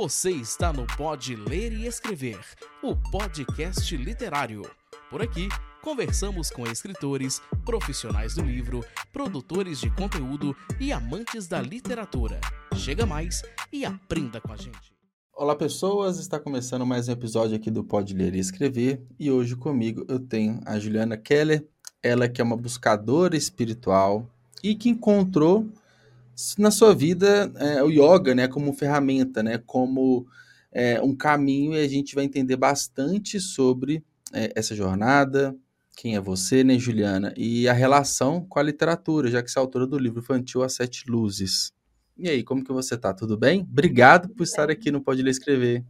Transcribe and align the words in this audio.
Você 0.00 0.30
está 0.30 0.72
no 0.72 0.86
Pode 0.96 1.34
Ler 1.34 1.72
e 1.72 1.84
Escrever, 1.84 2.38
o 2.84 2.94
podcast 2.94 3.96
literário. 3.96 4.62
Por 5.10 5.20
aqui, 5.20 5.48
conversamos 5.82 6.50
com 6.50 6.64
escritores, 6.68 7.42
profissionais 7.64 8.36
do 8.36 8.42
livro, 8.42 8.84
produtores 9.12 9.80
de 9.80 9.90
conteúdo 9.90 10.54
e 10.78 10.92
amantes 10.92 11.48
da 11.48 11.60
literatura. 11.60 12.40
Chega 12.76 13.04
mais 13.04 13.42
e 13.72 13.84
aprenda 13.84 14.40
com 14.40 14.52
a 14.52 14.56
gente. 14.56 14.94
Olá, 15.34 15.56
pessoas! 15.56 16.20
Está 16.20 16.38
começando 16.38 16.86
mais 16.86 17.08
um 17.08 17.12
episódio 17.12 17.56
aqui 17.56 17.68
do 17.68 17.82
Pode 17.82 18.14
Ler 18.14 18.36
e 18.36 18.38
Escrever 18.38 19.04
e 19.18 19.32
hoje 19.32 19.56
comigo 19.56 20.04
eu 20.06 20.20
tenho 20.20 20.60
a 20.64 20.78
Juliana 20.78 21.16
Keller, 21.16 21.66
ela 22.00 22.28
que 22.28 22.40
é 22.40 22.44
uma 22.44 22.56
buscadora 22.56 23.36
espiritual 23.36 24.30
e 24.62 24.76
que 24.76 24.90
encontrou 24.90 25.68
na 26.58 26.70
sua 26.70 26.94
vida 26.94 27.52
é, 27.56 27.82
o 27.82 27.90
yoga, 27.90 28.34
né, 28.34 28.48
como 28.48 28.72
ferramenta, 28.72 29.42
né, 29.42 29.58
como 29.58 30.26
é, 30.72 31.00
um 31.00 31.14
caminho 31.14 31.74
e 31.74 31.84
a 31.84 31.88
gente 31.88 32.14
vai 32.14 32.24
entender 32.24 32.56
bastante 32.56 33.40
sobre 33.40 34.04
é, 34.32 34.52
essa 34.54 34.74
jornada, 34.74 35.56
quem 35.96 36.14
é 36.14 36.20
você, 36.20 36.62
né, 36.62 36.78
Juliana, 36.78 37.34
e 37.36 37.68
a 37.68 37.72
relação 37.72 38.44
com 38.44 38.58
a 38.58 38.62
literatura, 38.62 39.30
já 39.30 39.42
que 39.42 39.50
você 39.50 39.58
é 39.58 39.60
autora 39.60 39.86
do 39.86 39.98
livro 39.98 40.20
infantil 40.20 40.62
As 40.62 40.74
Sete 40.74 41.10
Luzes. 41.10 41.72
E 42.16 42.28
aí, 42.28 42.42
como 42.42 42.64
que 42.64 42.72
você 42.72 42.96
tá? 42.96 43.14
Tudo 43.14 43.36
bem? 43.36 43.60
Obrigado 43.60 44.28
por 44.28 44.42
estar 44.42 44.70
aqui 44.70 44.90
no 44.90 45.00
Pode 45.00 45.22
Ler 45.22 45.30
Escrever. 45.30 45.84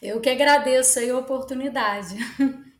Eu 0.00 0.20
que 0.20 0.30
agradeço 0.30 1.00
a 1.00 1.18
oportunidade. 1.18 2.16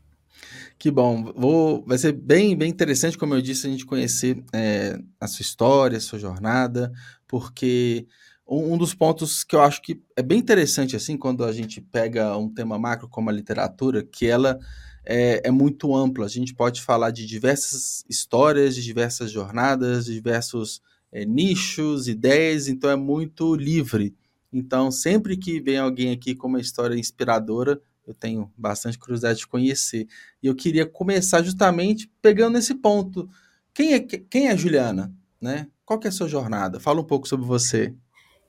Que 0.83 0.91
bom. 0.91 1.33
Vou, 1.37 1.85
vai 1.87 1.97
ser 1.97 2.11
bem, 2.11 2.57
bem 2.57 2.69
interessante, 2.69 3.17
como 3.17 3.35
eu 3.35 3.41
disse, 3.41 3.69
a 3.69 3.71
gente 3.71 3.87
conhecer 3.87 4.43
é, 4.53 4.99
a 5.21 5.29
sua 5.29 5.43
história, 5.43 5.97
a 5.97 6.01
sua 6.01 6.19
jornada, 6.19 6.91
porque 7.29 8.05
um, 8.45 8.75
um, 8.75 8.77
dos 8.77 8.93
pontos 8.93 9.45
que 9.45 9.55
eu 9.55 9.63
acho 9.63 9.81
que 9.81 10.03
é 10.17 10.23
bem 10.23 10.41
interessante, 10.41 10.97
assim, 10.97 11.17
quando 11.17 11.45
a 11.45 11.53
gente 11.53 11.81
pega 11.81 12.37
um 12.37 12.53
tema 12.53 12.81
macro 12.81 13.09
como 13.09 13.31
a 13.31 13.33
literatura, 13.33 14.03
que 14.03 14.27
ela 14.27 14.59
é, 15.07 15.43
é 15.45 15.53
muito 15.53 15.95
ampla. 15.95 16.27
A 16.27 16.29
gente 16.29 16.53
pode 16.53 16.83
falar 16.83 17.13
de 17.13 17.27
diversas 17.27 18.05
histórias, 18.11 18.75
de 18.75 18.83
diversas 18.83 19.31
jornadas, 19.31 20.07
de 20.07 20.15
diversos 20.15 20.83
é, 21.13 21.25
nichos, 21.25 22.09
ideias, 22.09 22.67
então 22.67 22.91
é 22.91 22.97
muito 22.97 23.55
livre. 23.55 24.17
Então, 24.53 24.91
sempre 24.91 25.37
que 25.37 25.61
vem 25.61 25.79
alguém 25.79 26.11
aqui 26.11 26.35
com 26.35 26.49
uma 26.49 26.61
história 26.61 26.97
inspiradora, 26.97 27.81
eu 28.07 28.15
tenho 28.15 28.53
bastante 28.57 28.99
curiosidade 28.99 29.41
de 29.41 29.47
conhecer. 29.47 30.07
E 30.43 30.47
eu 30.47 30.55
queria 30.55 30.87
começar 30.87 31.43
justamente 31.43 32.11
pegando 32.21 32.59
esse 32.59 32.75
ponto. 32.75 33.29
Quem 33.73 33.95
é, 33.95 34.01
quem 34.01 34.49
é 34.49 34.53
a 34.53 34.57
Juliana? 34.57 35.13
Né? 35.41 35.69
Qual 35.85 35.99
que 35.99 36.07
é 36.07 36.11
a 36.11 36.13
sua 36.13 36.29
jornada? 36.29 36.81
Fala 36.81 37.01
um 37.01 37.05
pouco 37.05 37.29
sobre 37.29 37.47
você. 37.47 37.95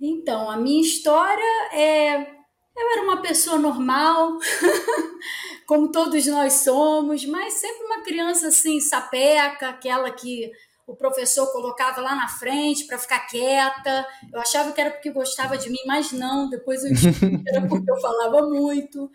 Então, 0.02 0.50
a 0.50 0.58
minha 0.58 0.82
história 0.82 1.74
é. 1.74 2.44
Eu 2.76 2.92
era 2.92 3.04
uma 3.04 3.22
pessoa 3.22 3.60
normal, 3.60 4.40
como 5.68 5.92
todos 5.92 6.26
nós 6.26 6.54
somos, 6.54 7.24
mas 7.24 7.54
sempre 7.54 7.86
uma 7.86 8.02
criança 8.02 8.48
assim, 8.48 8.80
sapeca, 8.80 9.70
aquela 9.70 10.10
que 10.10 10.52
o 10.88 10.96
professor 10.96 11.52
colocava 11.52 12.02
lá 12.02 12.16
na 12.16 12.28
frente 12.28 12.86
para 12.86 12.98
ficar 12.98 13.28
quieta. 13.28 14.08
Eu 14.34 14.40
achava 14.40 14.72
que 14.72 14.82
era 14.82 14.90
porque 14.90 15.12
gostava 15.12 15.56
de 15.56 15.70
mim, 15.70 15.78
mas 15.86 16.12
não. 16.12 16.50
Depois 16.50 16.84
eu 16.84 16.92
descobri 16.92 17.44
que 17.44 17.50
era 17.50 17.68
porque 17.68 17.92
eu 17.92 18.02
falava 18.02 18.48
muito 18.48 19.12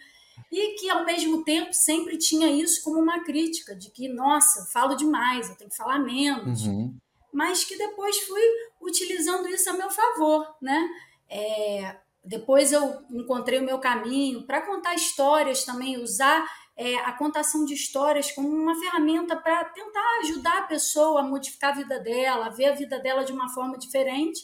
e 0.51 0.75
que 0.77 0.89
ao 0.89 1.05
mesmo 1.05 1.45
tempo 1.45 1.73
sempre 1.73 2.17
tinha 2.17 2.49
isso 2.49 2.83
como 2.83 2.99
uma 2.99 3.23
crítica 3.23 3.75
de 3.75 3.91
que 3.91 4.09
nossa, 4.09 4.61
eu 4.61 4.67
falo 4.67 4.95
demais, 4.95 5.49
eu 5.49 5.57
tenho 5.57 5.71
que 5.71 5.77
falar 5.77 5.99
menos, 5.99 6.67
uhum. 6.67 6.95
mas 7.33 7.65
que 7.65 7.77
depois 7.77 8.19
fui 8.21 8.43
utilizando 8.81 9.49
isso 9.49 9.69
a 9.69 9.75
meu 9.75 9.91
favor, 9.91 10.47
né? 10.61 10.89
É, 11.29 11.97
depois 12.25 12.73
eu 12.73 13.03
encontrei 13.11 13.59
o 13.59 13.65
meu 13.65 13.79
caminho 13.79 14.47
para 14.47 14.63
contar 14.63 14.95
histórias 14.95 15.65
também, 15.65 15.99
usar 15.99 16.47
é, 16.77 16.97
a 16.97 17.13
contação 17.13 17.65
de 17.65 17.75
histórias 17.75 18.31
como 18.31 18.49
uma 18.49 18.79
ferramenta 18.79 19.37
para 19.37 19.65
tentar 19.65 20.21
ajudar 20.21 20.59
a 20.59 20.67
pessoa 20.67 21.21
a 21.21 21.25
modificar 21.25 21.73
a 21.73 21.77
vida 21.77 21.99
dela, 21.99 22.47
a 22.47 22.51
ver 22.51 22.67
a 22.67 22.75
vida 22.75 22.99
dela 22.99 23.25
de 23.25 23.33
uma 23.33 23.49
forma 23.49 23.77
diferente. 23.77 24.41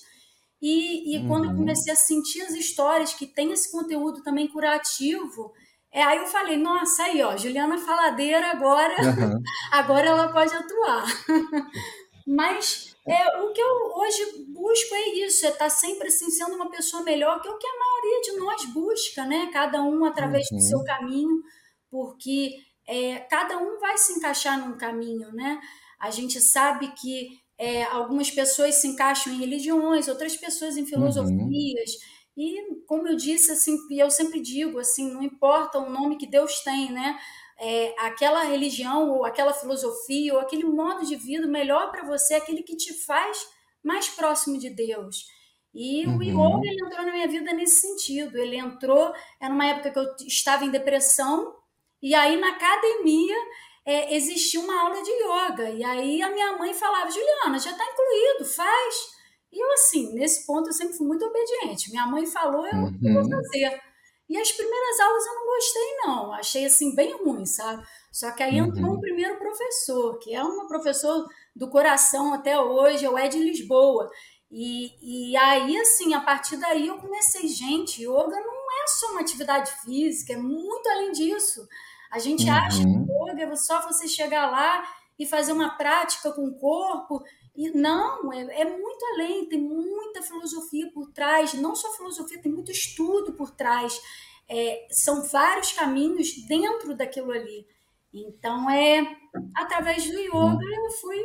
E, 0.61 1.15
e 1.15 1.19
uhum. 1.19 1.29
quando 1.29 1.45
eu 1.45 1.51
uhum. 1.51 1.59
comecei 1.59 1.93
a 1.93 1.97
sentir 1.97 2.43
as 2.43 2.55
histórias 2.55 3.15
que 3.15 3.27
tem 3.27 3.53
esse 3.53 3.71
conteúdo 3.71 4.23
também 4.23 4.49
curativo, 4.49 5.53
é, 5.95 6.03
aí 6.03 6.19
eu 6.19 6.27
falei, 6.27 6.57
nossa, 6.57 7.05
aí, 7.05 7.23
ó, 7.23 7.37
Juliana 7.37 7.79
Faladeira 7.79 8.51
agora, 8.51 8.97
uhum. 9.01 9.41
agora 9.71 10.09
ela 10.09 10.33
pode 10.33 10.53
atuar. 10.53 11.05
Mas 12.27 12.97
é, 13.07 13.39
o 13.41 13.53
que 13.53 13.61
eu 13.61 13.93
hoje 13.95 14.45
busco 14.49 14.93
é 14.93 15.09
isso, 15.21 15.47
é 15.47 15.51
estar 15.51 15.67
tá 15.67 15.71
sempre 15.71 16.09
assim, 16.09 16.29
sendo 16.31 16.57
uma 16.57 16.69
pessoa 16.69 17.05
melhor, 17.05 17.41
que 17.41 17.47
é 17.47 17.51
o 17.53 17.59
que 17.59 17.67
a 17.69 17.79
maioria 17.79 18.21
de 18.23 18.33
nós 18.33 18.65
busca, 18.75 19.25
né? 19.25 19.51
Cada 19.53 19.83
um 19.85 20.05
através 20.05 20.51
uhum. 20.51 20.59
do 20.59 20.63
seu 20.65 20.83
caminho, 20.83 21.43
porque 21.89 22.57
é, 22.89 23.21
cada 23.31 23.59
um 23.59 23.79
vai 23.79 23.97
se 23.97 24.15
encaixar 24.15 24.59
num 24.59 24.77
caminho, 24.77 25.33
né? 25.33 25.61
A 26.01 26.11
gente 26.11 26.41
sabe 26.41 26.89
que 26.89 27.39
é, 27.57 27.85
algumas 27.85 28.33
pessoas 28.33 28.75
se 28.75 28.89
encaixam 28.89 29.33
em 29.33 29.39
religiões, 29.39 30.09
outras 30.09 30.37
pessoas 30.37 30.77
em 30.77 30.81
uhum. 30.81 30.89
filosofias. 30.89 31.93
Uhum 31.93 32.15
e, 32.37 32.83
como 32.87 33.07
eu 33.07 33.17
disse, 33.17 33.53
assim, 33.53 33.79
e 33.91 33.99
eu 33.99 34.11
sempre 34.11 34.41
digo, 34.41 34.79
assim, 34.79 35.13
não 35.13 35.23
importa 35.23 35.79
o 35.79 35.91
nome 35.91 36.17
que 36.17 36.27
Deus 36.27 36.61
tem, 36.61 36.91
né? 36.91 37.19
É, 37.61 37.95
aquela 37.99 38.43
religião 38.43 39.11
ou 39.11 39.25
aquela 39.25 39.53
filosofia 39.53 40.35
ou 40.35 40.41
aquele 40.41 40.65
modo 40.65 41.07
de 41.07 41.15
vida 41.15 41.47
melhor 41.47 41.93
para 41.93 42.05
você 42.05 42.35
é 42.35 42.37
aquele 42.39 42.65
que 42.65 42.77
te 42.77 42.93
faz 43.05 43.47
mais 43.83 44.09
próximo 44.09 44.59
de 44.59 44.71
Deus. 44.71 45.27
E 45.73 46.07
uhum. 46.07 46.19
o 46.19 46.23
yoga 46.23 46.67
ele 46.67 46.85
entrou 46.85 47.05
na 47.05 47.13
minha 47.13 47.29
vida 47.29 47.53
nesse 47.53 47.81
sentido. 47.81 48.37
Ele 48.39 48.57
entrou, 48.57 49.13
era 49.41 49.53
uma 49.53 49.67
época 49.67 49.91
que 49.91 49.99
eu 49.99 50.15
estava 50.27 50.65
em 50.65 50.71
depressão, 50.71 51.55
e 52.03 52.15
aí 52.15 52.37
na 52.39 52.51
academia 52.51 53.37
é, 53.85 54.15
existia 54.15 54.61
uma 54.61 54.83
aula 54.83 55.03
de 55.03 55.11
yoga. 55.11 55.71
E 55.71 55.85
aí 55.85 56.23
a 56.23 56.31
minha 56.31 56.57
mãe 56.57 56.73
falava: 56.75 57.11
Juliana, 57.11 57.59
já 57.59 57.71
está 57.71 57.85
incluído, 57.85 58.45
faz. 58.45 59.15
E 59.55 59.63
eu, 59.63 59.73
assim, 59.75 60.13
nesse 60.15 60.45
ponto 60.45 60.69
eu 60.69 60.73
sempre 60.73 60.97
fui 60.97 61.07
muito 61.07 61.25
obediente. 61.25 61.91
Minha 61.91 62.07
mãe 62.07 62.27
falou, 62.27 62.67
eu, 62.67 62.75
uhum. 62.75 62.99
vou 63.01 63.31
fazer. 63.31 63.81
E 64.29 64.37
as 64.37 64.51
primeiras 64.51 65.01
aulas 65.01 65.27
eu 65.27 65.35
não 65.35 65.47
gostei, 65.47 65.97
não. 66.05 66.33
Achei, 66.33 66.65
assim, 66.65 66.95
bem 66.95 67.13
ruim, 67.23 67.47
sabe? 67.47 67.87
Só 68.11 68.33
que 68.33 68.43
aí 68.43 68.59
entrou 68.59 68.87
uhum. 68.87 68.97
um 68.97 69.01
primeiro 69.01 69.39
professor, 69.39 70.19
que 70.19 70.35
é 70.35 70.43
um 70.43 70.67
professor 70.67 71.29
do 71.55 71.71
coração 71.71 72.35
até 72.35 72.59
hoje, 72.59 73.05
é 73.05 73.11
o 73.11 73.17
Ed 73.17 73.39
Lisboa. 73.39 74.11
E, 74.51 75.31
e 75.31 75.37
aí, 75.37 75.77
assim, 75.79 76.15
a 76.15 76.21
partir 76.21 76.57
daí 76.57 76.89
eu 76.89 76.99
comecei, 76.99 77.47
gente, 77.47 78.03
yoga 78.03 78.41
não 78.41 78.83
é 78.83 78.87
só 78.89 79.13
uma 79.13 79.21
atividade 79.21 79.71
física, 79.83 80.33
é 80.33 80.37
muito 80.37 80.89
além 80.89 81.13
disso. 81.13 81.67
A 82.11 82.19
gente 82.19 82.45
uhum. 82.45 82.53
acha 82.53 82.83
que 82.83 83.33
yoga 83.33 83.53
é 83.53 83.57
só 83.57 83.81
você 83.83 84.09
chegar 84.09 84.51
lá 84.51 84.83
e 85.17 85.27
fazer 85.27 85.53
uma 85.53 85.77
prática 85.77 86.33
com 86.33 86.47
o 86.47 86.55
corpo 86.55 87.23
e 87.57 87.71
não, 87.71 88.33
é, 88.33 88.63
é, 88.63 88.65
muito 88.65 89.05
além, 89.15 89.49
tem 89.49 89.61
muita 89.61 90.23
filosofia 90.23 90.91
por 90.93 91.11
trás, 91.13 91.55
não 91.55 91.77
só 91.77 91.93
filosofia, 91.93 92.41
tem 92.43 92.51
muito 92.51 92.73
estudo 92.73 93.33
por 93.33 93.51
trás. 93.53 94.01
É, 94.49 94.87
são 94.91 95.23
vários 95.23 95.73
caminhos 95.73 96.35
dentro 96.49 96.97
daquilo 96.97 97.31
ali. 97.31 97.67
Então, 98.13 98.69
é 98.69 99.17
através 99.57 100.05
do 100.05 100.19
yoga 100.19 100.65
eu 100.65 100.91
fui, 101.01 101.19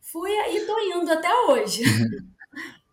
fui 0.00 0.30
aí 0.30 0.58
indo 0.94 1.10
até 1.10 1.32
hoje. 1.48 1.82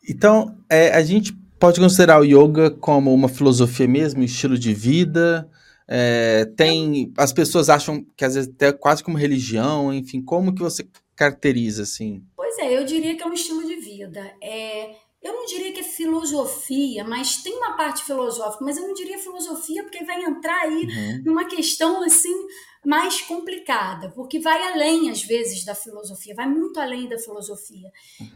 Então, 0.05 0.57
é, 0.69 0.89
a 0.89 1.01
gente 1.01 1.31
pode 1.57 1.79
considerar 1.79 2.19
o 2.19 2.25
yoga 2.25 2.69
como 2.69 3.13
uma 3.13 3.29
filosofia 3.29 3.87
mesmo, 3.87 4.21
estilo 4.21 4.57
de 4.57 4.73
vida. 4.73 5.49
É, 5.87 6.43
tem 6.57 7.13
as 7.17 7.31
pessoas 7.31 7.69
acham 7.69 8.05
que 8.17 8.25
às 8.25 8.35
vezes 8.35 8.49
até 8.53 8.73
quase 8.73 9.01
como 9.01 9.17
religião, 9.17 9.93
enfim, 9.93 10.21
como 10.21 10.53
que 10.53 10.61
você 10.61 10.85
caracteriza 11.15 11.83
assim? 11.83 12.21
Pois 12.55 12.59
é, 12.59 12.77
eu 12.77 12.85
diria 12.85 13.15
que 13.15 13.23
é 13.23 13.25
um 13.25 13.33
estilo 13.33 13.65
de 13.65 13.75
vida. 13.77 14.35
É, 14.41 14.95
eu 15.21 15.33
não 15.33 15.45
diria 15.45 15.71
que 15.71 15.79
é 15.79 15.83
filosofia, 15.83 17.03
mas 17.03 17.37
tem 17.37 17.55
uma 17.55 17.75
parte 17.75 18.03
filosófica, 18.03 18.63
mas 18.63 18.77
eu 18.77 18.87
não 18.87 18.93
diria 18.93 19.17
filosofia 19.17 19.81
porque 19.81 20.03
vai 20.03 20.21
entrar 20.21 20.61
aí 20.61 20.85
uhum. 20.85 21.23
numa 21.25 21.45
questão 21.45 22.03
assim 22.03 22.33
mais 22.85 23.21
complicada, 23.21 24.11
porque 24.11 24.39
vai 24.39 24.61
além 24.71 25.09
às 25.09 25.23
vezes 25.23 25.65
da 25.65 25.73
filosofia, 25.73 26.35
vai 26.35 26.47
muito 26.47 26.79
além 26.79 27.07
da 27.07 27.17
filosofia. 27.17 27.89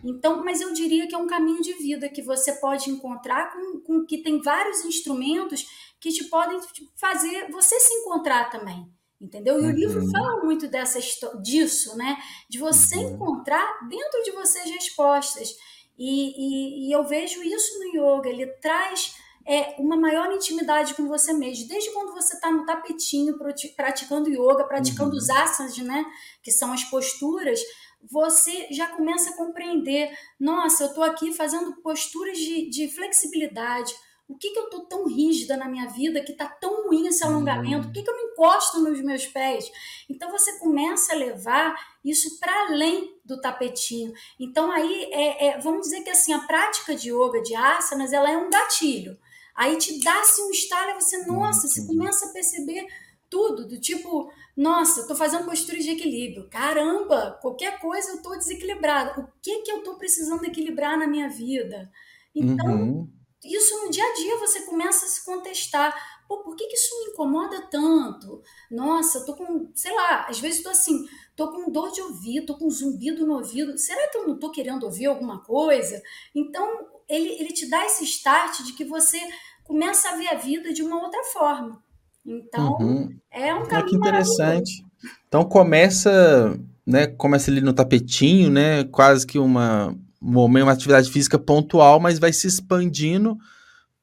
Então, 0.04 0.44
mas 0.44 0.62
eu 0.62 0.74
diria 0.74 1.08
que 1.08 1.14
é 1.14 1.18
um 1.18 1.28
caminho 1.28 1.62
de 1.62 1.74
vida 1.74 2.10
que 2.10 2.22
você 2.24 2.54
pode 2.54 2.90
encontrar 2.90 3.52
com, 3.54 3.82
com 3.82 4.06
que 4.06 4.24
tem 4.24 4.42
vários 4.42 4.84
instrumentos 4.84 5.66
que 6.00 6.10
te 6.10 6.24
podem 6.24 6.60
fazer 6.96 7.52
você 7.52 7.80
se 7.80 7.94
encontrar 7.94 8.50
também. 8.50 8.97
Entendeu? 9.20 9.60
E 9.60 9.64
uhum. 9.64 9.70
o 9.70 9.72
livro 9.72 10.02
uhum. 10.02 10.12
fala 10.12 10.44
muito 10.44 10.68
dessa 10.68 11.00
disso, 11.42 11.98
né? 11.98 12.18
De 12.48 12.60
você 12.60 12.98
uhum. 12.98 13.16
encontrar 13.16 13.88
dentro 13.90 14.22
de 14.24 14.32
você 14.32 14.60
as 14.60 14.70
respostas. 14.70 15.56
E, 15.98 16.06
e, 16.06 16.88
e, 16.88 16.92
eu 16.92 17.04
vejo 17.04 17.42
isso 17.42 17.80
no 17.80 17.88
yoga, 17.88 18.30
ele 18.30 18.46
traz 18.62 19.16
é, 19.48 19.76
uma 19.80 19.98
maior 19.98 20.32
intimidade 20.32 20.94
com 20.94 21.08
você 21.08 21.34
mesmo. 21.34 21.68
Desde 21.68 21.92
quando 21.92 22.14
você 22.14 22.36
está 22.36 22.52
no 22.52 22.66
tapetinho 22.66 23.40
praticando 23.76 24.30
yoga, 24.30 24.66
praticando 24.66 25.12
uhum. 25.12 25.18
os 25.18 25.30
asanas, 25.30 25.78
né? 25.80 26.06
Que 26.44 26.52
são 26.52 26.72
as 26.72 26.84
posturas, 26.84 27.60
você 28.04 28.68
já 28.70 28.88
começa 28.88 29.32
a 29.32 29.38
compreender: 29.38 30.16
nossa, 30.40 30.84
eu 30.84 30.90
estou 30.90 31.04
aqui 31.04 31.34
fazendo 31.34 31.76
posturas 31.82 32.38
de, 32.38 32.70
de 32.70 32.88
flexibilidade 32.90 33.94
o 34.28 34.38
que, 34.38 34.50
que 34.52 34.60
eu 34.60 34.70
tô 34.70 34.82
tão 34.82 35.08
rígida 35.08 35.56
na 35.56 35.70
minha 35.70 35.88
vida 35.88 36.22
que 36.22 36.34
tá 36.34 36.48
tão 36.48 36.88
ruim 36.88 37.08
esse 37.08 37.24
alongamento? 37.24 37.88
Por 37.88 37.94
que, 37.94 38.04
que 38.04 38.10
eu 38.10 38.16
não 38.16 38.32
encosto 38.32 38.82
nos 38.82 39.02
meus 39.02 39.26
pés? 39.26 39.72
Então 40.10 40.30
você 40.30 40.60
começa 40.60 41.14
a 41.14 41.18
levar 41.18 41.76
isso 42.04 42.38
para 42.40 42.68
além 42.68 43.18
do 43.24 43.40
tapetinho. 43.40 44.12
Então 44.38 44.70
aí 44.70 45.10
é, 45.14 45.48
é, 45.48 45.60
vamos 45.60 45.84
dizer 45.84 46.02
que 46.02 46.10
assim 46.10 46.34
a 46.34 46.40
prática 46.40 46.94
de 46.94 47.10
yoga, 47.10 47.42
de 47.42 47.56
asanas, 47.56 48.12
ela 48.12 48.30
é 48.30 48.38
um 48.38 48.50
gatilho. 48.50 49.18
Aí 49.56 49.78
te 49.78 50.00
dá-se 50.04 50.42
um 50.42 50.52
estalo 50.52 50.92
e 50.92 50.96
você, 50.96 51.26
nossa, 51.26 51.68
você 51.68 51.88
começa 51.88 52.26
a 52.26 52.34
perceber 52.34 52.86
tudo, 53.30 53.68
do 53.68 53.80
tipo, 53.80 54.32
nossa, 54.56 55.02
eu 55.02 55.08
tô 55.08 55.16
fazendo 55.16 55.46
postura 55.46 55.80
de 55.80 55.92
equilíbrio. 55.92 56.50
Caramba, 56.50 57.38
qualquer 57.42 57.80
coisa 57.80 58.12
eu 58.12 58.22
tô 58.22 58.36
desequilibrada. 58.36 59.20
O 59.20 59.28
que 59.42 59.62
que 59.62 59.72
eu 59.72 59.84
tô 59.84 59.96
precisando 59.96 60.44
equilibrar 60.46 60.98
na 60.98 61.08
minha 61.08 61.30
vida? 61.30 61.92
Então, 62.36 62.68
uhum. 62.68 63.10
Isso 63.56 63.84
no 63.84 63.90
dia 63.90 64.04
a 64.04 64.14
dia 64.14 64.38
você 64.38 64.62
começa 64.62 65.06
a 65.06 65.10
se 65.10 65.26
contestar. 65.26 65.96
Pô, 66.28 66.40
por 66.40 66.56
que, 66.56 66.68
que 66.68 66.76
isso 66.76 66.98
me 67.00 67.12
incomoda 67.12 67.62
tanto? 67.72 68.42
Nossa, 68.70 69.20
eu 69.20 69.26
tô 69.26 69.34
com, 69.34 69.70
sei 69.74 69.94
lá, 69.94 70.26
às 70.28 70.40
vezes 70.40 70.62
tô 70.62 70.70
assim, 70.70 71.06
tô 71.36 71.52
com 71.52 71.72
dor 71.72 71.92
de 71.92 72.02
ouvido, 72.02 72.48
tô 72.48 72.58
com 72.58 72.70
zumbido 72.70 73.26
no 73.26 73.36
ouvido. 73.36 73.78
Será 73.78 74.08
que 74.10 74.18
eu 74.18 74.28
não 74.28 74.38
tô 74.38 74.52
querendo 74.52 74.84
ouvir 74.84 75.06
alguma 75.06 75.42
coisa? 75.42 76.02
Então, 76.36 76.88
ele, 77.08 77.30
ele 77.40 77.54
te 77.54 77.70
dá 77.70 77.86
esse 77.86 78.04
start 78.04 78.64
de 78.64 78.74
que 78.74 78.84
você 78.84 79.20
começa 79.64 80.10
a 80.10 80.16
ver 80.18 80.28
a 80.28 80.36
vida 80.36 80.74
de 80.74 80.84
uma 80.84 81.02
outra 81.02 81.24
forma. 81.26 81.82
Então, 82.26 82.78
uhum. 82.80 83.18
é 83.32 83.54
um 83.54 83.66
caminho 83.66 83.80
ah, 83.80 83.90
que 83.90 83.96
interessante. 83.96 84.86
Então 85.28 85.46
começa, 85.46 86.60
né, 86.86 87.08
começa 87.08 87.50
ali 87.50 87.62
no 87.62 87.74
tapetinho, 87.74 88.50
né, 88.50 88.84
quase 88.86 89.26
que 89.26 89.40
uma 89.40 89.96
uma 90.22 90.72
atividade 90.72 91.12
física 91.12 91.38
pontual, 91.38 92.00
mas 92.00 92.20
vai 92.20 92.34
se 92.34 92.48
expandindo 92.48 93.38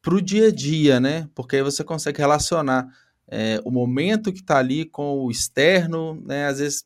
para 0.01 0.15
o 0.15 0.23
dia 0.23 0.49
a 0.49 0.53
dia, 0.53 1.01
né? 1.01 1.29
Porque 1.35 1.57
aí 1.57 1.63
você 1.63 1.83
consegue 1.83 2.19
relacionar 2.19 2.87
é, 3.27 3.61
o 3.65 3.71
momento 3.71 4.33
que 4.33 4.41
está 4.41 4.59
ali 4.59 4.85
com 4.85 5.25
o 5.25 5.31
externo, 5.31 6.23
né? 6.25 6.47
Às 6.47 6.59
vezes, 6.59 6.85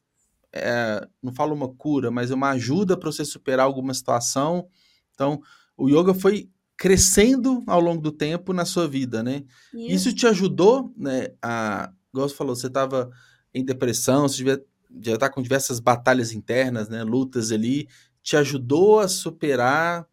é, 0.53 1.07
não 1.23 1.33
falo 1.33 1.55
uma 1.55 1.69
cura, 1.69 2.11
mas 2.11 2.31
uma 2.31 2.51
ajuda 2.51 2.97
para 2.97 3.11
você 3.11 3.25
superar 3.25 3.67
alguma 3.67 3.93
situação. 3.93 4.69
Então, 5.15 5.41
o 5.77 5.89
yoga 5.89 6.15
foi 6.15 6.49
crescendo 6.77 7.65
ao 7.67 7.81
longo 7.81 8.01
do 8.01 8.13
tempo 8.13 8.53
na 8.53 8.65
sua 8.65 8.87
vida, 8.87 9.23
né? 9.23 9.43
Isso, 9.75 10.09
Isso 10.09 10.15
te 10.15 10.27
ajudou, 10.29 10.95
né? 10.97 11.29
A, 11.43 11.93
igual 12.13 12.29
você 12.29 12.35
falou, 12.35 12.55
você 12.55 12.69
estava 12.69 13.11
em 13.53 13.65
depressão, 13.65 14.29
você 14.29 14.39
devia, 14.39 14.65
já 15.03 15.15
está 15.15 15.29
com 15.29 15.43
diversas 15.43 15.81
batalhas 15.81 16.33
internas, 16.33 16.89
né? 16.89 17.03
Lutas 17.03 17.51
ali. 17.51 17.89
Te 18.29 18.37
ajudou 18.37 19.01
a 19.01 19.09
superar. 19.09 20.07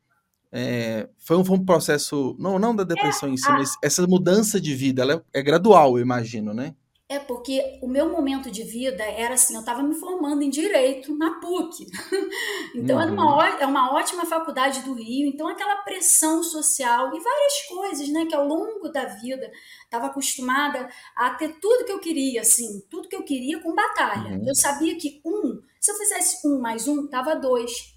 É, 0.50 1.10
foi, 1.18 1.36
um, 1.36 1.44
foi, 1.44 1.58
um, 1.58 1.66
processo, 1.66 2.34
não, 2.40 2.58
não 2.58 2.74
da 2.74 2.86
depressão 2.86 3.28
é, 3.28 3.34
em 3.34 3.36
si, 3.36 3.50
a... 3.50 3.52
mas 3.52 3.76
essa 3.84 4.08
mudança 4.08 4.58
de 4.58 4.74
vida, 4.74 5.02
ela 5.02 5.16
é, 5.34 5.40
é 5.40 5.44
gradual, 5.44 5.98
eu 5.98 6.02
imagino, 6.02 6.54
né? 6.54 6.74
É 7.10 7.20
porque 7.20 7.78
o 7.82 7.90
meu 7.90 8.10
momento 8.10 8.50
de 8.50 8.64
vida 8.64 9.04
era 9.04 9.34
assim, 9.34 9.54
eu 9.54 9.60
estava 9.60 9.84
me 9.84 9.94
formando 9.96 10.42
em 10.42 10.50
direito 10.50 11.14
na 11.18 11.42
PUC. 11.42 11.86
então 12.74 12.96
uhum. 12.96 13.02
era 13.02 13.12
uma, 13.12 13.48
é 13.60 13.66
uma 13.66 13.94
ótima 13.94 14.26
faculdade 14.26 14.82
do 14.84 14.94
Rio, 14.94 15.28
então 15.28 15.50
aquela 15.50 15.76
pressão 15.84 16.42
social 16.42 17.14
e 17.14 17.20
várias 17.20 17.62
coisas, 17.68 18.08
né, 18.08 18.26
que 18.26 18.34
ao 18.34 18.48
longo 18.48 18.88
da 18.88 19.06
vida 19.06 19.52
estava 19.84 20.06
acostumada 20.06 20.88
a 21.18 21.32
ter 21.32 21.60
tudo 21.60 21.84
que 21.84 21.92
eu 21.92 22.00
queria, 22.00 22.40
assim, 22.40 22.82
tudo 22.90 23.10
que 23.10 23.16
eu 23.16 23.24
queria 23.24 23.62
com 23.62 23.76
batalha. 23.76 24.38
Uhum. 24.38 24.48
Eu 24.48 24.56
sabia 24.56 24.98
que 24.98 25.22
um, 25.26 25.62
se 25.86 25.92
eu 25.92 25.96
fizesse 25.98 26.48
um 26.48 26.60
mais 26.60 26.88
um, 26.88 27.06
tava 27.06 27.36
dois. 27.36 27.94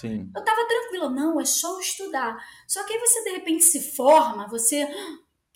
Sim. 0.00 0.30
eu 0.34 0.44
tava 0.44 0.66
tranquila, 0.66 1.10
não, 1.10 1.40
é 1.40 1.44
só 1.44 1.78
estudar. 1.80 2.36
Só 2.66 2.84
que 2.84 2.92
aí 2.92 3.00
você 3.00 3.24
de 3.24 3.30
repente 3.30 3.64
se 3.64 3.94
forma, 3.94 4.48
você 4.48 4.86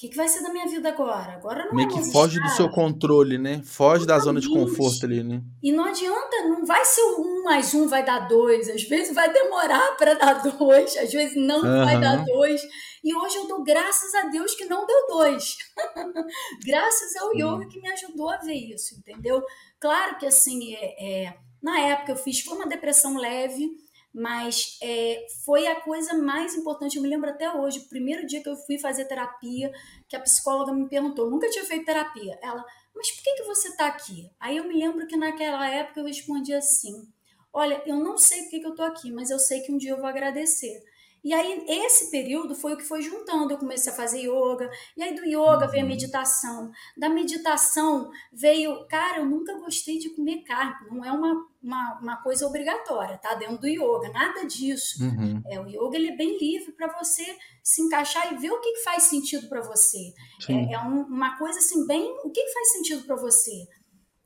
que, 0.00 0.08
que 0.08 0.16
vai 0.16 0.26
ser 0.26 0.42
da 0.42 0.50
minha 0.50 0.66
vida 0.66 0.88
agora? 0.88 1.34
Agora 1.34 1.66
não 1.66 1.74
Meio 1.74 1.90
é 1.90 1.92
que 1.92 2.10
foge 2.10 2.40
do 2.40 2.48
seu 2.48 2.70
controle, 2.70 3.36
né? 3.36 3.60
Foge 3.62 4.06
da 4.06 4.18
zona 4.18 4.40
de 4.40 4.48
conforto 4.48 5.04
ali, 5.04 5.22
né? 5.22 5.42
E 5.62 5.70
não 5.70 5.84
adianta, 5.84 6.48
não 6.48 6.64
vai 6.64 6.82
ser 6.86 7.02
um 7.02 7.44
mais 7.44 7.74
um 7.74 7.86
vai 7.86 8.02
dar 8.02 8.20
dois. 8.20 8.66
Às 8.70 8.82
vezes 8.84 9.14
vai 9.14 9.30
demorar 9.30 9.94
para 10.00 10.14
dar 10.14 10.42
dois, 10.42 10.96
às 10.96 11.12
vezes 11.12 11.36
não 11.36 11.58
uhum. 11.58 11.84
vai 11.84 12.00
dar 12.00 12.24
dois. 12.24 12.62
E 13.04 13.14
hoje 13.14 13.36
eu 13.36 13.46
dou 13.46 13.62
graças 13.62 14.14
a 14.14 14.28
Deus 14.28 14.54
que 14.54 14.64
não 14.64 14.86
deu 14.86 15.06
dois. 15.06 15.58
graças 16.64 17.14
ao 17.16 17.34
yoga 17.34 17.68
que 17.68 17.78
me 17.78 17.92
ajudou 17.92 18.30
a 18.30 18.38
ver 18.38 18.54
isso, 18.54 18.94
entendeu? 18.94 19.42
Claro 19.78 20.16
que 20.16 20.24
assim, 20.24 20.76
é, 20.76 21.26
é, 21.26 21.34
na 21.62 21.78
época 21.78 22.12
eu 22.12 22.16
fiz, 22.16 22.40
foi 22.40 22.56
uma 22.56 22.66
depressão 22.66 23.18
leve, 23.18 23.68
mas 24.12 24.78
é, 24.82 25.26
foi 25.44 25.66
a 25.66 25.80
coisa 25.80 26.14
mais 26.14 26.54
importante. 26.54 26.96
Eu 26.96 27.02
me 27.02 27.08
lembro 27.08 27.30
até 27.30 27.52
hoje, 27.52 27.80
o 27.80 27.88
primeiro 27.88 28.26
dia 28.26 28.42
que 28.42 28.48
eu 28.48 28.56
fui 28.56 28.78
fazer 28.78 29.04
terapia, 29.04 29.72
que 30.08 30.16
a 30.16 30.20
psicóloga 30.20 30.72
me 30.72 30.88
perguntou, 30.88 31.30
nunca 31.30 31.48
tinha 31.48 31.64
feito 31.64 31.84
terapia. 31.84 32.38
Ela, 32.42 32.64
mas 32.94 33.10
por 33.10 33.22
que, 33.22 33.34
que 33.36 33.44
você 33.44 33.68
está 33.68 33.86
aqui? 33.86 34.30
Aí 34.38 34.56
eu 34.56 34.64
me 34.64 34.74
lembro 34.74 35.06
que 35.06 35.16
naquela 35.16 35.68
época 35.68 36.00
eu 36.00 36.06
respondi 36.06 36.52
assim: 36.52 37.08
Olha, 37.52 37.82
eu 37.86 37.96
não 37.96 38.18
sei 38.18 38.42
por 38.42 38.50
que, 38.50 38.60
que 38.60 38.66
eu 38.66 38.70
estou 38.70 38.86
aqui, 38.86 39.12
mas 39.12 39.30
eu 39.30 39.38
sei 39.38 39.60
que 39.60 39.72
um 39.72 39.78
dia 39.78 39.90
eu 39.90 39.98
vou 39.98 40.06
agradecer. 40.06 40.82
E 41.22 41.34
aí, 41.34 41.64
esse 41.68 42.10
período 42.10 42.54
foi 42.54 42.72
o 42.72 42.76
que 42.76 42.84
foi 42.84 43.02
juntando. 43.02 43.52
Eu 43.52 43.58
comecei 43.58 43.92
a 43.92 43.96
fazer 43.96 44.20
yoga, 44.20 44.70
e 44.96 45.02
aí 45.02 45.14
do 45.14 45.24
yoga 45.24 45.66
veio 45.66 45.82
a 45.82 45.84
uhum. 45.84 45.90
meditação. 45.90 46.70
Da 46.96 47.08
meditação 47.08 48.10
veio. 48.32 48.86
Cara, 48.86 49.18
eu 49.18 49.26
nunca 49.26 49.58
gostei 49.58 49.98
de 49.98 50.10
comer 50.10 50.42
carne, 50.42 50.88
não 50.90 51.04
é 51.04 51.12
uma, 51.12 51.46
uma, 51.62 51.98
uma 52.00 52.16
coisa 52.22 52.46
obrigatória, 52.46 53.18
tá? 53.18 53.34
Dentro 53.34 53.58
do 53.58 53.68
yoga, 53.68 54.10
nada 54.12 54.46
disso. 54.46 55.02
Uhum. 55.04 55.42
É, 55.46 55.60
o 55.60 55.66
yoga 55.66 55.96
ele 55.96 56.08
é 56.08 56.16
bem 56.16 56.38
livre 56.38 56.72
para 56.72 56.96
você 56.98 57.24
se 57.62 57.82
encaixar 57.82 58.32
e 58.32 58.36
ver 58.36 58.50
o 58.50 58.60
que, 58.60 58.70
faz 58.82 59.04
sentido 59.04 59.48
para 59.48 59.60
você. 59.60 60.14
É, 60.48 60.74
é 60.74 60.78
um, 60.78 61.02
uma 61.02 61.36
coisa 61.36 61.58
assim, 61.58 61.86
bem. 61.86 62.02
O 62.24 62.30
que, 62.30 62.42
que 62.42 62.52
faz 62.52 62.72
sentido 62.72 63.04
para 63.04 63.16
você? 63.16 63.66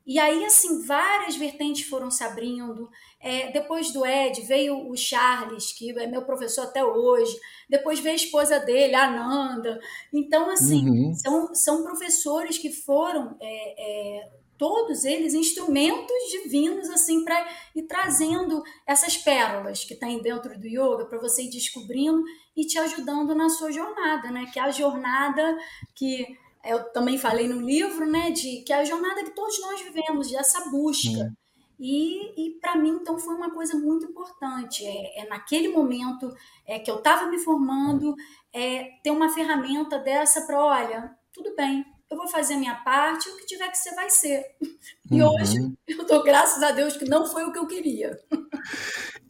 E 0.07 0.19
aí, 0.19 0.45
assim, 0.45 0.85
várias 0.85 1.35
vertentes 1.35 1.89
foram 1.89 2.11
se 2.11 2.23
abrindo. 2.23 2.91
É, 3.25 3.51
depois 3.51 3.91
do 3.91 4.05
Ed, 4.05 4.43
veio 4.43 4.87
o 4.87 4.95
Charles, 4.95 5.73
que 5.73 5.99
é 5.99 6.07
meu 6.07 6.27
professor 6.27 6.65
até 6.65 6.85
hoje. 6.85 7.35
Depois 7.71 7.99
veio 7.99 8.13
a 8.13 8.17
esposa 8.17 8.61
dele, 8.61 8.95
a 8.95 9.07
Ananda. 9.07 9.81
Então, 10.13 10.51
assim, 10.51 10.87
uhum. 10.87 11.15
são, 11.15 11.55
são 11.55 11.83
professores 11.83 12.59
que 12.59 12.71
foram, 12.71 13.35
é, 13.41 14.19
é, 14.19 14.29
todos 14.59 15.07
eles, 15.07 15.33
instrumentos 15.33 16.15
divinos, 16.31 16.91
assim, 16.91 17.25
para 17.25 17.49
ir 17.75 17.85
trazendo 17.85 18.63
essas 18.87 19.17
pérolas 19.17 19.85
que 19.85 19.95
tem 19.95 20.21
dentro 20.21 20.59
do 20.61 20.67
yoga, 20.67 21.07
para 21.07 21.19
você 21.19 21.45
ir 21.45 21.51
descobrindo 21.51 22.23
e 22.55 22.67
te 22.67 22.79
ajudando 22.79 23.35
na 23.35 23.49
sua 23.49 23.73
jornada, 23.73 24.31
né? 24.31 24.51
Que 24.53 24.59
é 24.59 24.63
a 24.65 24.71
jornada 24.71 25.57
que 25.95 26.27
eu 26.63 26.93
também 26.93 27.17
falei 27.17 27.49
no 27.49 27.61
livro, 27.61 28.07
né, 28.07 28.31
de 28.31 28.63
que 28.63 28.73
é 28.73 28.77
a 28.77 28.85
jornada 28.85 29.23
que 29.25 29.35
todos 29.35 29.59
nós 29.61 29.81
vivemos, 29.81 30.31
dessa 30.31 30.71
busca. 30.71 31.35
E, 31.79 32.47
e 32.49 32.59
para 32.61 32.77
mim, 32.77 32.99
então, 33.01 33.19
foi 33.19 33.35
uma 33.35 33.51
coisa 33.51 33.77
muito 33.77 34.07
importante. 34.07 34.85
É, 34.85 35.23
é 35.23 35.29
naquele 35.29 35.69
momento 35.69 36.33
é, 36.67 36.79
que 36.79 36.91
eu 36.91 36.97
estava 36.97 37.27
me 37.27 37.39
formando, 37.39 38.15
é, 38.53 38.91
ter 39.03 39.11
uma 39.11 39.29
ferramenta 39.29 39.99
dessa 39.99 40.43
para, 40.43 40.59
olha, 40.59 41.11
tudo 41.33 41.55
bem, 41.57 41.85
eu 42.11 42.17
vou 42.17 42.29
fazer 42.29 42.55
a 42.55 42.59
minha 42.59 42.77
parte, 42.77 43.29
o 43.29 43.37
que 43.37 43.47
tiver 43.47 43.69
que 43.69 43.79
ser, 43.79 43.95
vai 43.95 44.11
ser. 44.11 44.45
E 45.11 45.23
uhum. 45.23 45.35
hoje, 45.35 45.59
eu 45.87 46.07
dou 46.07 46.23
graças 46.23 46.63
a 46.63 46.71
Deus 46.71 46.97
que 46.97 47.05
não 47.05 47.27
foi 47.27 47.45
o 47.45 47.53
que 47.53 47.59
eu 47.59 47.67
queria. 47.67 48.19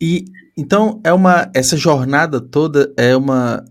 E 0.00 0.24
então 0.56 1.00
é 1.02 1.12
uma 1.12 1.50
essa 1.52 1.76
jornada 1.76 2.40
toda 2.40 2.94
é 2.96 3.16
uma 3.16 3.64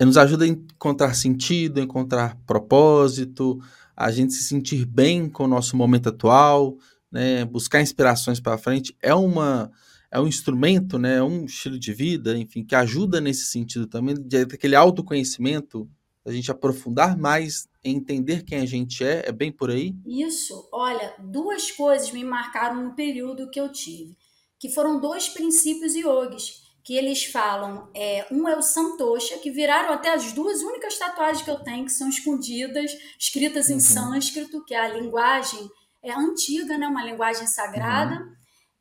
nos 0.00 0.16
ajuda 0.16 0.44
a 0.44 0.48
encontrar 0.48 1.14
sentido, 1.14 1.78
a 1.78 1.82
encontrar 1.82 2.36
propósito, 2.44 3.60
a 3.96 4.10
gente 4.10 4.32
se 4.32 4.42
sentir 4.42 4.84
bem 4.84 5.28
com 5.28 5.44
o 5.44 5.48
nosso 5.48 5.76
momento 5.76 6.08
atual, 6.08 6.76
né, 7.14 7.44
buscar 7.44 7.80
inspirações 7.80 8.40
para 8.40 8.58
frente, 8.58 8.96
é 9.00 9.14
uma 9.14 9.70
é 10.10 10.20
um 10.20 10.28
instrumento, 10.28 10.96
né, 10.96 11.16
é 11.16 11.22
um 11.22 11.44
estilo 11.44 11.76
de 11.76 11.92
vida, 11.92 12.38
enfim, 12.38 12.64
que 12.64 12.74
ajuda 12.74 13.20
nesse 13.20 13.46
sentido 13.46 13.86
também, 13.86 14.14
de 14.14 14.42
aquele 14.42 14.76
autoconhecimento, 14.76 15.88
a 16.24 16.30
gente 16.30 16.50
aprofundar 16.52 17.18
mais 17.18 17.68
em 17.82 17.96
entender 17.96 18.44
quem 18.44 18.58
a 18.58 18.66
gente 18.66 19.04
é, 19.04 19.24
é 19.26 19.32
bem 19.32 19.50
por 19.50 19.70
aí? 19.70 19.92
Isso, 20.06 20.68
olha, 20.72 21.14
duas 21.18 21.70
coisas 21.72 22.12
me 22.12 22.22
marcaram 22.22 22.82
no 22.82 22.94
período 22.94 23.50
que 23.50 23.60
eu 23.60 23.70
tive, 23.72 24.16
que 24.58 24.68
foram 24.68 25.00
dois 25.00 25.28
princípios 25.28 25.94
yogis 25.94 26.62
que 26.84 26.96
eles 26.96 27.24
falam, 27.24 27.88
é, 27.94 28.26
um 28.30 28.46
é 28.46 28.56
o 28.56 28.62
Santosha, 28.62 29.38
que 29.38 29.50
viraram 29.50 29.94
até 29.94 30.12
as 30.12 30.32
duas 30.32 30.60
únicas 30.60 30.98
tatuagens 30.98 31.42
que 31.42 31.50
eu 31.50 31.58
tenho, 31.60 31.86
que 31.86 31.92
são 31.92 32.10
escondidas, 32.10 32.92
escritas 33.18 33.70
em 33.70 33.74
uhum. 33.74 33.80
sânscrito, 33.80 34.62
que 34.66 34.74
é 34.74 34.80
a 34.80 34.88
linguagem 34.88 35.66
é 36.04 36.12
antiga, 36.12 36.78
né, 36.78 36.86
uma 36.86 37.04
linguagem 37.04 37.46
sagrada. 37.46 38.16
Uhum. 38.16 38.34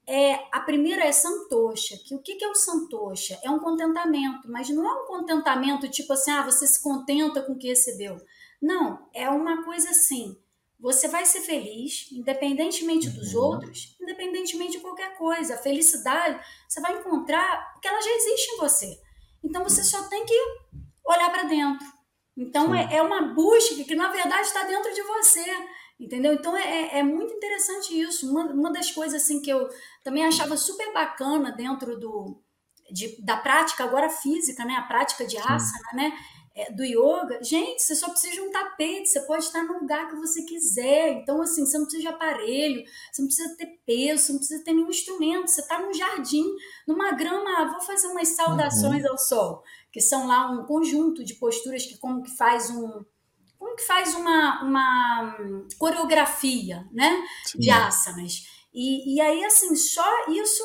É, 0.06 0.34
a 0.52 0.60
primeira 0.60 1.06
é 1.06 1.12
Santosha, 1.12 1.98
que 2.06 2.14
o 2.14 2.20
que, 2.20 2.36
que 2.36 2.44
é 2.44 2.50
o 2.50 2.56
Santosha? 2.56 3.40
É 3.42 3.50
um 3.50 3.60
contentamento, 3.60 4.52
mas 4.52 4.70
não 4.70 4.86
é 4.86 5.02
um 5.02 5.08
contentamento 5.08 5.90
tipo 5.90 6.12
assim, 6.12 6.32
ah, 6.32 6.44
você 6.44 6.68
se 6.68 6.84
contenta 6.84 7.42
com 7.42 7.54
o 7.54 7.58
que 7.58 7.70
recebeu. 7.70 8.18
Não, 8.62 9.08
é 9.14 9.30
uma 9.30 9.64
coisa 9.64 9.90
assim, 9.92 10.38
você 10.84 11.08
vai 11.08 11.26
ser 11.26 11.40
feliz, 11.40 12.12
independentemente 12.12 13.10
dos 13.10 13.34
uhum. 13.34 13.44
outros, 13.44 13.96
independentemente 14.02 14.74
de 14.74 14.80
qualquer 14.80 15.18
coisa. 15.18 15.56
A 15.56 15.58
felicidade 15.58 16.38
você 16.68 16.82
vai 16.82 17.00
encontrar 17.00 17.72
porque 17.72 17.88
ela 17.88 18.02
já 18.02 18.12
existe 18.12 18.52
em 18.52 18.58
você. 18.58 19.00
Então 19.42 19.64
você 19.64 19.82
só 19.82 20.04
tem 20.10 20.26
que 20.26 20.38
olhar 21.06 21.32
para 21.32 21.44
dentro. 21.44 21.88
Então 22.36 22.76
é, 22.76 22.96
é, 22.96 23.02
uma 23.02 23.34
busca 23.34 23.82
que, 23.84 23.96
na 23.96 24.10
verdade, 24.12 24.48
está 24.48 24.64
dentro 24.64 24.94
de 24.94 25.02
você. 25.04 25.46
Entendeu? 26.04 26.34
Então 26.34 26.56
é, 26.56 26.62
é, 26.62 27.00
é 27.00 27.04
muito 27.04 27.34
interessante 27.34 27.98
isso. 27.98 28.30
Uma, 28.30 28.46
uma 28.52 28.72
das 28.72 28.92
coisas 28.92 29.22
assim 29.22 29.42
que 29.42 29.50
eu 29.50 29.70
também 30.04 30.26
achava 30.26 30.58
super 30.58 30.92
bacana 30.94 31.50
dentro 31.52 31.98
do, 31.98 32.44
de, 32.92 33.16
da 33.24 33.38
prática 33.38 33.86
agora 33.86 34.10
física, 34.10 34.66
né? 34.66 34.74
A 34.74 34.84
prática 34.84 35.26
de 35.26 35.38
asana, 35.38 35.60
Sim. 35.62 35.96
né? 35.96 36.14
É, 36.56 36.72
do 36.72 36.84
yoga, 36.84 37.42
gente, 37.42 37.82
você 37.82 37.96
só 37.96 38.08
precisa 38.12 38.34
de 38.34 38.42
um 38.42 38.52
tapete, 38.52 39.10
você 39.10 39.22
pode 39.22 39.44
estar 39.44 39.64
no 39.64 39.80
lugar 39.80 40.08
que 40.08 40.18
você 40.18 40.44
quiser. 40.44 41.14
Então, 41.14 41.42
assim, 41.42 41.66
você 41.66 41.78
não 41.78 41.86
precisa 41.86 42.10
de 42.10 42.14
aparelho, 42.14 42.84
você 43.12 43.22
não 43.24 43.28
precisa 43.28 43.58
ter 43.58 43.82
peso, 43.84 44.24
você 44.24 44.32
não 44.34 44.40
precisa 44.40 44.64
ter 44.64 44.74
nenhum 44.74 44.90
instrumento. 44.90 45.48
Você 45.48 45.62
está 45.62 45.80
num 45.80 45.94
jardim, 45.94 46.46
numa 46.88 47.12
grama, 47.14 47.50
ah, 47.58 47.72
vou 47.72 47.82
fazer 47.82 48.08
umas 48.08 48.28
saudações 48.28 49.04
uhum. 49.04 49.12
ao 49.12 49.18
sol, 49.18 49.64
que 49.92 50.00
são 50.00 50.28
lá 50.28 50.52
um 50.52 50.66
conjunto 50.66 51.24
de 51.24 51.34
posturas 51.36 51.88
que 51.88 51.98
como 51.98 52.22
que 52.22 52.38
faz 52.38 52.70
um 52.70 53.04
como 53.64 53.78
que 53.78 53.84
faz 53.84 54.14
uma, 54.14 54.62
uma 54.62 55.38
coreografia, 55.80 56.86
né, 56.92 57.26
Sim. 57.46 57.60
de 57.60 57.72
asanas. 57.72 58.46
E, 58.74 59.16
e 59.16 59.22
aí, 59.22 59.42
assim, 59.46 59.74
só 59.74 60.04
isso, 60.28 60.62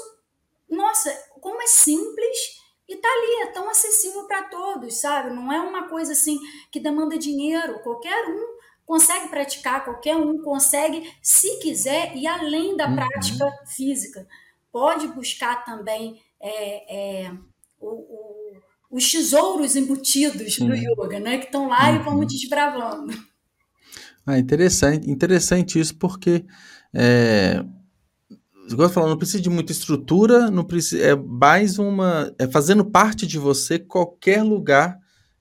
nossa, 0.68 1.08
como 1.40 1.62
é 1.62 1.66
simples 1.68 2.58
e 2.88 2.96
tá 2.96 3.08
ali, 3.08 3.42
é 3.42 3.52
tão 3.52 3.70
acessível 3.70 4.26
para 4.26 4.48
todos, 4.48 5.00
sabe? 5.00 5.30
Não 5.30 5.52
é 5.52 5.60
uma 5.60 5.88
coisa 5.88 6.10
assim 6.10 6.40
que 6.72 6.80
demanda 6.80 7.16
dinheiro. 7.16 7.80
Qualquer 7.84 8.26
um 8.30 8.58
consegue 8.84 9.28
praticar, 9.28 9.84
qualquer 9.84 10.16
um 10.16 10.42
consegue, 10.42 11.08
se 11.22 11.60
quiser, 11.60 12.16
e 12.16 12.26
além 12.26 12.76
da 12.76 12.88
uhum. 12.88 12.96
prática 12.96 13.46
física. 13.76 14.26
Pode 14.72 15.06
buscar 15.08 15.64
também 15.64 16.20
é, 16.40 17.26
é, 17.26 17.32
o, 17.78 17.88
o, 17.88 18.37
os 18.90 19.10
tesouros 19.10 19.76
embutidos 19.76 20.56
do 20.58 20.74
yoga, 20.74 21.20
né? 21.20 21.38
Que 21.38 21.46
estão 21.46 21.68
lá 21.68 21.90
uhum. 21.90 21.96
e 21.96 21.98
vamos 21.98 22.26
desbravando. 22.26 23.12
Ah, 24.26 24.38
interessante, 24.38 25.10
interessante 25.10 25.80
isso, 25.80 25.96
porque 25.96 26.44
é, 26.92 27.64
gosto 28.74 28.88
de 28.88 28.94
falar, 28.94 29.08
não 29.08 29.16
precisa 29.16 29.42
de 29.42 29.50
muita 29.50 29.72
estrutura, 29.72 30.50
não 30.50 30.64
precisa, 30.64 31.02
é 31.02 31.16
mais 31.16 31.78
uma, 31.78 32.34
é 32.38 32.46
fazendo 32.46 32.84
parte 32.84 33.26
de 33.26 33.38
você, 33.38 33.78
qualquer 33.78 34.42
lugar 34.42 34.98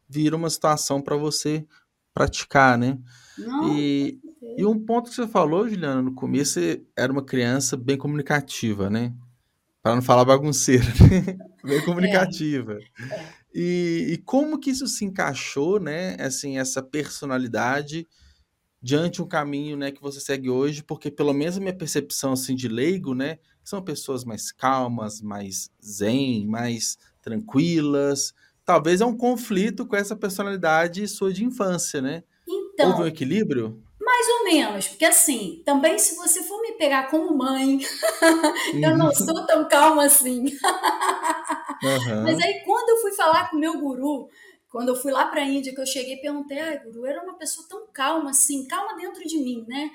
vira 0.08 0.36
uma 0.36 0.50
situação 0.50 1.01
para 1.01 1.16
você 1.16 1.66
praticar, 2.13 2.77
né? 2.77 2.98
Não, 3.38 3.77
e, 3.77 4.20
e 4.58 4.66
um 4.66 4.80
ponto 4.80 5.10
que 5.10 5.16
você 5.16 5.27
falou, 5.27 5.68
Juliana, 5.68 6.01
no 6.01 6.13
começo, 6.13 6.54
você 6.54 6.82
era 6.96 7.12
uma 7.12 7.24
criança 7.24 7.75
bem 7.75 7.98
comunicativa, 7.98 8.89
né? 8.89 9.13
Para 9.84 9.96
não 9.96 10.01
falar 10.01 10.25
bagunceira, 10.25 10.86
né? 11.12 11.38
bem 11.63 11.84
comunicativa. 11.84 12.80
É. 13.00 13.13
É. 13.13 13.37
E, 13.54 14.08
e 14.10 14.18
como 14.18 14.60
que 14.60 14.70
isso 14.70 14.88
se 14.88 15.06
encaixou, 15.06 15.80
né? 15.80 16.16
Assim, 16.20 16.58
essa 16.58 16.82
personalidade 16.82 18.08
diante 18.82 19.22
um 19.22 19.27
caminho, 19.27 19.75
né, 19.75 19.92
que 19.92 20.01
você 20.01 20.20
segue 20.20 20.50
hoje, 20.50 20.84
porque 20.84 21.10
pelo 21.10 21.34
menos 21.34 21.58
a 21.58 21.60
minha 21.60 21.75
percepção 21.75 22.34
assim 22.34 22.56
de 22.56 22.68
leigo, 22.68 23.13
né, 23.13 23.39
são 23.63 23.82
pessoas 23.82 24.24
mais 24.24 24.51
calmas, 24.51 25.20
mais 25.22 25.70
zen, 25.84 26.48
mais 26.48 26.98
tranquilas. 27.22 28.34
Talvez 28.63 29.01
é 29.01 29.06
um 29.06 29.18
conflito 29.18 29.86
com 29.86 29.96
essa 29.96 30.16
personalidade 30.16 31.08
sua 31.08 31.34
de 31.34 31.44
infância, 31.44 32.01
né? 32.01 32.24
Então, 32.48 32.92
Houve 32.92 33.04
um 33.04 33.08
equilíbrio? 33.08 33.84
Mais 34.00 34.27
ou 34.30 34.44
menos, 34.46 34.88
porque 34.88 35.04
assim, 35.04 35.62
também 35.66 36.00
se 36.00 36.16
você 36.16 36.44
for 36.44 36.62
pegar 36.78 37.10
como 37.10 37.38
mãe, 37.38 37.80
eu 38.82 38.98
não 38.98 39.08
uhum. 39.08 39.16
sou 39.16 39.46
tão 39.46 39.68
calma 39.68 40.06
assim. 40.06 40.46
Uhum. 41.84 42.24
Mas 42.24 42.40
aí 42.40 42.64
quando 42.66 42.90
eu 42.90 42.98
fui 42.98 43.12
falar 43.14 43.50
com 43.50 43.58
o 43.58 43.60
meu 43.60 43.80
guru, 43.80 44.30
quando 44.70 44.90
eu 44.90 44.96
fui 44.96 45.12
lá 45.12 45.26
para 45.26 45.42
a 45.42 45.46
Índia, 45.46 45.74
que 45.74 45.82
eu 45.82 45.86
cheguei 45.86 46.16
e 46.16 46.22
perguntei, 46.22 46.60
ah, 46.60 46.76
Guru, 46.84 47.06
era 47.06 47.24
uma 47.24 47.38
pessoa 47.38 47.68
tão 47.70 47.88
calma 47.92 48.32
assim, 48.32 48.68
calma 48.68 48.96
dentro 48.96 49.24
de 49.24 49.38
mim, 49.38 49.66
né? 49.68 49.90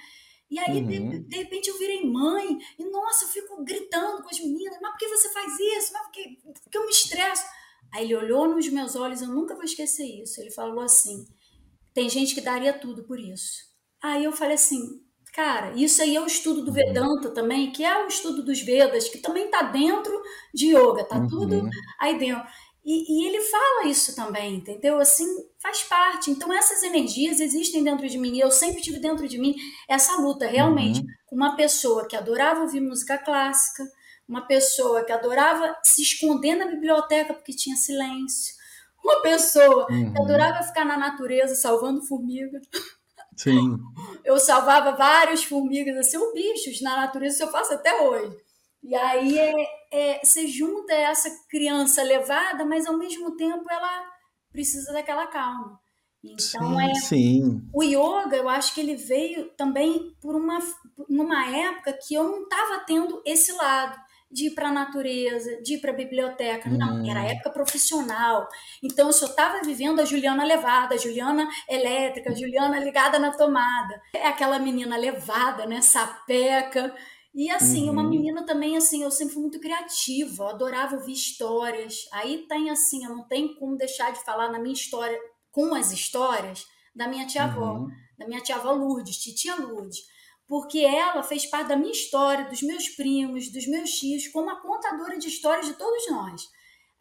E 0.51 0.59
aí, 0.59 0.83
uhum. 0.83 1.09
de, 1.09 1.19
de, 1.21 1.37
repente, 1.37 1.69
eu 1.69 1.79
virei 1.79 2.05
mãe, 2.05 2.59
e 2.79 2.85
nossa, 2.85 3.25
eu 3.25 3.29
fico 3.29 3.65
gritando 3.65 4.23
com 4.23 4.29
as 4.29 4.39
meninas, 4.39 4.79
mas 4.83 4.91
por 4.93 4.99
que 4.99 5.09
você 5.09 5.33
faz 5.33 5.59
isso? 5.59 5.93
Mas 5.93 6.03
por 6.03 6.11
que, 6.13 6.39
por 6.43 6.71
que 6.71 6.79
eu 6.79 6.85
me 6.85 6.91
estresso? 6.91 7.45
Aí 7.93 8.05
ele 8.05 8.17
olhou 8.17 8.49
nos 8.49 8.69
meus 8.69 8.97
olhos, 8.97 9.23
eu 9.23 9.29
nunca 9.29 9.55
vou 9.55 9.65
esquecer 9.65 10.05
isso. 10.05 10.41
Ele 10.41 10.51
falou 10.51 10.81
assim: 10.81 11.27
tem 11.95 12.09
gente 12.09 12.35
que 12.35 12.41
daria 12.41 12.73
tudo 12.73 13.05
por 13.05 13.21
isso. 13.21 13.71
Aí 14.03 14.25
eu 14.25 14.33
falei 14.33 14.55
assim, 14.55 15.03
cara, 15.33 15.73
isso 15.75 16.03
aí 16.03 16.15
é 16.15 16.21
o 16.21 16.27
estudo 16.27 16.63
do 16.63 16.69
uhum. 16.69 16.75
Vedanta 16.75 17.31
também, 17.31 17.73
que 17.73 17.85
é 17.85 18.05
o 18.05 18.09
estudo 18.09 18.45
dos 18.45 18.61
Vedas, 18.61 19.09
que 19.09 19.19
também 19.19 19.47
está 19.47 19.63
dentro 19.63 20.23
de 20.55 20.77
yoga, 20.77 21.05
tá 21.05 21.17
uhum. 21.17 21.27
tudo 21.27 21.69
aí 21.99 22.19
dentro. 22.19 22.47
E, 22.85 23.25
e, 23.25 23.29
ele 23.29 23.41
fala 23.43 23.87
isso 23.87 24.15
também, 24.17 24.57
entendeu? 24.57 24.99
Assim, 24.99 25.25
faz 25.61 25.85
parte. 25.85 26.33
Então, 26.33 26.53
essas 26.53 26.83
energias 26.83 27.39
existem 27.39 27.85
dentro 27.85 28.09
de 28.09 28.19
mim. 28.19 28.35
E 28.35 28.41
eu 28.41 28.51
sempre 28.51 28.83
tive 28.83 28.99
dentro 28.99 29.29
de 29.29 29.39
mim 29.39 29.55
essa 29.89 30.21
luta, 30.21 30.49
realmente, 30.49 31.01
uhum. 31.01 31.07
com 31.27 31.37
uma 31.37 31.55
pessoa 31.55 32.09
que 32.09 32.17
adorava 32.17 32.61
ouvir 32.61 32.81
música 32.81 33.17
clássica, 33.19 33.85
uma 34.29 34.47
pessoa 34.47 35.05
que 35.05 35.13
adorava 35.13 35.77
se 35.85 36.03
esconder 36.03 36.57
na 36.57 36.67
biblioteca 36.67 37.35
porque 37.35 37.53
tinha 37.55 37.77
silêncio, 37.77 38.55
uma 39.05 39.23
pessoa 39.23 39.87
uhum. 39.89 40.13
que 40.13 40.21
adorava 40.21 40.65
ficar 40.65 40.85
na 40.85 40.97
natureza 40.97 41.55
salvando 41.55 42.05
formigas. 42.05 42.63
Sim. 43.43 43.77
Eu 44.25 44.39
salvava 44.39 44.93
várias 44.93 45.43
formigas, 45.43 45.97
assim, 45.97 46.17
ou 46.17 46.33
bichos 46.33 46.81
na 46.81 46.97
natureza, 46.97 47.35
isso 47.35 47.45
eu 47.45 47.51
faço 47.51 47.75
até 47.75 48.01
hoje. 48.01 48.37
E 48.83 48.95
aí 48.95 49.39
é, 49.39 49.53
é, 49.93 50.21
você 50.25 50.47
junta 50.47 50.93
essa 50.93 51.31
criança 51.49 52.03
levada, 52.03 52.65
mas 52.65 52.87
ao 52.87 52.99
mesmo 52.99 53.37
tempo 53.37 53.65
ela 53.71 54.05
precisa 54.51 54.93
daquela 54.93 55.27
calma. 55.27 55.81
Então 56.25 56.79
sim, 56.79 56.91
é 56.91 56.95
sim. 56.95 57.69
o 57.75 57.83
yoga, 57.83 58.37
eu 58.37 58.49
acho 58.49 58.75
que 58.75 58.81
ele 58.81 58.95
veio 58.95 59.51
também 59.57 60.15
por 60.21 60.37
uma 60.37 60.61
numa 61.09 61.47
época 61.49 61.99
que 62.01 62.15
eu 62.15 62.23
não 62.25 62.43
estava 62.45 62.85
tendo 62.87 63.21
esse 63.27 63.51
lado 63.53 63.99
de 64.33 64.47
ir 64.47 64.51
para 64.55 64.69
a 64.69 64.73
natureza, 64.73 65.61
de 65.63 65.75
ir 65.75 65.81
para 65.81 65.91
a 65.93 65.97
biblioteca. 65.97 66.69
Hum. 66.69 66.79
Não, 66.79 67.11
era 67.11 67.25
época 67.25 67.51
profissional. 67.51 68.49
Então 68.83 69.09
eu 69.09 69.13
só 69.13 69.27
estava 69.27 69.61
vivendo 69.63 70.01
a 70.01 70.05
Juliana 70.05 70.45
levada, 70.45 70.95
a 70.95 70.99
Juliana 70.99 71.49
elétrica, 71.69 72.31
a 72.31 72.35
Juliana 72.35 72.79
ligada 72.79 73.19
na 73.19 73.31
tomada. 73.33 74.01
É 74.15 74.27
aquela 74.27 74.59
menina 74.59 74.97
levada, 74.97 75.67
né, 75.67 75.81
sapeca, 75.81 76.95
e 77.35 77.51
assim, 77.51 77.87
uhum. 77.87 77.93
uma 77.93 78.03
menina 78.03 78.45
também, 78.45 78.77
assim, 78.77 79.03
eu 79.03 79.11
sempre 79.11 79.33
fui 79.33 79.43
muito 79.43 79.59
criativa, 79.59 80.45
eu 80.45 80.49
adorava 80.49 80.97
ouvir 80.97 81.13
histórias. 81.13 82.07
Aí 82.13 82.47
tem 82.47 82.69
assim, 82.69 83.05
eu 83.05 83.11
não 83.11 83.27
tenho 83.27 83.55
como 83.57 83.77
deixar 83.77 84.13
de 84.13 84.23
falar 84.23 84.51
na 84.51 84.59
minha 84.59 84.75
história, 84.75 85.19
com 85.51 85.75
as 85.75 85.93
histórias 85.93 86.67
da 86.95 87.09
minha 87.09 87.27
tia-avó, 87.27 87.73
uhum. 87.73 87.89
da 88.19 88.27
minha 88.27 88.41
tia-avó 88.41 88.73
Lourdes, 88.73 89.17
titia 89.17 89.57
Lourdes. 89.57 90.12
Porque 90.53 90.81
ela 90.81 91.23
fez 91.23 91.47
parte 91.47 91.69
da 91.69 91.77
minha 91.77 91.93
história, 91.93 92.45
dos 92.45 92.61
meus 92.61 92.87
primos, 92.91 93.51
dos 93.51 93.67
meus 93.67 93.89
tios, 93.93 94.29
como 94.29 94.51
a 94.51 94.61
contadora 94.61 95.17
de 95.17 95.27
histórias 95.27 95.65
de 95.65 95.73
todos 95.73 96.11
nós. 96.11 96.43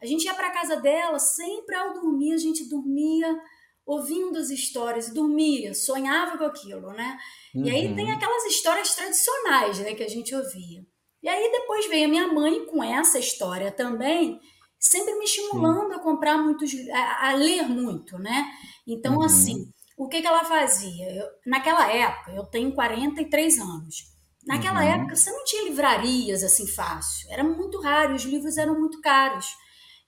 A 0.00 0.06
gente 0.06 0.24
ia 0.24 0.32
para 0.32 0.52
casa 0.52 0.76
dela, 0.76 1.18
sempre 1.18 1.74
ao 1.74 1.92
dormir, 1.92 2.32
a 2.32 2.38
gente 2.38 2.66
dormia 2.66 3.38
ouvindo 3.84 4.38
as 4.38 4.48
histórias, 4.48 5.12
dormia, 5.12 5.74
sonhava 5.74 6.38
com 6.38 6.44
aquilo, 6.44 6.94
né? 6.94 7.18
Uhum. 7.54 7.66
E 7.66 7.70
aí 7.70 7.94
tem 7.94 8.06
uhum. 8.06 8.12
aquelas 8.12 8.46
histórias 8.46 8.94
tradicionais, 8.94 9.80
né, 9.80 9.94
que 9.94 10.02
a 10.02 10.08
gente 10.08 10.34
ouvia. 10.34 10.86
E 11.22 11.28
aí 11.28 11.52
depois 11.52 11.86
veio 11.88 12.06
a 12.06 12.10
minha 12.10 12.28
mãe 12.28 12.64
com 12.64 12.82
essa 12.82 13.18
história 13.18 13.70
também, 13.70 14.40
sempre 14.78 15.14
me 15.16 15.26
estimulando 15.26 15.92
Sim. 15.92 15.96
a 15.96 15.98
comprar 15.98 16.38
muitos, 16.38 16.72
a, 16.90 17.28
a, 17.28 17.34
ler 17.34 17.68
muito, 17.68 18.18
né? 18.18 18.50
Então, 18.86 19.16
uhum. 19.16 19.22
assim, 19.22 19.70
o 20.04 20.08
que, 20.08 20.20
que 20.20 20.26
ela 20.26 20.44
fazia? 20.44 21.10
Eu, 21.12 21.26
naquela 21.46 21.90
época, 21.90 22.32
eu 22.32 22.44
tenho 22.44 22.74
43 22.74 23.58
anos. 23.58 24.12
Naquela 24.44 24.80
uhum. 24.80 24.88
época, 24.88 25.16
você 25.16 25.30
não 25.30 25.44
tinha 25.44 25.64
livrarias 25.64 26.42
assim 26.42 26.66
fácil. 26.66 27.30
Era 27.30 27.44
muito 27.44 27.80
raro, 27.80 28.14
os 28.14 28.24
livros 28.24 28.58
eram 28.58 28.78
muito 28.78 29.00
caros. 29.00 29.46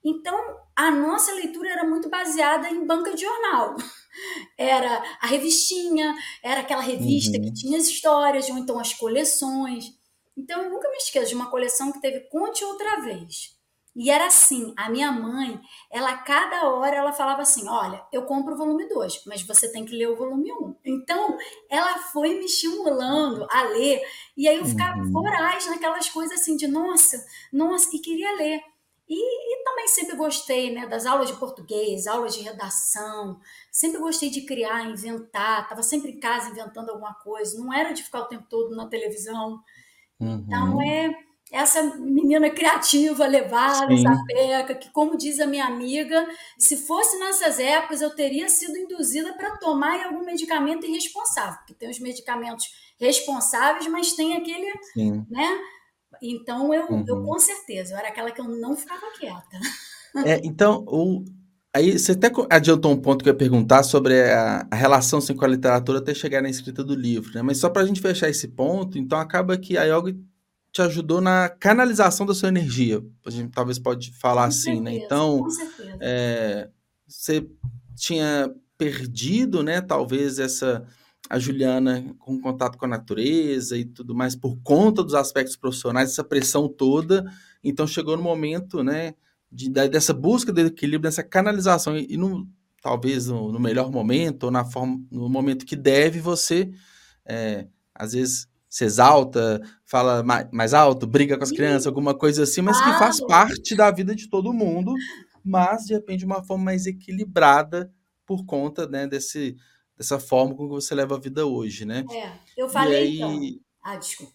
Então, 0.04 0.36
a 0.76 0.90
nossa 0.90 1.32
leitura 1.32 1.70
era 1.70 1.84
muito 1.84 2.10
baseada 2.10 2.68
em 2.68 2.86
banca 2.86 3.14
de 3.14 3.22
jornal. 3.22 3.76
Era 4.56 5.02
a 5.20 5.26
revistinha, 5.26 6.14
era 6.40 6.60
aquela 6.60 6.82
revista 6.82 7.36
uhum. 7.36 7.42
que 7.42 7.52
tinha 7.52 7.76
as 7.76 7.88
histórias, 7.88 8.48
ou 8.48 8.56
então 8.56 8.78
as 8.78 8.94
coleções. 8.94 9.86
Então, 10.38 10.62
eu 10.62 10.70
nunca 10.70 10.88
me 10.88 10.98
esqueço 10.98 11.30
de 11.30 11.34
uma 11.34 11.50
coleção 11.50 11.90
que 11.90 12.00
teve 12.00 12.20
Conte 12.28 12.64
Outra 12.64 13.00
Vez. 13.00 13.53
E 13.96 14.10
era 14.10 14.26
assim, 14.26 14.74
a 14.76 14.90
minha 14.90 15.12
mãe, 15.12 15.60
ela 15.90 16.16
cada 16.18 16.68
hora 16.68 16.96
ela 16.96 17.12
falava 17.12 17.42
assim: 17.42 17.68
"Olha, 17.68 18.04
eu 18.12 18.22
compro 18.22 18.54
o 18.54 18.56
volume 18.56 18.88
2, 18.88 19.24
mas 19.26 19.42
você 19.42 19.70
tem 19.70 19.84
que 19.84 19.96
ler 19.96 20.08
o 20.08 20.16
volume 20.16 20.52
1". 20.52 20.56
Um. 20.56 20.76
Então, 20.84 21.38
ela 21.70 21.98
foi 21.98 22.30
me 22.34 22.46
estimulando 22.46 23.46
a 23.50 23.62
ler, 23.62 24.02
e 24.36 24.48
aí 24.48 24.58
eu 24.58 24.64
ficava 24.64 24.98
uhum. 24.98 25.12
voraz 25.12 25.66
naquelas 25.66 26.08
coisas 26.08 26.40
assim 26.40 26.56
de 26.56 26.66
nossa, 26.66 27.24
nossa, 27.52 27.94
e 27.94 28.00
queria 28.00 28.34
ler. 28.36 28.60
E, 29.06 29.16
e, 29.16 29.64
também 29.64 29.86
sempre 29.86 30.16
gostei 30.16 30.74
né, 30.74 30.86
das 30.86 31.04
aulas 31.04 31.28
de 31.28 31.36
português, 31.36 32.06
aulas 32.06 32.34
de 32.34 32.40
redação, 32.40 33.38
sempre 33.70 34.00
gostei 34.00 34.30
de 34.30 34.42
criar, 34.42 34.88
inventar, 34.88 35.62
estava 35.62 35.82
sempre 35.82 36.12
em 36.12 36.18
casa 36.18 36.50
inventando 36.50 36.88
alguma 36.88 37.12
coisa, 37.14 37.58
não 37.58 37.72
era 37.72 37.92
de 37.92 38.02
ficar 38.02 38.20
o 38.20 38.28
tempo 38.28 38.46
todo 38.48 38.74
na 38.74 38.88
televisão. 38.88 39.62
Uhum. 40.18 40.44
Então, 40.46 40.82
é, 40.82 41.14
essa 41.52 41.82
menina 41.96 42.50
criativa, 42.50 43.26
levada, 43.26 43.94
sapeca, 43.96 44.74
que, 44.74 44.90
como 44.90 45.16
diz 45.16 45.38
a 45.40 45.46
minha 45.46 45.66
amiga, 45.66 46.26
se 46.58 46.76
fosse 46.76 47.18
nessas 47.18 47.58
épocas, 47.58 48.00
eu 48.00 48.14
teria 48.14 48.48
sido 48.48 48.76
induzida 48.76 49.32
para 49.34 49.56
tomar 49.58 50.06
algum 50.06 50.24
medicamento 50.24 50.86
irresponsável, 50.86 51.58
porque 51.58 51.74
tem 51.74 51.90
os 51.90 52.00
medicamentos 52.00 52.66
responsáveis, 52.98 53.86
mas 53.88 54.14
tem 54.14 54.36
aquele, 54.36 54.72
Sim. 54.92 55.24
né? 55.30 55.58
Então, 56.22 56.72
eu, 56.72 56.86
uhum. 56.86 57.04
eu 57.06 57.22
com 57.22 57.38
certeza, 57.38 57.92
eu 57.94 57.98
era 57.98 58.08
aquela 58.08 58.30
que 58.30 58.40
eu 58.40 58.48
não 58.48 58.76
ficava 58.76 59.02
quieta. 59.18 59.58
É, 60.24 60.40
então, 60.44 60.84
o, 60.86 61.24
aí 61.74 61.98
você 61.98 62.12
até 62.12 62.30
adiantou 62.48 62.92
um 62.92 63.00
ponto 63.00 63.22
que 63.22 63.28
eu 63.28 63.32
ia 63.32 63.38
perguntar 63.38 63.82
sobre 63.82 64.22
a, 64.22 64.66
a 64.70 64.76
relação 64.76 65.18
assim, 65.18 65.34
com 65.34 65.44
a 65.44 65.48
literatura 65.48 65.98
até 65.98 66.14
chegar 66.14 66.40
na 66.40 66.48
escrita 66.48 66.84
do 66.84 66.94
livro, 66.94 67.32
né? 67.34 67.42
Mas 67.42 67.58
só 67.58 67.68
para 67.68 67.82
a 67.82 67.86
gente 67.86 68.00
fechar 68.00 68.28
esse 68.28 68.48
ponto, 68.48 68.96
então 68.96 69.18
acaba 69.18 69.58
que 69.58 69.76
a 69.76 69.84
yoga 69.84 70.14
te 70.74 70.82
ajudou 70.82 71.20
na 71.20 71.48
canalização 71.48 72.26
da 72.26 72.34
sua 72.34 72.48
energia. 72.48 73.00
A 73.24 73.30
gente 73.30 73.52
talvez 73.52 73.78
pode 73.78 74.10
falar 74.10 74.42
com 74.42 74.48
assim, 74.48 74.80
né? 74.80 74.90
certeza, 74.90 74.98
né? 74.98 75.04
Então, 75.06 75.46
é, 76.00 76.68
você 77.06 77.48
tinha 77.94 78.52
perdido, 78.76 79.62
né? 79.62 79.80
Talvez 79.80 80.40
essa 80.40 80.84
a 81.30 81.38
Juliana 81.38 82.14
com 82.18 82.38
contato 82.40 82.76
com 82.76 82.84
a 82.84 82.88
natureza 82.88 83.78
e 83.78 83.84
tudo 83.84 84.14
mais 84.14 84.36
por 84.36 84.58
conta 84.62 85.02
dos 85.02 85.14
aspectos 85.14 85.56
profissionais, 85.56 86.10
essa 86.10 86.24
pressão 86.24 86.68
toda. 86.68 87.24
Então 87.62 87.86
chegou 87.86 88.16
no 88.16 88.22
momento, 88.22 88.82
né? 88.82 89.14
De, 89.50 89.70
dessa 89.70 90.12
busca 90.12 90.52
do 90.52 90.60
equilíbrio, 90.60 91.08
dessa 91.08 91.22
canalização 91.22 91.96
e, 91.96 92.08
e 92.10 92.16
no, 92.16 92.48
talvez 92.82 93.28
no, 93.28 93.52
no, 93.52 93.60
melhor 93.60 93.92
momento 93.92 94.44
ou 94.44 94.50
na 94.50 94.64
forma, 94.64 95.00
no 95.08 95.28
momento 95.28 95.64
que 95.64 95.76
deve 95.76 96.18
você, 96.18 96.68
é, 97.24 97.68
às 97.94 98.12
vezes 98.12 98.48
se 98.74 98.84
exalta, 98.84 99.62
fala 99.86 100.24
mais, 100.50 100.74
alto, 100.74 101.06
briga 101.06 101.36
com 101.36 101.44
as 101.44 101.52
crianças, 101.52 101.86
alguma 101.86 102.12
coisa 102.12 102.42
assim, 102.42 102.60
mas 102.60 102.76
que 102.80 102.92
faz 102.98 103.20
parte 103.24 103.76
da 103.76 103.88
vida 103.88 104.16
de 104.16 104.28
todo 104.28 104.52
mundo, 104.52 104.92
mas 105.44 105.84
de 105.84 105.94
repente 105.94 106.18
de 106.18 106.24
uma 106.24 106.42
forma 106.42 106.64
mais 106.64 106.84
equilibrada 106.84 107.88
por 108.26 108.44
conta 108.44 108.88
né, 108.88 109.06
desse, 109.06 109.54
dessa 109.96 110.18
forma 110.18 110.56
como 110.56 110.70
você 110.70 110.92
leva 110.92 111.14
a 111.14 111.20
vida 111.20 111.46
hoje, 111.46 111.84
né? 111.84 112.04
É, 112.10 112.32
eu 112.56 112.68
falei 112.68 112.96
aí... 112.96 113.20
então. 113.20 113.60
Ah, 113.80 113.96
desculpa. 113.96 114.32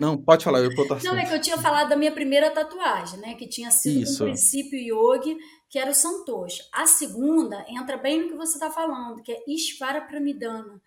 Não, 0.00 0.16
pode 0.16 0.42
falar, 0.42 0.60
eu 0.60 0.74
vou 0.74 0.86
Não, 1.04 1.14
é 1.14 1.26
que 1.26 1.34
eu 1.34 1.40
tinha 1.40 1.58
falado 1.58 1.90
da 1.90 1.96
minha 1.96 2.12
primeira 2.12 2.50
tatuagem, 2.50 3.20
né? 3.20 3.34
Que 3.34 3.46
tinha 3.46 3.70
sido 3.70 4.04
Isso. 4.04 4.24
um 4.24 4.28
princípio 4.28 4.78
yogi, 4.78 5.36
que 5.68 5.78
era 5.78 5.90
o 5.90 5.94
santosh. 5.94 6.62
A 6.72 6.86
segunda 6.86 7.62
entra 7.68 7.98
bem 7.98 8.22
no 8.22 8.28
que 8.28 8.36
você 8.36 8.54
está 8.54 8.70
falando, 8.70 9.22
que 9.22 9.32
é 9.32 9.44
Ishvara 9.46 10.00
Pramidana 10.00 10.80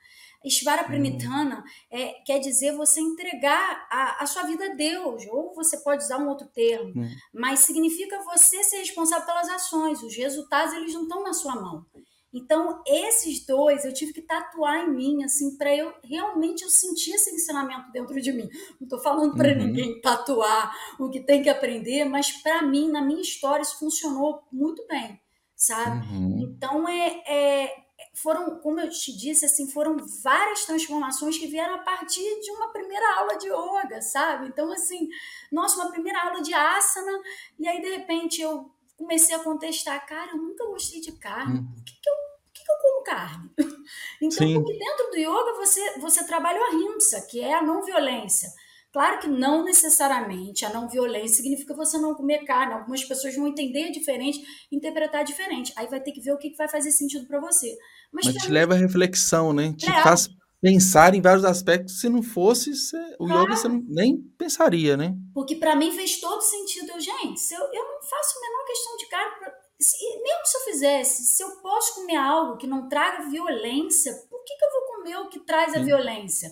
Ishvara 0.43 0.85
Pramitana 0.85 1.63
é, 1.91 2.13
quer 2.25 2.39
dizer 2.39 2.75
você 2.75 3.01
entregar 3.01 3.87
a, 3.91 4.23
a, 4.23 4.25
sua 4.25 4.43
vida 4.43 4.65
a 4.65 4.75
Deus, 4.75 5.25
ou 5.27 5.53
você 5.53 5.77
pode 5.77 6.03
usar 6.03 6.17
um 6.17 6.29
outro 6.29 6.47
termo, 6.47 6.93
hum. 6.95 7.09
mas 7.33 7.59
significa 7.59 8.23
você 8.23 8.63
ser 8.63 8.77
responsável 8.77 9.25
pelas 9.25 9.49
ações, 9.49 10.01
os 10.01 10.15
resultados 10.15 10.73
eles 10.73 10.93
não 10.93 11.03
estão 11.03 11.23
na 11.23 11.33
sua 11.33 11.55
mão. 11.55 11.85
Então, 12.31 12.83
esses 12.85 13.43
dois 13.45 13.83
eu 13.83 13.93
tive 13.93 14.13
que 14.13 14.21
tatuar 14.21 14.85
em 14.85 14.95
mim, 14.95 15.23
assim, 15.23 15.57
para 15.57 15.75
eu 15.75 15.91
realmente 16.03 16.63
eu 16.63 16.69
sentir 16.69 17.11
esse 17.11 17.33
ensinamento 17.33 17.91
dentro 17.91 18.21
de 18.21 18.31
mim. 18.31 18.47
Não 18.79 18.85
estou 18.85 18.99
falando 18.99 19.35
para 19.35 19.49
uhum. 19.49 19.65
ninguém 19.65 19.99
tatuar 19.99 20.71
o 20.99 21.09
que 21.09 21.21
tem 21.21 21.41
que 21.41 21.49
aprender, 21.49 22.05
mas 22.05 22.31
para 22.43 22.61
mim, 22.61 22.91
na 22.91 23.01
minha 23.01 23.21
história, 23.21 23.63
isso 23.63 23.79
funcionou 23.79 24.43
muito 24.51 24.85
bem, 24.87 25.19
sabe? 25.55 26.05
Uhum. 26.07 26.37
Então, 26.39 26.87
é, 26.87 27.23
é 27.27 27.88
foram, 28.21 28.59
como 28.59 28.79
eu 28.79 28.89
te 28.89 29.15
disse, 29.15 29.45
assim, 29.45 29.69
foram 29.69 29.97
várias 30.23 30.65
transformações 30.65 31.37
que 31.37 31.47
vieram 31.47 31.75
a 31.75 31.79
partir 31.79 32.39
de 32.41 32.51
uma 32.51 32.71
primeira 32.71 33.19
aula 33.19 33.37
de 33.37 33.47
yoga, 33.47 34.01
sabe? 34.01 34.47
Então, 34.47 34.71
assim, 34.71 35.07
nossa, 35.51 35.81
uma 35.81 35.91
primeira 35.91 36.21
aula 36.23 36.41
de 36.41 36.53
asana, 36.53 37.19
e 37.57 37.67
aí, 37.67 37.81
de 37.81 37.89
repente, 37.89 38.41
eu 38.41 38.71
comecei 38.97 39.35
a 39.35 39.39
contestar, 39.39 40.05
cara, 40.05 40.31
eu 40.31 40.37
nunca 40.37 40.65
gostei 40.65 40.99
de 40.99 41.13
carne, 41.13 41.61
por 41.61 41.83
que, 41.83 41.93
que 41.93 42.09
eu 42.09 42.29
eu 42.69 42.77
como 42.81 43.03
carne? 43.03 43.49
Então, 44.21 44.53
porque 44.53 44.77
dentro 44.77 45.09
do 45.09 45.17
yoga 45.17 45.53
você, 45.55 45.97
você 45.99 46.27
trabalha 46.27 46.59
o 46.59 46.63
ahimsa, 46.65 47.21
que 47.21 47.41
é 47.41 47.53
a 47.53 47.61
não 47.61 47.81
violência. 47.81 48.49
Claro 48.91 49.19
que 49.19 49.27
não 49.27 49.63
necessariamente 49.63 50.65
a 50.65 50.73
não 50.73 50.89
violência 50.89 51.37
significa 51.37 51.75
você 51.75 51.99
não 51.99 52.15
comer 52.15 52.43
carne. 52.43 52.73
Algumas 52.73 53.03
pessoas 53.03 53.35
vão 53.35 53.47
entender 53.47 53.91
diferente, 53.91 54.41
interpretar 54.71 55.23
diferente. 55.23 55.71
Aí 55.75 55.87
vai 55.87 56.01
ter 56.01 56.11
que 56.11 56.21
ver 56.21 56.33
o 56.33 56.37
que 56.37 56.55
vai 56.55 56.67
fazer 56.67 56.91
sentido 56.91 57.27
para 57.27 57.39
você. 57.39 57.71
Mas, 58.11 58.25
Mas 58.25 58.35
te 58.35 58.47
mim, 58.47 58.53
leva 58.53 58.73
à 58.73 58.77
reflexão, 58.77 59.53
né? 59.53 59.73
Te 59.77 59.87
é. 59.87 60.01
faz 60.01 60.27
pensar 60.59 61.13
em 61.13 61.21
vários 61.21 61.45
aspectos. 61.45 61.99
Se 61.99 62.09
não 62.09 62.23
fosse, 62.23 62.71
o 63.19 63.27
claro. 63.27 63.43
yoga 63.43 63.55
você 63.55 63.67
não, 63.67 63.83
nem 63.87 64.17
pensaria, 64.37 64.97
né? 64.97 65.13
Porque 65.35 65.55
para 65.55 65.75
mim 65.75 65.91
fez 65.91 66.19
todo 66.19 66.41
sentido. 66.41 66.89
Eu, 66.91 66.99
gente, 66.99 67.53
eu, 67.53 67.61
eu 67.61 67.83
não 67.85 68.01
faço 68.01 68.37
a 68.37 68.41
menor 68.41 68.65
questão 68.65 68.97
de 68.97 69.07
carne. 69.07 69.39
Pra, 69.39 69.53
se, 69.79 69.97
mesmo 70.23 70.45
se 70.45 70.57
eu 70.57 70.61
fizesse, 70.61 71.23
se 71.23 71.43
eu 71.43 71.61
posso 71.61 71.93
comer 71.93 72.15
algo 72.15 72.57
que 72.57 72.65
não 72.65 72.89
traga 72.89 73.29
violência, 73.29 74.13
por 74.29 74.43
que, 74.43 74.55
que 74.55 74.65
eu 74.65 74.71
vou 74.71 74.95
comer 74.95 75.17
o 75.17 75.29
que 75.29 75.45
traz 75.45 75.75
a 75.75 75.79
violência? 75.79 76.49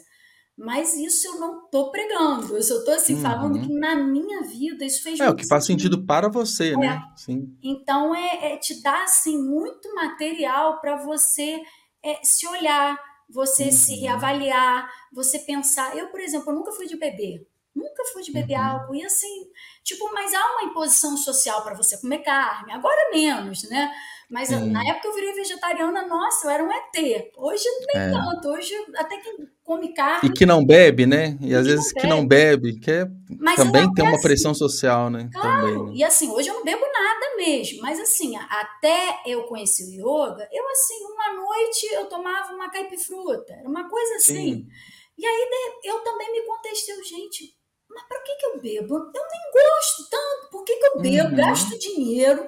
Mas 0.57 0.95
isso 0.95 1.27
eu 1.27 1.39
não 1.39 1.69
tô 1.69 1.91
pregando. 1.91 2.57
Eu 2.57 2.63
só 2.63 2.83
tô 2.83 2.89
assim 2.91 3.13
uhum. 3.13 3.21
falando 3.21 3.61
que 3.61 3.71
na 3.71 3.95
minha 3.95 4.41
vida 4.41 4.83
isso 4.83 5.03
fez 5.03 5.19
É 5.19 5.29
o 5.29 5.35
que 5.35 5.47
faz 5.47 5.65
sentido 5.65 6.03
para 6.03 6.29
você, 6.29 6.73
é. 6.73 6.77
né? 6.77 7.03
Sim. 7.15 7.55
Então 7.61 8.15
é, 8.15 8.53
é, 8.53 8.57
te 8.57 8.81
dá 8.81 9.03
assim 9.03 9.37
muito 9.37 9.93
material 9.93 10.81
para 10.81 10.95
você 11.05 11.61
é, 12.03 12.19
se 12.23 12.47
olhar, 12.47 12.97
você 13.29 13.65
uhum. 13.65 13.71
se 13.71 13.95
reavaliar, 13.97 14.89
você 15.13 15.37
pensar. 15.37 15.95
Eu, 15.95 16.07
por 16.07 16.19
exemplo, 16.19 16.49
eu 16.49 16.55
nunca 16.55 16.71
fui 16.71 16.87
de 16.87 16.97
beber. 16.97 17.47
Nunca 17.77 18.03
fui 18.11 18.23
de 18.23 18.31
beber 18.31 18.57
uhum. 18.57 18.65
álcool. 18.65 18.95
E 18.95 19.05
assim, 19.05 19.47
tipo, 19.83 20.11
mas 20.13 20.33
há 20.33 20.43
uma 20.53 20.63
imposição 20.63 21.15
social 21.15 21.61
para 21.61 21.75
você 21.75 21.97
comer 21.97 22.19
carne. 22.19 22.73
Agora 22.73 23.11
menos, 23.11 23.69
né? 23.69 23.91
Mas 24.29 24.49
Sim. 24.49 24.71
na 24.71 24.85
época 24.85 25.07
eu 25.07 25.13
virei 25.13 25.33
vegetariana, 25.33 26.05
nossa, 26.05 26.47
eu 26.47 26.51
era 26.51 26.63
um 26.63 26.69
ET. 26.69 27.31
Hoje 27.37 27.63
nem 27.93 28.03
é. 28.03 28.11
tanto. 28.11 28.49
Hoje 28.49 28.73
até 28.97 29.17
quem 29.17 29.47
come 29.63 29.93
carne. 29.93 30.29
E 30.29 30.33
que 30.33 30.45
não 30.45 30.65
bebe, 30.65 31.05
né? 31.05 31.37
E, 31.39 31.51
e 31.51 31.55
às 31.55 31.65
vezes 31.65 31.93
que 31.93 32.05
não 32.05 32.27
bebe, 32.27 32.77
que 32.77 32.91
é, 32.91 33.05
também 33.55 33.93
tem 33.93 34.03
uma 34.03 34.15
assim. 34.15 34.21
pressão 34.21 34.53
social, 34.53 35.09
né? 35.09 35.29
Claro. 35.31 35.67
Também, 35.67 35.85
né? 35.85 35.91
E 35.95 36.03
assim, 36.03 36.29
hoje 36.29 36.49
eu 36.49 36.55
não 36.55 36.63
bebo 36.65 36.81
nada 36.81 37.37
mesmo. 37.37 37.81
Mas 37.81 37.99
assim, 38.01 38.35
até 38.35 39.21
eu 39.25 39.43
conheci 39.43 39.83
o 39.83 39.93
yoga, 39.93 40.45
eu 40.51 40.69
assim, 40.71 41.05
uma 41.05 41.33
noite 41.33 41.85
eu 41.93 42.05
tomava 42.07 42.53
uma 42.53 42.69
caipifruta. 42.69 43.53
Era 43.53 43.69
uma 43.69 43.87
coisa 43.87 44.15
assim. 44.15 44.53
Sim. 44.55 44.67
E 45.17 45.25
aí 45.25 45.49
eu 45.85 45.99
também 45.99 46.31
me 46.31 46.45
contestei, 46.45 47.01
gente, 47.03 47.56
mas 47.97 48.07
para 48.07 48.21
que, 48.21 48.35
que 48.35 48.45
eu 48.45 48.61
bebo? 48.61 48.95
Eu 48.95 49.01
nem 49.03 49.51
gosto 49.53 50.09
tanto, 50.09 50.51
por 50.51 50.63
que, 50.63 50.75
que 50.75 50.85
eu 50.85 51.01
bebo? 51.01 51.29
Uhum. 51.29 51.35
Gasto 51.35 51.79
dinheiro 51.79 52.47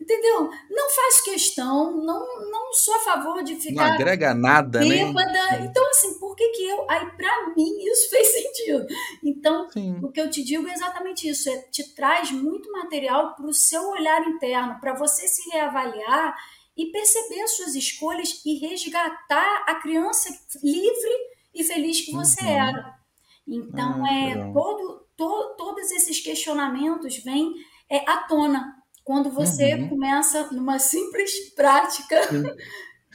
entendeu? 0.00 0.50
Não 0.70 0.90
faz 0.90 1.20
questão, 1.20 1.92
não, 1.92 2.50
não 2.50 2.72
sou 2.72 2.94
a 2.94 3.00
favor 3.00 3.42
de 3.42 3.56
ficar. 3.56 3.86
Não 3.88 3.94
agrega 3.94 4.34
nada, 4.34 4.80
né? 4.80 4.88
bêbada. 4.88 5.30
né? 5.30 5.66
Então, 5.68 5.86
assim, 5.90 6.18
por 6.18 6.34
que, 6.34 6.48
que 6.48 6.62
eu. 6.62 6.86
Aí, 6.88 7.06
para 7.10 7.54
mim, 7.54 7.84
isso 7.84 8.08
fez 8.10 8.28
sentido. 8.28 8.86
Então, 9.22 9.70
Sim. 9.70 10.00
o 10.02 10.10
que 10.10 10.20
eu 10.20 10.30
te 10.30 10.42
digo 10.42 10.66
é 10.66 10.72
exatamente 10.72 11.28
isso: 11.28 11.50
é, 11.50 11.58
te 11.70 11.94
traz 11.94 12.30
muito 12.30 12.72
material 12.72 13.34
para 13.34 13.46
o 13.46 13.52
seu 13.52 13.90
olhar 13.90 14.26
interno, 14.26 14.80
para 14.80 14.94
você 14.94 15.28
se 15.28 15.50
reavaliar 15.50 16.34
e 16.76 16.86
perceber 16.86 17.42
as 17.42 17.56
suas 17.56 17.74
escolhas 17.74 18.40
e 18.44 18.58
resgatar 18.58 19.64
a 19.66 19.74
criança 19.74 20.30
livre 20.62 21.10
e 21.54 21.62
feliz 21.62 22.00
que 22.00 22.12
você 22.12 22.42
uhum. 22.42 22.50
era. 22.50 22.99
Então, 23.46 24.04
ah, 24.04 24.12
é, 24.12 24.52
todo, 24.52 25.06
to, 25.16 25.54
todos 25.56 25.90
esses 25.90 26.20
questionamentos 26.20 27.16
vêm 27.24 27.52
é, 27.90 28.08
à 28.08 28.18
tona 28.28 28.74
quando 29.04 29.30
você 29.30 29.74
uhum. 29.74 29.88
começa 29.88 30.52
numa 30.52 30.78
simples 30.78 31.52
prática 31.54 32.20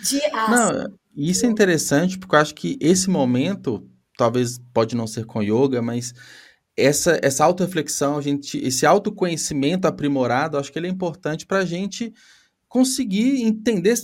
de 0.03 0.21
asana. 0.33 0.89
Não, 0.89 0.99
isso 1.15 1.45
é 1.45 1.49
interessante 1.49 2.17
porque 2.19 2.35
eu 2.35 2.39
acho 2.39 2.55
que 2.55 2.77
esse 2.81 3.09
momento, 3.09 3.89
talvez 4.17 4.59
pode 4.73 4.95
não 4.95 5.07
ser 5.07 5.25
com 5.25 5.41
yoga, 5.41 5.81
mas 5.81 6.13
essa, 6.75 7.17
essa 7.23 7.45
auto-reflexão, 7.45 8.21
gente, 8.21 8.57
esse 8.57 8.85
autoconhecimento 8.85 9.87
aprimorado, 9.87 10.57
acho 10.57 10.71
que 10.71 10.77
ele 10.77 10.87
é 10.87 10.91
importante 10.91 11.45
para 11.45 11.59
a 11.59 11.65
gente 11.65 12.13
conseguir 12.67 13.43
entender 13.43 13.95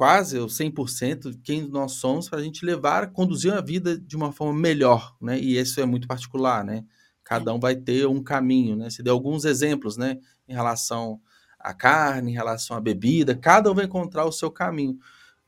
quase 0.00 0.38
ou 0.38 0.46
100% 0.46 1.40
quem 1.42 1.68
nós 1.68 1.92
somos, 1.92 2.26
para 2.26 2.38
a 2.38 2.42
gente 2.42 2.64
levar, 2.64 3.12
conduzir 3.12 3.52
a 3.52 3.60
vida 3.60 3.98
de 3.98 4.16
uma 4.16 4.32
forma 4.32 4.58
melhor, 4.58 5.14
né? 5.20 5.38
E 5.38 5.58
isso 5.58 5.78
é 5.78 5.84
muito 5.84 6.08
particular, 6.08 6.64
né? 6.64 6.86
Cada 7.22 7.50
é. 7.50 7.54
um 7.54 7.60
vai 7.60 7.76
ter 7.76 8.06
um 8.06 8.22
caminho, 8.22 8.76
né? 8.76 8.88
Você 8.88 9.02
deu 9.02 9.12
alguns 9.12 9.44
exemplos, 9.44 9.98
né? 9.98 10.16
Em 10.48 10.54
relação 10.54 11.20
a 11.58 11.74
carne, 11.74 12.30
em 12.30 12.34
relação 12.34 12.78
à 12.78 12.80
bebida, 12.80 13.36
cada 13.36 13.70
um 13.70 13.74
vai 13.74 13.84
encontrar 13.84 14.24
o 14.24 14.32
seu 14.32 14.50
caminho. 14.50 14.98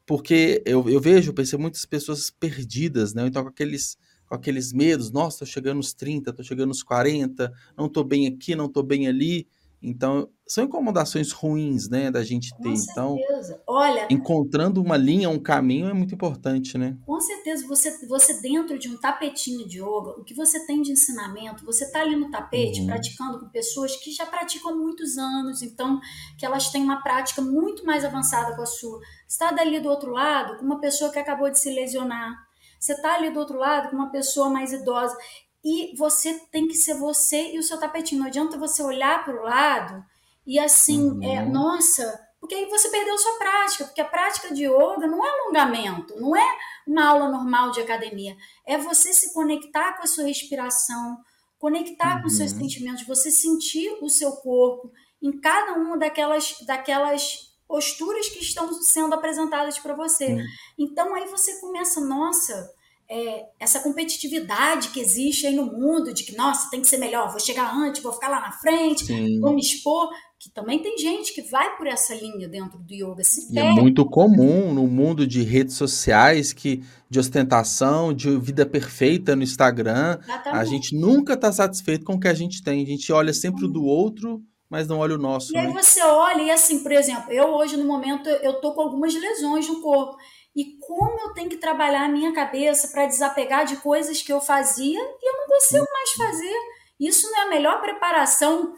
Porque 0.05 0.62
eu, 0.67 0.87
eu 0.87 1.01
vejo, 1.01 1.31
eu 1.31 1.35
percebo 1.35 1.62
muitas 1.62 1.87
pessoas 1.87 2.29
perdidas, 2.29 3.15
né? 3.15 3.27
Então, 3.27 3.43
com 3.43 3.49
aqueles, 3.49 3.97
com 4.27 4.35
aqueles 4.35 4.71
medos, 4.71 5.11
nossa, 5.11 5.38
tô 5.38 5.47
chegando 5.47 5.79
nos 5.79 5.95
30, 5.95 6.31
tô 6.31 6.43
chegando 6.43 6.69
nos 6.69 6.83
40, 6.83 7.51
não 7.75 7.88
tô 7.88 8.05
bem 8.05 8.27
aqui, 8.27 8.55
não 8.55 8.69
tô 8.69 8.83
bem 8.83 9.09
ali. 9.09 9.49
Então, 9.83 10.29
são 10.47 10.64
incomodações 10.64 11.33
ruins, 11.33 11.88
né, 11.88 12.11
da 12.11 12.23
gente 12.23 12.51
ter. 12.59 12.62
Com 12.62 12.75
então, 12.75 13.16
certeza. 13.16 13.62
Olha, 13.66 14.07
encontrando 14.11 14.81
uma 14.81 14.97
linha, 14.97 15.29
um 15.29 15.38
caminho 15.38 15.88
é 15.88 15.92
muito 15.92 16.14
importante, 16.14 16.79
né? 16.79 16.97
Com 17.05 17.21
certeza, 17.21 17.66
você, 17.66 18.07
você 18.07 18.40
dentro 18.40 18.79
de 18.79 18.88
um 18.88 18.97
tapetinho 18.97 19.66
de 19.66 19.79
yoga, 19.79 20.11
o 20.18 20.25
que 20.25 20.35
você 20.35 20.64
tem 20.66 20.83
de 20.83 20.92
ensinamento, 20.92 21.64
você 21.64 21.85
está 21.85 22.01
ali 22.01 22.14
no 22.14 22.31
tapete 22.31 22.81
Uhum. 22.81 22.87
praticando 22.87 23.40
com 23.40 23.49
pessoas 23.49 23.97
que 23.97 24.12
já 24.12 24.27
praticam 24.27 24.73
há 24.73 24.75
muitos 24.75 25.18
anos, 25.18 25.62
então 25.62 26.01
que 26.38 26.47
elas 26.47 26.71
têm 26.71 26.83
uma 26.83 27.03
prática 27.03 27.42
muito 27.42 27.85
mais 27.85 28.05
avançada 28.05 28.55
com 28.55 28.62
a 28.62 28.66
sua. 28.66 28.99
Você 29.27 29.45
está 29.45 29.53
dali 29.53 29.81
do 29.81 29.88
outro 29.88 30.11
lado 30.12 30.59
com 30.59 30.64
uma 30.64 30.81
pessoa 30.81 31.11
que 31.11 31.18
acabou 31.18 31.51
de 31.51 31.59
se 31.59 31.71
lesionar. 31.75 32.37
Você 32.79 32.95
está 32.95 33.14
ali 33.14 33.31
do 33.31 33.38
outro 33.38 33.57
lado 33.57 33.90
com 33.90 33.97
uma 33.97 34.11
pessoa 34.11 34.51
mais 34.51 34.73
idosa. 34.73 35.16
E 35.64 35.94
você 35.96 36.35
tem 36.51 36.66
que 36.66 36.75
ser 36.75 36.94
você 36.94 37.53
e 37.55 37.59
o 37.59 37.62
seu 37.62 37.79
tapetinho. 37.79 38.20
Não 38.20 38.29
adianta 38.29 38.59
você 38.59 38.83
olhar 38.83 39.25
para 39.25 39.40
o 39.40 39.44
lado 39.44 40.05
e 40.46 40.59
assim, 40.59 41.18
é, 41.22 41.44
Uhum. 41.44 41.53
nossa, 41.53 42.20
porque 42.40 42.55
aí 42.55 42.66
você 42.66 42.88
perdeu 42.88 43.16
sua 43.16 43.38
prática, 43.38 43.85
porque 43.85 44.01
a 44.01 44.05
prática 44.05 44.53
de 44.53 44.64
yoga 44.64 45.07
não 45.07 45.25
é 45.25 45.31
alongamento, 45.31 46.18
não 46.20 46.35
é 46.37 46.59
uma 46.87 47.07
aula 47.07 47.29
normal 47.29 47.70
de 47.70 47.81
academia, 47.81 48.37
é 48.66 48.77
você 48.77 49.12
se 49.12 49.33
conectar 49.33 49.96
com 49.96 50.03
a 50.03 50.07
sua 50.07 50.25
respiração, 50.25 51.18
conectar 51.59 52.20
com 52.20 52.27
os 52.27 52.37
seus 52.37 52.51
Uhum. 52.51 52.59
sentimentos, 52.59 53.07
você 53.07 53.31
sentir 53.31 53.96
o 54.03 54.09
seu 54.09 54.33
corpo 54.33 54.90
em 55.22 55.40
cada 55.40 55.75
uma 55.75 55.96
daquelas, 55.96 56.57
daquelas 56.66 57.53
posturas 57.68 58.29
que 58.29 58.40
estão 58.40 58.72
sendo 58.83 59.14
apresentadas 59.14 59.79
para 59.79 59.94
você. 59.94 60.37
Sim. 60.37 60.59
Então 60.77 61.14
aí 61.14 61.29
você 61.29 61.61
começa, 61.61 62.01
nossa, 62.01 62.68
é, 63.12 63.44
essa 63.61 63.81
competitividade 63.81 64.88
que 64.88 64.98
existe 64.98 65.46
aí 65.46 65.55
no 65.55 65.66
mundo, 65.66 66.14
de 66.14 66.25
que, 66.25 66.35
nossa, 66.35 66.70
tem 66.70 66.81
que 66.81 66.88
ser 66.88 66.96
melhor, 66.96 67.31
vou 67.31 67.38
chegar 67.38 67.70
antes, 67.77 68.03
vou 68.03 68.11
ficar 68.11 68.29
lá 68.29 68.40
na 68.40 68.53
frente, 68.53 69.05
Sim. 69.05 69.38
vou 69.38 69.53
me 69.53 69.61
expor, 69.61 70.09
que 70.40 70.51
também 70.51 70.79
tem 70.79 70.96
gente 70.96 71.35
que 71.35 71.42
vai 71.42 71.77
por 71.77 71.87
essa 71.87 72.14
linha 72.14 72.48
dentro 72.48 72.79
do 72.79 72.94
yoga, 72.94 73.22
se 73.22 73.55
E 73.55 73.59
é 73.59 73.70
muito 73.70 74.07
comum 74.07 74.72
no 74.72 74.87
mundo 74.87 75.27
de 75.27 75.42
redes 75.42 75.75
sociais 75.75 76.55
que 76.55 76.83
de 77.11 77.20
ostentação, 77.20 78.14
de 78.14 78.35
vida 78.38 78.64
perfeita 78.64 79.37
no 79.37 79.42
Instagram, 79.42 80.18
a 80.18 80.25
Exatamente. 80.25 80.70
gente 80.70 80.96
nunca 80.98 81.35
está 81.35 81.53
satisfeito 81.53 82.07
com 82.07 82.14
o 82.14 82.20
que 82.20 82.29
a 82.29 82.35
gente 82.35 82.62
tem. 82.62 82.83
A 82.83 82.87
gente 82.87 83.12
olha 83.12 83.35
sempre 83.35 83.66
o 83.66 83.68
do 83.68 83.85
outro, 83.85 84.42
mas 84.70 84.88
não 84.88 85.01
olha 85.01 85.16
o 85.16 85.18
nosso, 85.18 85.53
E 85.53 85.59
aí 85.59 85.66
né? 85.66 85.83
você 85.83 86.01
olha 86.03 86.44
e 86.44 86.51
assim, 86.51 86.83
por 86.83 86.92
exemplo, 86.92 87.31
eu 87.31 87.48
hoje 87.48 87.77
no 87.77 87.85
momento 87.85 88.27
eu 88.27 88.55
tô 88.55 88.72
com 88.72 88.81
algumas 88.81 89.14
lesões 89.14 89.68
no 89.68 89.83
corpo. 89.83 90.16
E 90.55 90.77
como 90.79 91.19
eu 91.21 91.33
tenho 91.33 91.49
que 91.49 91.57
trabalhar 91.57 92.05
a 92.05 92.09
minha 92.09 92.33
cabeça 92.33 92.88
para 92.88 93.07
desapegar 93.07 93.65
de 93.65 93.77
coisas 93.79 94.21
que 94.23 94.33
eu 94.33 94.41
fazia 94.41 95.01
e 95.01 95.29
eu 95.29 95.37
não 95.38 95.47
consigo 95.47 95.87
mais 95.93 96.11
fazer. 96.12 96.55
Isso 97.01 97.31
não 97.31 97.38
é 97.38 97.43
a 97.47 97.49
melhor 97.51 97.81
preparação, 97.81 98.75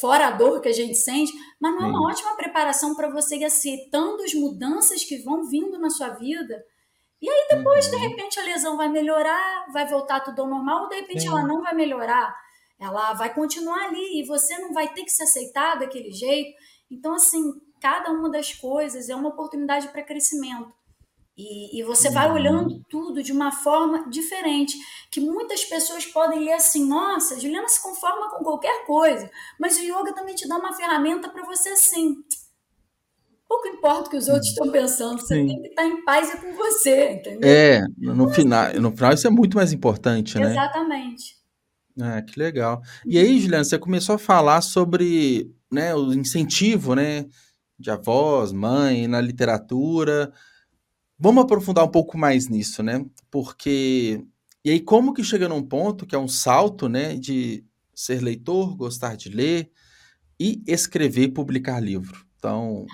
fora 0.00 0.28
a 0.28 0.30
dor 0.32 0.60
que 0.60 0.68
a 0.68 0.72
gente 0.72 0.94
sente, 0.94 1.32
mas 1.60 1.72
não 1.74 1.82
é 1.82 1.86
uma 1.86 2.08
ótima 2.10 2.36
preparação 2.36 2.94
para 2.94 3.08
você 3.10 3.36
ir 3.36 3.44
aceitando 3.44 4.22
as 4.22 4.34
mudanças 4.34 5.02
que 5.04 5.18
vão 5.22 5.44
vindo 5.48 5.78
na 5.78 5.88
sua 5.90 6.10
vida. 6.10 6.62
E 7.22 7.28
aí 7.30 7.46
depois, 7.50 7.88
de 7.88 7.96
Uhum. 7.96 8.02
repente, 8.02 8.38
a 8.38 8.44
lesão 8.44 8.76
vai 8.76 8.88
melhorar, 8.88 9.66
vai 9.72 9.86
voltar 9.88 10.20
tudo 10.20 10.42
ao 10.42 10.48
normal, 10.48 10.82
ou 10.84 10.88
de 10.88 10.96
repente 10.96 11.26
ela 11.26 11.42
não 11.46 11.62
vai 11.62 11.74
melhorar. 11.74 12.36
Ela 12.78 13.14
vai 13.14 13.32
continuar 13.32 13.86
ali 13.86 14.20
e 14.20 14.26
você 14.26 14.58
não 14.58 14.72
vai 14.72 14.92
ter 14.92 15.04
que 15.04 15.10
se 15.10 15.22
aceitar 15.22 15.78
daquele 15.78 16.10
jeito. 16.12 16.54
Então, 16.90 17.14
assim, 17.14 17.42
cada 17.80 18.10
uma 18.10 18.30
das 18.30 18.52
coisas 18.52 19.08
é 19.08 19.14
uma 19.16 19.30
oportunidade 19.30 19.88
para 19.88 20.02
crescimento. 20.02 20.72
E, 21.36 21.80
e 21.80 21.82
você 21.82 22.10
vai 22.10 22.28
Uhum. 22.28 22.34
olhando 22.34 22.80
tudo 22.88 23.22
de 23.22 23.32
uma 23.32 23.50
forma 23.50 24.08
diferente. 24.08 24.76
Que 25.10 25.20
muitas 25.20 25.64
pessoas 25.64 26.06
podem 26.06 26.40
ler 26.44 26.52
assim: 26.52 26.86
nossa, 26.86 27.38
Juliana 27.40 27.68
se 27.68 27.82
conforma 27.82 28.30
com 28.30 28.44
qualquer 28.44 28.86
coisa. 28.86 29.28
Mas 29.58 29.76
o 29.76 29.82
yoga 29.82 30.12
também 30.14 30.34
te 30.34 30.46
dá 30.48 30.56
uma 30.56 30.72
ferramenta 30.72 31.28
para 31.28 31.44
você 31.44 31.70
assim. 31.70 32.16
Pouco 33.48 33.68
importa 33.68 34.06
o 34.06 34.10
que 34.10 34.16
os 34.16 34.28
outros 34.28 34.48
estão 34.48 34.70
pensando, 34.70 35.20
você 35.20 35.34
Sim. 35.34 35.46
tem 35.46 35.62
que 35.62 35.68
estar 35.68 35.84
em 35.84 36.04
paz 36.04 36.30
é 36.30 36.36
com 36.36 36.54
você, 36.54 37.12
entendeu? 37.12 37.48
É, 37.48 37.82
no 37.98 38.28
final, 38.30 38.72
no 38.80 38.90
final 38.92 39.12
isso 39.12 39.26
é 39.26 39.30
muito 39.30 39.56
mais 39.56 39.72
importante, 39.72 40.38
né? 40.38 40.50
Exatamente. 40.50 41.36
Ah, 42.00 42.20
que 42.22 42.38
legal. 42.38 42.80
E 43.06 43.18
aí, 43.18 43.38
Juliana, 43.38 43.62
você 43.62 43.78
começou 43.78 44.16
a 44.16 44.18
falar 44.18 44.60
sobre, 44.62 45.54
né, 45.70 45.94
o 45.94 46.12
incentivo, 46.12 46.94
né, 46.94 47.26
de 47.78 47.90
avós, 47.90 48.50
mãe, 48.50 49.06
na 49.06 49.20
literatura. 49.20 50.32
Vamos 51.24 51.44
aprofundar 51.44 51.82
um 51.82 51.90
pouco 51.90 52.18
mais 52.18 52.50
nisso, 52.50 52.82
né? 52.82 53.02
Porque 53.30 54.22
e 54.62 54.68
aí 54.68 54.78
como 54.78 55.14
que 55.14 55.24
chega 55.24 55.48
num 55.48 55.62
ponto 55.62 56.04
que 56.04 56.14
é 56.14 56.18
um 56.18 56.28
salto, 56.28 56.86
né, 56.86 57.16
de 57.16 57.64
ser 57.94 58.20
leitor, 58.20 58.76
gostar 58.76 59.16
de 59.16 59.30
ler 59.30 59.70
e 60.38 60.62
escrever, 60.66 61.28
publicar 61.28 61.80
livro. 61.80 62.26
Então, 62.36 62.84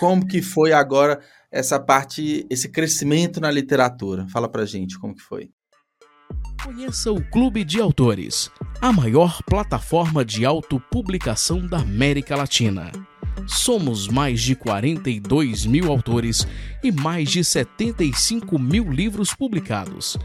como 0.00 0.26
que 0.26 0.42
foi 0.42 0.72
agora 0.72 1.20
essa 1.48 1.78
parte, 1.78 2.44
esse 2.50 2.68
crescimento 2.68 3.40
na 3.40 3.52
literatura? 3.52 4.26
Fala 4.30 4.48
pra 4.48 4.66
gente 4.66 4.98
como 4.98 5.14
que 5.14 5.22
foi. 5.22 5.52
Conheça 6.64 7.12
o 7.12 7.22
Clube 7.30 7.62
de 7.62 7.80
Autores, 7.80 8.50
a 8.80 8.92
maior 8.92 9.44
plataforma 9.44 10.24
de 10.24 10.44
autopublicação 10.44 11.64
da 11.64 11.78
América 11.78 12.34
Latina. 12.34 12.90
Somos 13.46 14.08
mais 14.08 14.40
de 14.40 14.54
42 14.54 15.66
mil 15.66 15.90
autores 15.90 16.46
e 16.82 16.90
mais 16.92 17.30
de 17.30 17.42
75 17.42 18.58
mil 18.58 18.90
livros 18.90 19.34
publicados. 19.34 20.16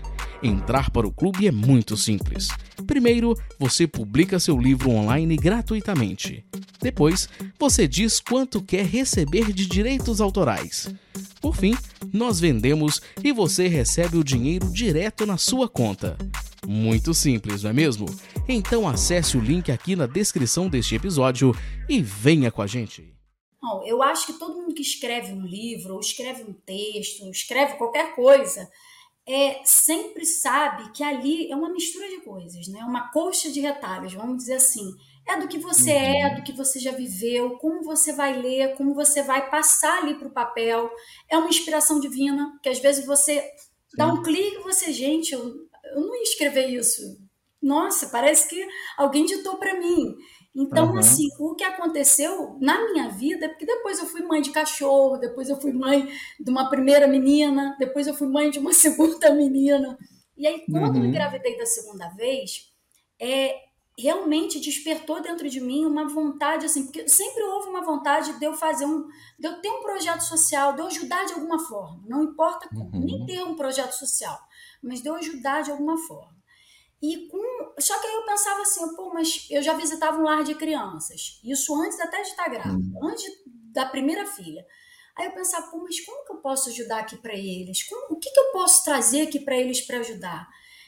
Entrar 0.46 0.92
para 0.92 1.08
o 1.08 1.12
clube 1.12 1.48
é 1.48 1.52
muito 1.52 1.98
simples. 1.98 2.50
Primeiro, 2.86 3.36
você 3.58 3.88
publica 3.88 4.40
seu 4.40 4.56
livro 4.60 4.92
online 4.92 5.36
gratuitamente. 5.36 6.46
Depois, 6.80 7.28
você 7.58 7.88
diz 7.88 8.20
quanto 8.20 8.62
quer 8.62 8.86
receber 8.86 9.52
de 9.52 9.66
direitos 9.66 10.22
autorais. 10.22 10.88
Por 11.42 11.56
fim, 11.56 11.76
nós 12.14 12.40
vendemos 12.40 13.02
e 13.24 13.32
você 13.32 13.68
recebe 13.68 14.18
o 14.18 14.24
dinheiro 14.24 14.72
direto 14.72 15.26
na 15.26 15.36
sua 15.36 15.68
conta. 15.68 16.16
Muito 16.68 17.12
simples, 17.12 17.64
não 17.64 17.72
é 17.72 17.74
mesmo? 17.74 18.06
Então 18.48 18.88
acesse 18.88 19.38
o 19.38 19.42
link 19.42 19.72
aqui 19.72 19.96
na 19.96 20.06
descrição 20.06 20.70
deste 20.70 20.94
episódio 20.94 21.56
e 21.90 22.04
venha 22.04 22.52
com 22.52 22.62
a 22.62 22.68
gente. 22.68 23.16
Bom, 23.60 23.84
eu 23.84 24.04
acho 24.04 24.28
que 24.28 24.34
todo 24.34 24.62
mundo 24.62 24.76
que 24.76 24.84
escreve 24.84 25.34
um 25.34 25.44
livro, 25.44 25.96
ou 25.96 26.00
escreve 26.00 26.44
um 26.44 26.54
texto, 26.54 27.24
ou 27.24 27.32
escreve 27.32 27.78
qualquer 27.78 28.14
coisa, 28.14 28.70
é, 29.28 29.62
sempre 29.66 30.26
sabe 30.26 30.92
que 30.92 31.04
ali 31.04 31.50
é 31.52 31.56
uma 31.56 31.70
mistura 31.70 32.08
de 32.08 32.22
coisas, 32.22 32.68
né? 32.68 32.82
Uma 32.84 33.12
colcha 33.12 33.52
de 33.52 33.60
retalhos, 33.60 34.14
vamos 34.14 34.38
dizer 34.38 34.56
assim. 34.56 34.94
É 35.28 35.40
do 35.40 35.48
que 35.48 35.58
você 35.58 35.92
Uhum. 35.92 36.28
é, 36.28 36.36
do 36.36 36.44
que 36.44 36.52
você 36.52 36.80
já 36.80 36.92
viveu, 36.92 37.58
como 37.58 37.82
você 37.84 38.14
vai 38.14 38.40
ler, 38.40 38.76
como 38.76 38.94
você 38.94 39.24
vai 39.24 39.50
passar 39.50 40.00
ali 40.04 40.14
para 40.16 40.28
o 40.28 40.32
papel. 40.34 40.90
É 41.30 41.38
uma 41.38 41.50
inspiração 41.50 42.00
divina, 42.00 42.60
que 42.62 42.70
às 42.70 42.80
vezes 42.80 43.06
você 43.06 43.44
dá 43.98 44.08
um 44.08 44.22
clique 44.22 44.58
e 44.58 44.64
você, 44.64 44.92
gente, 44.94 45.34
eu, 45.34 45.42
eu 45.96 46.02
não 46.02 46.16
ia 46.16 46.24
escrever 46.24 46.68
isso. 46.68 47.02
Nossa, 47.62 48.10
parece 48.10 48.48
que 48.48 48.68
alguém 48.98 49.26
ditou 49.26 49.58
para 49.58 49.80
mim. 49.80 50.16
Então, 50.56 50.98
Aham. 50.98 50.98
assim, 50.98 51.28
o 51.40 51.54
que 51.56 51.64
aconteceu 51.64 52.58
na 52.62 52.82
minha 52.92 53.10
vida, 53.10 53.50
porque 53.50 53.66
depois 53.66 54.00
eu 54.00 54.06
fui 54.06 54.22
mãe 54.22 54.42
de 54.42 54.52
cachorro, 54.52 55.18
depois 55.18 55.50
eu 55.50 55.60
fui 55.60 55.74
mãe 55.74 56.08
de 56.40 56.50
uma 56.50 56.70
primeira 56.70 57.08
menina, 57.08 57.76
depois 57.78 58.08
eu 58.08 58.14
fui 58.14 58.28
mãe 58.28 58.50
de 58.50 58.60
uma 58.60 58.72
segunda 58.74 59.32
menina. 59.34 59.98
E 60.38 60.48
aí, 60.48 60.68
quando 60.70 60.96
eu 60.96 61.06
Uhum. 61.06 61.06
engravidei 61.06 61.58
da 61.58 61.66
segunda 61.66 62.08
vez, 62.10 62.72
é, 63.20 63.64
realmente 63.98 64.60
despertou 64.60 65.22
dentro 65.22 65.50
de 65.50 65.62
mim 65.62 65.86
uma 65.86 66.08
vontade, 66.08 66.66
assim, 66.66 66.84
porque 66.86 67.08
sempre 67.08 67.42
houve 67.44 67.70
uma 67.70 67.84
vontade 67.84 68.38
de 68.40 68.46
eu 68.46 68.54
fazer 68.54 68.86
um, 68.86 69.08
de 69.40 69.48
eu 69.48 69.62
ter 69.62 69.70
um 69.70 69.82
projeto 69.82 70.22
social, 70.22 70.74
de 70.74 70.82
eu 70.82 70.88
ajudar 70.88 71.26
de 71.26 71.34
alguma 71.34 71.60
forma. 71.60 72.04
Não 72.06 72.24
importa 72.24 72.70
como, 72.74 72.92
Uhum. 72.94 73.06
nem 73.06 73.24
ter 73.26 73.44
um 73.44 73.56
projeto 73.56 73.94
social, 73.94 74.38
mas 74.82 75.02
de 75.02 75.08
eu 75.10 75.16
ajudar 75.16 75.62
de 75.64 75.72
alguma 75.72 75.98
forma. 75.98 76.35
E 77.14 77.28
com, 77.28 77.74
só 77.80 78.00
que 78.00 78.08
aí 78.08 78.14
eu 78.16 78.26
pensava 78.26 78.62
assim, 78.62 78.96
pô, 78.96 79.14
mas 79.14 79.48
eu 79.50 79.62
já 79.62 79.74
visitava 79.74 80.18
um 80.20 80.24
lar 80.24 80.44
de 80.44 80.56
crianças. 80.56 81.40
Isso 81.44 81.76
antes 81.82 82.00
até 82.00 82.22
de 82.22 82.30
estar 82.30 82.50
grávida, 82.50 82.88
antes 83.04 83.24
da 83.46 83.86
primeira 83.86 84.26
filha. 84.26 84.66
Aí 85.18 85.28
eu 85.28 85.34
pensava, 85.34 85.68
pô, 85.68 85.78
mas 85.80 86.00
como 86.02 86.26
que 86.26 86.34
eu 86.34 86.38
posso 86.38 86.70
ajudar 86.70 87.00
aqui 87.00 87.18
para 87.18 87.34
eles? 87.34 87.84
Como- 87.84 88.16
o 88.16 88.20
que, 88.20 88.30
que 88.32 88.40
eu 88.40 88.52
posso 88.52 88.84
trazer 88.84 89.22
aqui 89.22 89.40
para 89.40 89.58
eles 89.58 89.82
para 89.82 90.00
ajudar? 90.00 90.48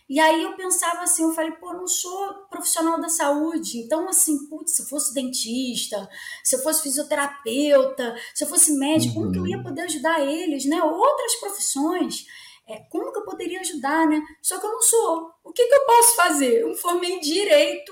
E 0.09 0.19
aí 0.21 0.41
eu 0.43 0.55
pensava 0.55 1.01
assim, 1.01 1.23
eu 1.23 1.33
falei, 1.33 1.51
pô, 1.51 1.71
eu 1.73 1.79
não 1.79 1.87
sou 1.87 2.33
profissional 2.49 2.99
da 2.99 3.09
saúde, 3.09 3.77
então 3.79 4.07
assim, 4.07 4.47
putz, 4.47 4.75
se 4.75 4.81
eu 4.83 4.87
fosse 4.87 5.13
dentista, 5.13 6.09
se 6.43 6.55
eu 6.55 6.63
fosse 6.63 6.81
fisioterapeuta, 6.81 8.15
se 8.33 8.43
eu 8.43 8.47
fosse 8.47 8.71
médico, 8.77 9.15
como 9.15 9.31
que 9.31 9.39
eu 9.39 9.45
ia 9.47 9.57
Uhum. 9.57 9.63
poder 9.63 9.81
ajudar 9.81 10.21
eles, 10.25 10.65
né? 10.65 10.81
Outras 10.81 11.35
profissões, 11.35 12.25
é, 12.67 12.79
como 12.89 13.11
que 13.11 13.19
eu 13.19 13.25
poderia 13.25 13.61
ajudar, 13.61 14.05
né? 14.07 14.21
Só 14.41 14.59
que 14.59 14.65
eu 14.65 14.71
não 14.71 14.81
sou. 14.81 15.31
O 15.43 15.51
que, 15.53 15.65
que 15.65 15.73
eu 15.73 15.85
posso 15.85 16.15
fazer? 16.15 16.61
Eu 16.61 16.69
me 16.69 16.77
formei 16.77 17.11
em 17.13 17.19
direito, 17.19 17.91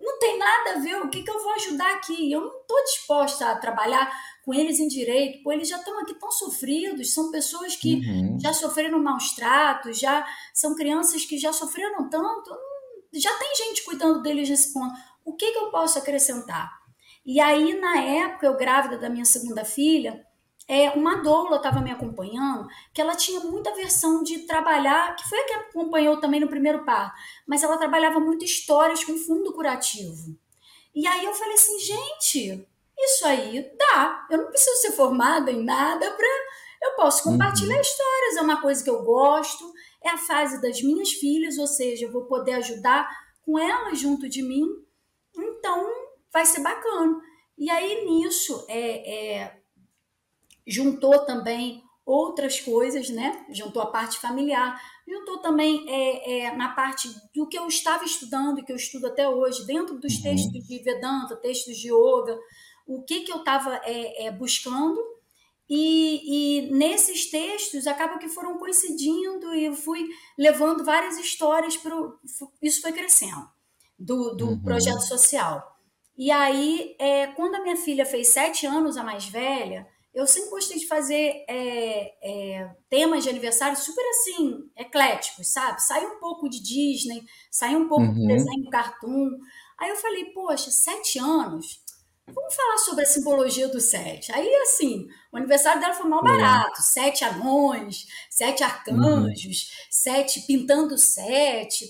não 0.00 0.18
tem 0.18 0.38
nada 0.38 0.72
a 0.72 0.78
ver, 0.78 0.96
o 0.96 1.08
que, 1.10 1.22
que 1.22 1.30
eu 1.30 1.42
vou 1.42 1.52
ajudar 1.52 1.94
aqui? 1.94 2.32
Eu 2.32 2.40
não 2.40 2.60
estou 2.60 2.84
disposta 2.84 3.50
a 3.50 3.56
trabalhar 3.56 4.10
com 4.44 4.54
eles 4.54 4.80
em 4.80 4.88
direito, 4.88 5.42
pô, 5.42 5.52
eles 5.52 5.68
já 5.68 5.76
estão 5.76 5.98
aqui 6.00 6.14
tão 6.14 6.30
sofridos, 6.30 7.12
são 7.12 7.30
pessoas 7.30 7.76
que 7.76 7.96
Uhum. 7.96 8.38
já 8.40 8.52
sofreram 8.54 8.98
maus 8.98 9.32
tratos, 9.32 9.98
já 9.98 10.26
são 10.54 10.74
crianças 10.74 11.24
que 11.26 11.36
já 11.38 11.52
sofreram 11.52 12.08
tanto, 12.08 12.50
já 13.12 13.32
tem 13.38 13.54
gente 13.54 13.84
cuidando 13.84 14.22
deles 14.22 14.48
nesse 14.48 14.72
ponto. 14.72 14.94
O 15.24 15.34
que, 15.36 15.52
que 15.52 15.58
eu 15.58 15.70
posso 15.70 15.98
acrescentar? 15.98 16.70
E 17.24 17.38
aí, 17.38 17.78
na 17.78 17.98
época, 18.00 18.46
eu 18.46 18.56
grávida 18.56 18.96
da 18.96 19.10
minha 19.10 19.26
segunda 19.26 19.64
filha, 19.64 20.24
é, 20.68 20.90
uma 20.90 21.16
doula 21.16 21.56
estava 21.56 21.80
me 21.80 21.90
acompanhando, 21.90 22.68
que 22.94 23.00
ela 23.00 23.16
tinha 23.16 23.40
muita 23.40 23.74
versão 23.74 24.22
de 24.22 24.46
trabalhar, 24.46 25.16
que 25.16 25.28
foi 25.28 25.40
a 25.40 25.44
que 25.44 25.52
acompanhou 25.54 26.20
também 26.20 26.40
no 26.40 26.48
primeiro 26.48 26.84
par, 26.84 27.12
mas 27.46 27.62
ela 27.62 27.76
trabalhava 27.76 28.20
muito 28.20 28.44
histórias 28.44 29.02
com 29.02 29.16
fundo 29.16 29.52
curativo. 29.52 30.38
E 30.94 31.06
aí 31.06 31.24
eu 31.24 31.34
falei 31.34 31.54
assim, 31.54 31.78
gente, 31.78 32.68
isso 32.98 33.26
aí 33.26 33.70
dá. 33.78 34.26
Eu 34.30 34.38
não 34.38 34.46
preciso 34.46 34.76
ser 34.80 34.92
formada 34.92 35.50
em 35.50 35.64
nada 35.64 36.10
para. 36.10 36.28
Eu 36.82 36.92
posso 36.96 37.22
compartilhar 37.22 37.74
uhum. 37.74 37.80
histórias, 37.80 38.36
é 38.36 38.40
uma 38.40 38.60
coisa 38.60 38.82
que 38.82 38.88
eu 38.88 39.02
gosto, 39.02 39.70
é 40.02 40.10
a 40.10 40.18
fase 40.18 40.62
das 40.62 40.80
minhas 40.82 41.12
filhas, 41.12 41.58
ou 41.58 41.66
seja, 41.66 42.06
eu 42.06 42.12
vou 42.12 42.24
poder 42.24 42.52
ajudar 42.54 43.08
com 43.42 43.58
elas 43.58 43.98
junto 43.98 44.28
de 44.28 44.42
mim. 44.42 44.66
Então, 45.36 45.86
vai 46.32 46.46
ser 46.46 46.60
bacana. 46.60 47.20
E 47.58 47.68
aí, 47.70 48.04
nisso, 48.06 48.64
é, 48.68 49.38
é, 49.38 49.59
juntou 50.70 51.18
também 51.26 51.82
outras 52.06 52.60
coisas, 52.60 53.10
né? 53.10 53.44
Juntou 53.50 53.82
a 53.82 53.86
parte 53.86 54.18
familiar, 54.18 54.80
juntou 55.06 55.38
também 55.38 55.84
é, 55.88 56.40
é, 56.46 56.56
na 56.56 56.70
parte 56.70 57.08
do 57.34 57.46
que 57.46 57.58
eu 57.58 57.66
estava 57.66 58.04
estudando 58.04 58.58
e 58.58 58.62
que 58.62 58.72
eu 58.72 58.76
estudo 58.76 59.06
até 59.08 59.28
hoje, 59.28 59.66
dentro 59.66 59.98
dos 59.98 60.14
uhum. 60.16 60.22
textos 60.22 60.66
de 60.66 60.78
Vedanta, 60.78 61.36
textos 61.36 61.76
de 61.76 61.88
Yoga, 61.88 62.38
o 62.86 63.02
que, 63.02 63.20
que 63.20 63.32
eu 63.32 63.38
estava 63.38 63.80
é, 63.84 64.26
é, 64.26 64.30
buscando. 64.30 65.00
E, 65.68 66.66
e, 66.66 66.72
nesses 66.72 67.30
textos 67.30 67.86
acaba 67.86 68.18
que 68.18 68.28
foram 68.28 68.58
coincidindo 68.58 69.54
e 69.54 69.66
eu 69.66 69.74
fui 69.74 70.08
levando 70.36 70.84
várias 70.84 71.16
histórias 71.16 71.76
para 71.76 71.94
isso 72.60 72.82
foi 72.82 72.90
crescendo 72.90 73.48
do, 73.96 74.34
do 74.34 74.48
uhum. 74.48 74.62
projeto 74.62 75.02
social. 75.02 75.76
E 76.18 76.28
aí, 76.32 76.96
é, 76.98 77.28
quando 77.28 77.54
a 77.54 77.62
minha 77.62 77.76
filha 77.76 78.04
fez 78.04 78.28
sete 78.28 78.66
anos, 78.66 78.96
a 78.96 79.04
mais 79.04 79.26
velha, 79.26 79.86
eu 80.12 80.26
sempre 80.26 80.50
gostei 80.50 80.78
de 80.78 80.86
fazer 80.86 81.44
é, 81.48 82.14
é, 82.22 82.70
temas 82.88 83.22
de 83.22 83.30
aniversário 83.30 83.76
super 83.76 84.04
assim, 84.10 84.70
ecléticos, 84.76 85.48
sabe? 85.52 85.82
Sai 85.82 86.04
um 86.04 86.18
pouco 86.18 86.48
de 86.48 86.60
Disney, 86.60 87.24
sai 87.50 87.76
um 87.76 87.88
pouco 87.88 88.04
uhum. 88.04 88.14
do 88.14 88.26
desenho 88.26 88.70
cartoon. 88.70 89.38
Aí 89.78 89.88
eu 89.88 89.96
falei, 89.96 90.26
poxa, 90.26 90.70
sete 90.70 91.18
anos, 91.18 91.80
vamos 92.26 92.54
falar 92.54 92.78
sobre 92.78 93.04
a 93.04 93.06
simbologia 93.06 93.68
do 93.68 93.80
sete. 93.80 94.32
Aí, 94.32 94.52
assim, 94.62 95.06
o 95.32 95.36
aniversário 95.36 95.80
dela 95.80 95.94
foi 95.94 96.08
mal 96.08 96.22
barato: 96.22 96.82
sete 96.82 97.24
anões, 97.24 98.06
sete 98.28 98.64
arcanjos, 98.64 99.44
uhum. 99.44 99.86
sete 99.90 100.40
pintando 100.46 100.98
sete. 100.98 101.86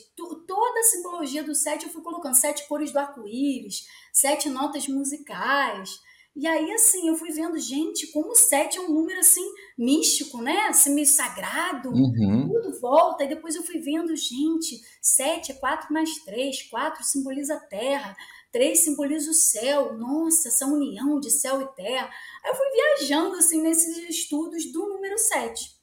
toda 0.46 0.80
a 0.80 0.84
simbologia 0.84 1.42
do 1.42 1.54
sete 1.54 1.86
eu 1.86 1.92
fui 1.92 2.02
colocando: 2.02 2.34
sete 2.34 2.66
cores 2.68 2.92
do 2.92 2.98
arco-íris, 2.98 3.86
sete 4.12 4.48
notas 4.48 4.86
musicais. 4.88 6.00
E 6.36 6.46
aí, 6.46 6.70
assim, 6.72 7.08
eu 7.08 7.16
fui 7.16 7.30
vendo, 7.32 7.58
gente, 7.58 8.06
como 8.12 8.34
sete 8.34 8.78
é 8.78 8.80
um 8.80 8.92
número, 8.92 9.18
assim, 9.18 9.44
místico, 9.76 10.40
né? 10.40 10.68
Assim, 10.68 10.94
meio 10.94 11.06
sagrado, 11.06 11.90
uhum. 11.90 12.48
tudo 12.48 12.80
volta. 12.80 13.24
E 13.24 13.28
depois 13.28 13.56
eu 13.56 13.62
fui 13.62 13.80
vendo, 13.80 14.14
gente, 14.14 14.80
sete 15.02 15.50
é 15.50 15.54
quatro 15.54 15.92
mais 15.92 16.22
três, 16.24 16.62
quatro 16.62 17.02
simboliza 17.02 17.54
a 17.54 17.60
terra, 17.60 18.16
três 18.52 18.84
simboliza 18.84 19.30
o 19.30 19.34
céu. 19.34 19.96
Nossa, 19.98 20.48
essa 20.48 20.66
união 20.66 21.18
de 21.18 21.30
céu 21.30 21.60
e 21.60 21.66
terra. 21.74 22.08
Aí 22.44 22.50
eu 22.50 22.54
fui 22.54 22.70
viajando, 22.70 23.36
assim, 23.36 23.60
nesses 23.60 23.96
estudos 24.08 24.70
do 24.72 24.88
número 24.88 25.18
sete. 25.18 25.78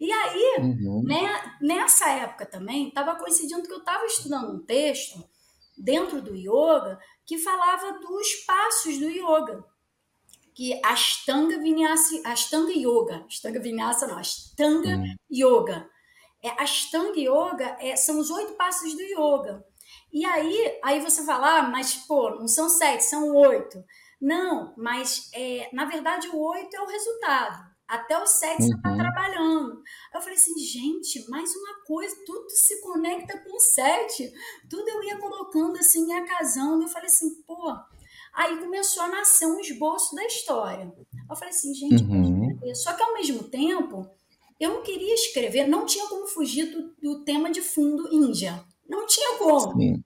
E 0.00 0.12
aí, 0.12 0.56
uhum. 0.58 1.04
né, 1.04 1.56
nessa 1.62 2.10
época 2.10 2.44
também, 2.44 2.88
estava 2.88 3.14
coincidindo 3.14 3.62
que 3.62 3.72
eu 3.72 3.78
estava 3.78 4.04
estudando 4.04 4.52
um 4.52 4.64
texto 4.64 5.24
dentro 5.78 6.20
do 6.20 6.34
yoga 6.34 6.98
que 7.24 7.38
falava 7.38 7.98
dos 8.00 8.34
passos 8.46 8.98
do 8.98 9.08
yoga 9.08 9.64
que 10.56 10.80
Ashtanga 10.82 11.58
Vinyasa, 11.58 12.22
Ashtanga 12.24 12.72
Yoga, 12.72 13.26
Ashtanga 13.26 13.60
Vinyasa 13.60 14.06
não, 14.06 14.18
Ashtanga 14.18 14.96
hum. 14.96 15.14
Yoga. 15.30 15.86
É, 16.42 16.48
Ashtanga 16.62 17.20
Yoga 17.20 17.76
é, 17.78 17.94
são 17.94 18.18
os 18.18 18.30
oito 18.30 18.54
passos 18.54 18.94
do 18.94 19.02
yoga. 19.02 19.62
E 20.10 20.24
aí, 20.24 20.78
aí 20.82 21.00
você 21.00 21.22
fala, 21.26 21.58
ah, 21.58 21.62
mas 21.68 21.94
pô, 22.06 22.30
não 22.30 22.48
são 22.48 22.70
sete, 22.70 23.04
são 23.04 23.36
oito. 23.36 23.84
Não, 24.18 24.72
mas 24.78 25.28
é, 25.34 25.68
na 25.74 25.84
verdade 25.84 26.26
o 26.28 26.38
oito 26.38 26.74
é 26.74 26.80
o 26.80 26.86
resultado. 26.86 27.76
Até 27.86 28.18
o 28.18 28.26
sete 28.26 28.62
uhum. 28.62 28.68
você 28.68 28.74
está 28.76 28.96
trabalhando. 28.96 29.82
Eu 30.14 30.20
falei 30.22 30.36
assim, 30.36 30.58
gente, 30.58 31.28
mais 31.28 31.54
uma 31.54 31.84
coisa, 31.84 32.16
tudo 32.24 32.48
se 32.48 32.80
conecta 32.80 33.38
com 33.40 33.56
o 33.56 33.60
sete. 33.60 34.32
Tudo 34.70 34.88
eu 34.88 35.04
ia 35.04 35.18
colocando 35.18 35.76
assim, 35.76 36.08
ia 36.08 36.24
casando. 36.24 36.82
Eu 36.82 36.88
falei 36.88 37.08
assim, 37.08 37.42
pô, 37.42 37.76
Aí 38.36 38.58
começou 38.58 39.02
a 39.02 39.08
nascer 39.08 39.46
um 39.46 39.58
esboço 39.58 40.14
da 40.14 40.22
história. 40.26 40.92
Eu 41.28 41.36
falei 41.36 41.48
assim, 41.48 41.74
gente, 41.74 42.04
uhum. 42.04 42.74
só 42.74 42.92
que 42.92 43.02
ao 43.02 43.14
mesmo 43.14 43.44
tempo 43.44 44.06
eu 44.60 44.74
não 44.74 44.82
queria 44.82 45.14
escrever, 45.14 45.66
não 45.66 45.86
tinha 45.86 46.06
como 46.06 46.26
fugir 46.26 46.66
do, 46.66 46.94
do 47.00 47.24
tema 47.24 47.50
de 47.50 47.62
fundo 47.62 48.12
Índia. 48.12 48.62
Não 48.86 49.06
tinha 49.06 49.38
como. 49.38 49.80
Sim. 49.80 50.04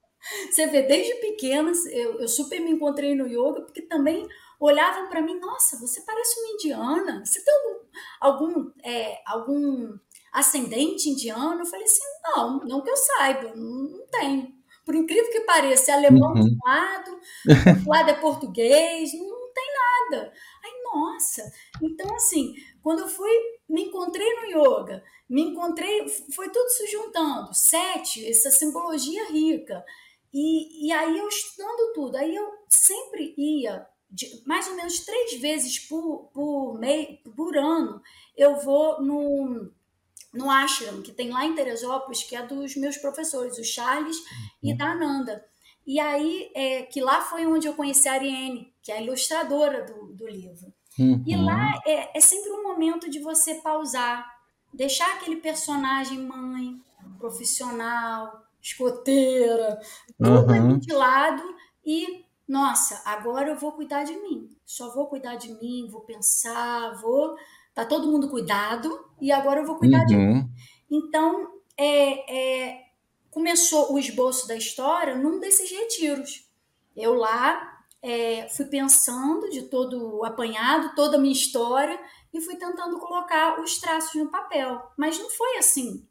Você 0.49 0.67
vê, 0.69 0.83
desde 0.83 1.15
pequena, 1.17 1.73
eu, 1.91 2.21
eu, 2.21 2.29
super 2.29 2.61
me 2.61 2.71
encontrei 2.71 3.17
no 3.17 3.27
yoga, 3.27 3.63
porque 3.63 3.83
também 3.83 4.29
olhavam 4.61 5.09
para 5.09 5.23
mim, 5.23 5.41
nossa, 5.41 5.79
você 5.79 6.03
parece 6.03 6.39
uma 6.39 6.53
indiana, 6.53 7.25
você 7.25 7.43
tem 7.43 7.55
algum, 7.55 7.81
algum, 8.21 8.71
é, 8.85 9.23
algum 9.27 9.99
ascendente 10.33 11.09
indiano? 11.09 11.61
Eu 11.61 11.67
falei 11.67 11.87
assim, 11.87 12.05
não, 12.23 12.61
não 12.61 12.83
que 12.83 12.91
eu 12.91 12.97
saiba, 12.97 13.55
não, 13.57 13.89
não 13.89 14.07
tenho 14.09 14.60
por 14.91 14.97
incrível 14.97 15.31
que 15.31 15.43
pareça, 15.43 15.93
é 15.93 15.95
alemão 15.95 16.35
uhum. 16.35 16.41
de 16.41 16.51
um 16.51 16.59
lado, 16.65 17.21
outro 17.69 17.89
lado 17.89 18.11
é 18.11 18.15
português, 18.15 19.13
não, 19.15 19.53
tem 19.55 19.67
nada. 20.11 20.33
Aí, 20.65 20.83
nossa, 20.83 21.53
então 21.81 22.13
assim, 22.17 22.55
quando 22.83 23.03
eu 23.03 23.09
fui, 23.09 23.31
me 23.69 23.85
encontrei 23.85 24.27
no 24.35 24.47
yoga, 24.47 25.05
me 25.29 25.43
encontrei, 25.43 26.09
foi 26.35 26.51
tudo 26.51 26.69
se 26.71 26.89
juntando, 26.89 27.55
sete, 27.55 28.29
essa 28.29 28.51
simbologia 28.51 29.31
rica. 29.31 29.85
E, 30.35 30.89
e 30.89 30.93
aí 30.93 31.17
eu 31.17 31.29
estudando 31.29 31.93
tudo, 31.95 32.17
aí 32.17 32.35
eu 32.35 32.51
sempre 32.69 33.33
ia, 33.39 33.87
de, 34.11 34.43
mais 34.45 34.67
ou 34.67 34.75
menos 34.75 34.99
três 35.05 35.35
vezes 35.35 35.79
por, 35.79 36.31
por, 36.35 36.81
mei, 36.81 37.23
por 37.37 37.57
ano, 37.57 38.03
eu 38.37 38.57
vou 38.57 39.01
no 39.01 39.71
no 40.33 40.51
ashram, 40.51 41.03
que 41.03 41.13
tem 41.13 41.31
lá 41.31 41.45
em 41.45 41.55
Teresópolis, 41.55 42.23
que 42.23 42.37
é 42.37 42.47
dos 42.47 42.77
meus 42.77 42.97
professores, 42.97 43.59
o 43.59 43.65
Charles 43.65 44.17
uhum. 44.17 44.71
e 44.71 44.77
da 44.77 44.93
Ananda. 44.93 45.45
E 45.87 45.99
aí, 45.99 46.51
é, 46.55 46.83
que 46.83 47.01
lá 47.01 47.21
foi 47.23 47.47
onde 47.47 47.67
eu 47.67 47.75
conheci 47.75 48.09
a 48.09 48.13
Ariane, 48.13 48.73
que 48.83 48.93
é 48.93 48.99
a 48.99 49.03
ilustradora 49.03 49.85
do, 49.85 50.13
do 50.13 50.27
livro. 50.29 50.73
Uhum. 50.99 51.23
E 51.27 51.37
lá 51.37 51.81
é, 51.87 52.17
é 52.17 52.21
sempre 52.21 52.51
um 52.51 52.63
momento 52.63 53.11
de 53.11 53.19
você 53.19 53.55
pausar, 53.57 54.25
deixar 54.73 55.17
aquele 55.17 55.37
personagem 55.37 56.19
mãe, 56.19 56.81
profissional, 57.19 58.45
escoteira, 58.63 59.81
tudo 60.19 60.53
uhum. 60.53 60.79
de 60.79 60.93
lado 60.93 61.43
e, 61.85 62.25
nossa, 62.47 63.03
agora 63.05 63.51
eu 63.51 63.57
vou 63.57 63.73
cuidar 63.73 64.05
de 64.05 64.15
mim. 64.17 64.49
Só 64.65 64.93
vou 64.95 65.07
cuidar 65.07 65.37
de 65.37 65.53
mim, 65.55 65.89
vou 65.91 66.03
pensar, 66.03 66.95
vou 67.01 67.37
Tá 67.81 67.87
todo 67.87 68.11
mundo 68.11 68.29
cuidado 68.29 68.91
e 69.19 69.33
agora 69.33 69.61
eu 69.61 69.67
vou 69.67 69.77
cuidar 69.77 70.01
uhum. 70.01 70.07
de 70.07 70.17
mim. 70.17 70.51
Então, 70.91 71.49
é, 71.79 72.69
é, 72.69 72.81
começou 73.31 73.95
o 73.95 73.99
esboço 73.99 74.47
da 74.47 74.55
história 74.55 75.17
num 75.17 75.41
desses 75.41 75.71
retiros. 75.71 76.47
Eu 76.95 77.15
lá 77.15 77.79
é, 78.03 78.47
fui 78.51 78.67
pensando 78.67 79.49
de 79.49 79.63
todo 79.63 80.19
o 80.19 80.25
apanhado, 80.27 80.95
toda 80.95 81.17
a 81.17 81.21
minha 81.21 81.33
história, 81.33 81.99
e 82.35 82.41
fui 82.43 82.57
tentando 82.57 82.99
colocar 82.99 83.59
os 83.63 83.79
traços 83.79 84.15
no 84.15 84.31
papel. 84.31 84.79
Mas 84.99 85.19
não 85.19 85.31
foi 85.31 85.57
assim. 85.57 86.07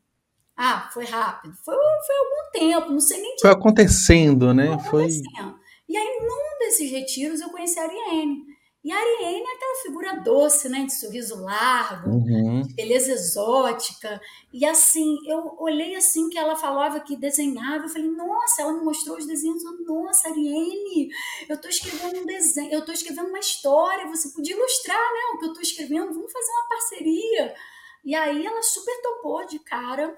Ah, 0.57 0.89
foi 0.91 1.05
rápido. 1.05 1.53
Foi, 1.63 1.75
foi 1.75 2.15
algum 2.17 2.51
tempo, 2.51 2.91
não 2.91 2.99
sei 2.99 3.21
nem 3.21 3.35
Foi 3.39 3.51
acontecendo, 3.51 4.55
né? 4.55 4.65
Foi 4.89 5.03
acontecendo. 5.03 5.51
Foi... 5.51 5.59
E 5.87 5.95
aí, 5.95 6.19
num 6.19 6.57
desses 6.65 6.89
retiros, 6.89 7.41
eu 7.41 7.49
conheci 7.49 7.77
a 7.77 7.83
Ariane. 7.83 8.48
E 8.89 8.91
a 8.91 8.97
Ariane 8.97 9.43
é 9.43 9.53
aquela 9.53 9.75
figura 9.83 10.19
doce, 10.21 10.67
né? 10.67 10.83
De 10.83 10.99
sorriso 10.99 11.43
largo, 11.43 12.09
uhum. 12.09 12.63
de 12.63 12.73
beleza 12.73 13.11
exótica. 13.11 14.19
E 14.51 14.65
assim, 14.65 15.15
eu 15.27 15.55
olhei 15.59 15.93
assim 15.93 16.27
que 16.27 16.39
ela 16.39 16.55
falava 16.55 16.99
que 16.99 17.15
desenhava, 17.15 17.85
eu 17.85 17.89
falei, 17.89 18.09
nossa, 18.09 18.63
ela 18.63 18.73
me 18.73 18.83
mostrou 18.83 19.15
os 19.15 19.27
desenhos, 19.27 19.63
eu, 19.63 19.83
nossa, 19.85 20.29
Ariane, 20.29 21.07
eu 21.47 21.53
estou 21.53 21.69
escrevendo 21.69 22.21
um 22.21 22.25
desenho, 22.25 22.73
eu 22.73 22.79
estou 22.79 22.95
escrevendo 22.95 23.29
uma 23.29 23.37
história, 23.37 24.07
você 24.07 24.29
podia 24.29 24.55
ilustrar, 24.55 24.97
né? 24.97 25.19
O 25.35 25.37
que 25.37 25.45
eu 25.45 25.49
estou 25.49 25.61
escrevendo, 25.61 26.11
vamos 26.11 26.31
fazer 26.31 26.51
uma 26.51 26.67
parceria. 26.69 27.55
E 28.03 28.15
aí 28.15 28.43
ela 28.43 28.63
super 28.63 28.99
topou 29.03 29.45
de 29.45 29.59
cara. 29.59 30.17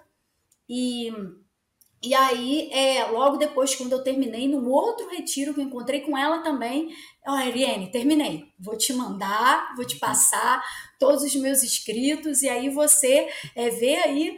E 0.69 1.12
e 2.03 2.15
aí, 2.15 2.69
é, 2.71 3.05
logo 3.05 3.37
depois, 3.37 3.75
quando 3.75 3.91
eu 3.91 4.03
terminei, 4.03 4.47
num 4.47 4.67
outro 4.67 5.07
retiro 5.07 5.53
que 5.53 5.59
eu 5.59 5.65
encontrei 5.65 6.01
com 6.01 6.17
ela 6.17 6.39
também, 6.39 6.89
ó, 7.27 7.31
oh, 7.31 7.35
Ariane, 7.35 7.91
terminei. 7.91 8.51
Vou 8.59 8.75
te 8.75 8.91
mandar, 8.91 9.75
vou 9.75 9.85
te 9.85 9.97
passar 9.97 10.63
todos 10.99 11.23
os 11.23 11.35
meus 11.35 11.63
inscritos, 11.63 12.41
e 12.41 12.49
aí 12.49 12.69
você 12.69 13.29
é, 13.55 13.69
vê 13.69 13.97
aí 13.97 14.35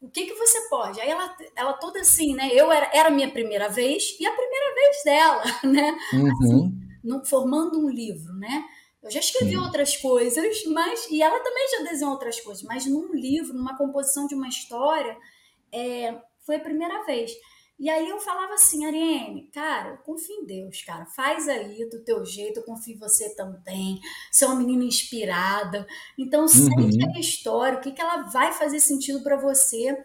o 0.00 0.08
que, 0.08 0.26
que 0.26 0.34
você 0.34 0.68
pode. 0.68 1.00
Aí 1.00 1.10
ela, 1.10 1.36
ela 1.56 1.72
toda 1.72 1.98
assim, 1.98 2.32
né? 2.32 2.50
Eu 2.52 2.70
era, 2.70 2.88
era 2.94 3.08
a 3.08 3.12
minha 3.12 3.30
primeira 3.30 3.68
vez 3.68 4.16
e 4.20 4.26
a 4.26 4.32
primeira 4.32 4.74
vez 4.74 5.04
dela, 5.04 5.44
né? 5.64 5.98
Uhum. 6.12 6.32
Assim, 6.32 6.72
no, 7.02 7.26
formando 7.26 7.84
um 7.84 7.90
livro, 7.90 8.32
né? 8.34 8.64
Eu 9.02 9.10
já 9.10 9.18
escrevi 9.18 9.52
Sim. 9.52 9.58
outras 9.58 9.96
coisas, 9.96 10.64
mas 10.66 11.10
e 11.10 11.22
ela 11.22 11.40
também 11.40 11.68
já 11.70 11.90
desenhou 11.90 12.12
outras 12.12 12.40
coisas, 12.40 12.62
mas 12.62 12.86
num 12.86 13.12
livro, 13.14 13.54
numa 13.54 13.76
composição 13.76 14.26
de 14.26 14.34
uma 14.34 14.46
história, 14.46 15.16
é, 15.72 16.14
foi 16.50 16.56
a 16.56 16.60
primeira 16.60 17.04
vez. 17.04 17.30
E 17.78 17.88
aí 17.88 18.08
eu 18.08 18.18
falava 18.18 18.54
assim, 18.54 18.84
Ariane, 18.84 19.48
cara, 19.54 19.98
confio 19.98 20.34
em 20.34 20.44
Deus, 20.44 20.82
cara, 20.82 21.06
faz 21.06 21.48
aí 21.48 21.88
do 21.88 22.02
teu 22.04 22.26
jeito, 22.26 22.58
eu 22.58 22.64
confio 22.64 22.96
em 22.96 22.98
você 22.98 23.34
também. 23.36 24.00
Você 24.32 24.44
é 24.44 24.48
uma 24.48 24.56
menina 24.56 24.82
inspirada, 24.82 25.86
então 26.18 26.48
sente 26.48 27.04
uhum. 27.04 27.16
a 27.16 27.20
história, 27.20 27.78
o 27.78 27.80
que, 27.80 27.92
que 27.92 28.02
ela 28.02 28.24
vai 28.24 28.52
fazer 28.52 28.80
sentido 28.80 29.22
para 29.22 29.36
você 29.36 29.96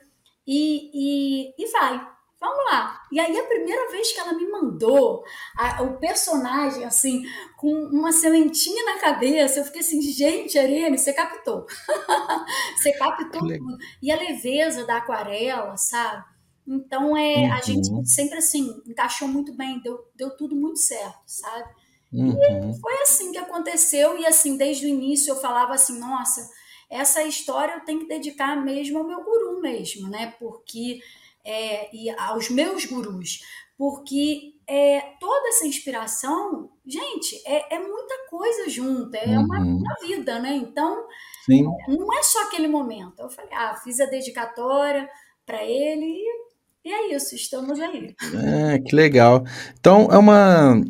e, 0.45 0.91
e, 0.93 1.53
e 1.57 1.71
vai. 1.71 2.15
Vamos 2.39 2.65
lá. 2.71 3.01
E 3.11 3.19
aí, 3.19 3.35
a 3.39 3.47
primeira 3.47 3.89
vez 3.89 4.11
que 4.11 4.19
ela 4.19 4.33
me 4.33 4.47
mandou 4.47 5.23
a, 5.57 5.81
o 5.81 5.97
personagem, 5.97 6.85
assim, 6.85 7.23
com 7.57 7.73
uma 7.87 8.11
sementinha 8.11 8.85
na 8.85 8.99
cabeça, 8.99 9.59
eu 9.59 9.65
fiquei 9.65 9.81
assim, 9.81 9.99
gente, 9.99 10.59
Arene, 10.59 10.97
você 10.97 11.11
captou. 11.11 11.65
você 12.77 12.93
captou 12.93 13.41
tudo. 13.41 13.77
E 13.99 14.11
a 14.11 14.15
leveza 14.15 14.85
da 14.85 14.97
aquarela, 14.97 15.75
sabe? 15.75 16.34
Então, 16.67 17.15
é, 17.15 17.35
uhum. 17.35 17.53
a 17.53 17.61
gente 17.61 18.07
sempre, 18.07 18.37
assim, 18.37 18.81
encaixou 18.87 19.27
muito 19.27 19.53
bem, 19.55 19.79
deu, 19.81 19.99
deu 20.15 20.35
tudo 20.35 20.55
muito 20.55 20.79
certo, 20.79 21.21
sabe? 21.25 21.69
Uhum. 22.11 22.71
E 22.71 22.79
foi 22.79 22.93
assim 23.01 23.31
que 23.31 23.37
aconteceu. 23.37 24.17
E, 24.17 24.25
assim, 24.25 24.57
desde 24.57 24.85
o 24.85 24.89
início 24.89 25.31
eu 25.31 25.35
falava 25.35 25.73
assim, 25.73 25.99
nossa, 25.99 26.49
essa 26.89 27.23
história 27.23 27.73
eu 27.73 27.85
tenho 27.85 27.99
que 27.99 28.07
dedicar 28.07 28.55
mesmo 28.63 28.99
ao 28.99 29.07
meu 29.07 29.23
guru 29.23 29.61
mesmo, 29.61 30.09
né? 30.09 30.33
Porque 30.39 30.99
é, 31.43 31.95
e 31.95 32.09
aos 32.09 32.49
meus 32.49 32.85
gurus, 32.85 33.41
porque 33.77 34.55
é, 34.67 35.01
toda 35.19 35.49
essa 35.49 35.67
inspiração, 35.67 36.71
gente, 36.85 37.41
é, 37.45 37.75
é 37.75 37.79
muita 37.79 38.27
coisa 38.29 38.67
junto, 38.67 39.13
é 39.15 39.27
uhum. 39.27 39.45
uma, 39.45 39.59
uma, 39.59 39.95
vida, 40.01 40.39
né? 40.39 40.55
Então, 40.55 41.05
Sim. 41.45 41.63
não 41.87 42.17
é 42.17 42.23
só 42.23 42.43
aquele 42.43 42.67
momento. 42.67 43.19
Eu 43.19 43.29
falei, 43.29 43.53
ah, 43.53 43.75
fiz 43.83 43.99
a 43.99 44.05
dedicatória 44.05 45.07
para 45.45 45.63
ele 45.63 46.05
e, 46.05 46.44
e, 46.85 46.93
é 46.93 47.15
isso, 47.15 47.35
estamos 47.35 47.79
aí. 47.79 48.15
É, 48.33 48.79
que 48.79 48.95
legal. 48.95 49.43
Então, 49.79 50.07
é 50.11 50.17
uma. 50.17 50.81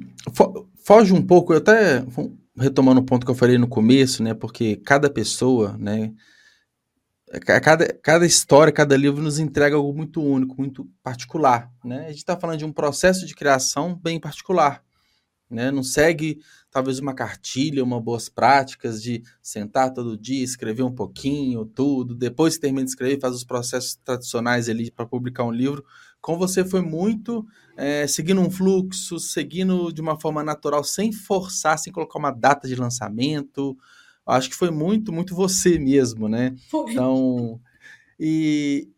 Foge 0.84 1.14
um 1.14 1.22
pouco, 1.26 1.54
eu 1.54 1.58
até 1.58 2.04
retomando 2.58 3.02
o 3.02 3.04
ponto 3.04 3.26
que 3.26 3.32
eu 3.32 3.36
falei 3.36 3.58
no 3.58 3.68
começo, 3.68 4.22
né? 4.22 4.34
Porque 4.34 4.76
cada 4.78 5.10
pessoa, 5.10 5.76
né? 5.80 6.14
cada, 7.40 7.92
cada 8.02 8.26
história, 8.26 8.72
cada 8.72 8.96
livro 8.96 9.22
nos 9.22 9.40
entrega 9.40 9.76
algo 9.76 9.94
muito 9.94 10.22
único, 10.22 10.56
muito 10.58 10.88
particular. 11.04 11.72
Né? 11.84 12.06
A 12.06 12.10
gente 12.10 12.18
está 12.18 12.38
falando 12.38 12.60
de 12.60 12.66
um 12.66 12.72
processo 12.72 13.26
de 13.26 13.36
criação 13.36 13.96
bem 13.96 14.20
particular. 14.20 14.84
Né? 15.50 15.70
Não 15.72 15.84
segue 15.84 16.40
talvez 16.72 17.00
uma 17.00 17.14
cartilha, 17.14 17.84
uma 17.84 18.02
boas 18.02 18.28
práticas 18.28 19.02
de 19.02 19.24
sentar 19.42 19.94
todo 19.94 20.18
dia, 20.18 20.44
escrever 20.44 20.84
um 20.84 20.92
pouquinho, 20.92 21.66
tudo. 21.66 22.16
Depois 22.16 22.56
que 22.56 22.62
termina 22.62 22.84
de 22.84 22.90
escrever, 22.90 23.20
faz 23.20 23.36
os 23.36 23.44
processos 23.44 23.96
tradicionais 24.04 24.68
ali 24.68 24.90
para 24.90 25.06
publicar 25.06 25.44
um 25.44 25.52
livro. 25.52 25.86
Com 26.20 26.38
você 26.38 26.66
foi 26.66 26.82
muito 26.82 27.46
é, 27.78 28.08
seguindo 28.08 28.42
um 28.42 28.50
fluxo, 28.50 29.20
seguindo 29.20 29.92
de 29.92 30.02
uma 30.02 30.20
forma 30.20 30.44
natural, 30.44 30.84
sem 30.84 31.12
forçar, 31.12 31.78
sem 31.78 31.94
colocar 31.94 32.18
uma 32.18 32.32
data 32.32 32.68
de 32.68 32.76
lançamento, 32.76 33.78
acho 34.26 34.50
que 34.50 34.56
foi 34.56 34.72
muito, 34.72 35.14
muito 35.14 35.36
você 35.36 35.78
mesmo, 35.78 36.28
né? 36.28 36.56
Foi. 36.70 36.92
Então, 36.92 37.60
e 38.20 38.90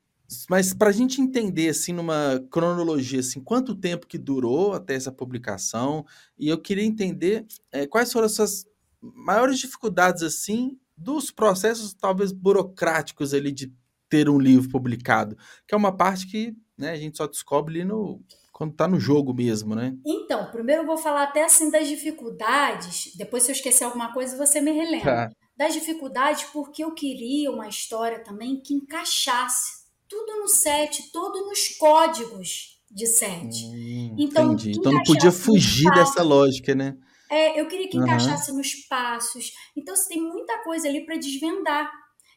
mas 0.50 0.74
para 0.74 0.90
a 0.90 0.94
gente 0.94 1.22
entender 1.22 1.70
assim 1.70 1.94
numa 1.94 2.44
cronologia, 2.52 3.20
assim, 3.20 3.40
quanto 3.42 3.76
tempo 3.76 4.08
que 4.08 4.18
durou 4.18 4.74
até 4.74 4.94
essa 4.94 5.12
publicação? 5.12 6.06
E 6.38 6.50
eu 6.50 6.58
queria 6.58 6.84
entender 6.84 7.46
é, 7.72 7.88
quais 7.88 8.12
foram 8.12 8.26
as 8.26 8.34
suas 8.34 8.66
maiores 9.02 9.60
dificuldades 9.60 10.24
assim 10.24 10.78
dos 10.98 11.32
processos 11.32 11.94
talvez 11.94 12.32
burocráticos 12.32 13.34
ali 13.34 13.52
de 13.52 13.72
ter 14.10 14.30
um 14.30 14.40
livro 14.40 14.70
publicado, 14.70 15.38
que 15.68 15.76
é 15.76 15.78
uma 15.78 15.96
parte 15.96 16.28
que 16.28 16.56
né, 16.78 16.92
a 16.92 16.96
gente 16.96 17.18
só 17.18 17.28
descobre 17.28 17.76
ali 17.76 17.86
no 17.86 18.22
quando 18.52 18.72
está 18.72 18.88
no 18.88 19.00
jogo 19.00 19.36
mesmo, 19.36 19.76
né? 19.76 19.96
Então, 20.04 20.50
primeiro 20.50 20.82
eu 20.82 20.86
vou 20.88 20.98
falar 20.98 21.26
até 21.26 21.46
assim 21.46 21.70
das 21.70 21.88
dificuldades, 21.88 23.14
depois 23.16 23.44
se 23.44 23.52
eu 23.52 23.54
esquecer 23.56 23.84
alguma 23.84 24.12
coisa 24.12 24.36
você 24.36 24.60
me 24.60 24.72
relembra. 24.72 25.30
Tá. 25.30 25.32
Das 25.56 25.76
dificuldades 25.76 26.46
porque 26.46 26.84
eu 26.84 26.92
queria 26.92 27.52
uma 27.52 27.68
história 27.68 28.24
também 28.24 28.60
que 28.60 28.74
encaixasse 28.74 29.77
tudo 30.08 30.40
no 30.40 30.48
set, 30.48 31.12
todo 31.12 31.46
nos 31.46 31.70
códigos 31.78 32.78
de 32.90 33.06
set. 33.06 33.66
Hum, 33.66 34.16
então. 34.18 34.56
Então 34.66 34.92
não 34.92 35.04
podia 35.04 35.32
fugir 35.32 35.92
dessa 35.94 36.24
lógica, 36.24 36.74
né? 36.74 36.98
É, 37.30 37.60
eu 37.60 37.68
queria 37.68 37.90
que 37.90 37.98
encaixasse 37.98 38.52
uhum. 38.52 38.58
nos 38.58 38.74
passos. 38.88 39.52
Então, 39.76 39.96
você 39.96 40.10
tem 40.10 40.22
muita 40.22 40.64
coisa 40.64 40.88
ali 40.88 41.06
para 41.06 41.18
desvendar. 41.18 41.92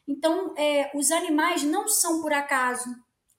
Então, 0.07 0.53
é, 0.57 0.91
os 0.93 1.11
animais 1.11 1.63
não 1.63 1.87
são 1.87 2.21
por 2.21 2.33
acaso 2.33 2.89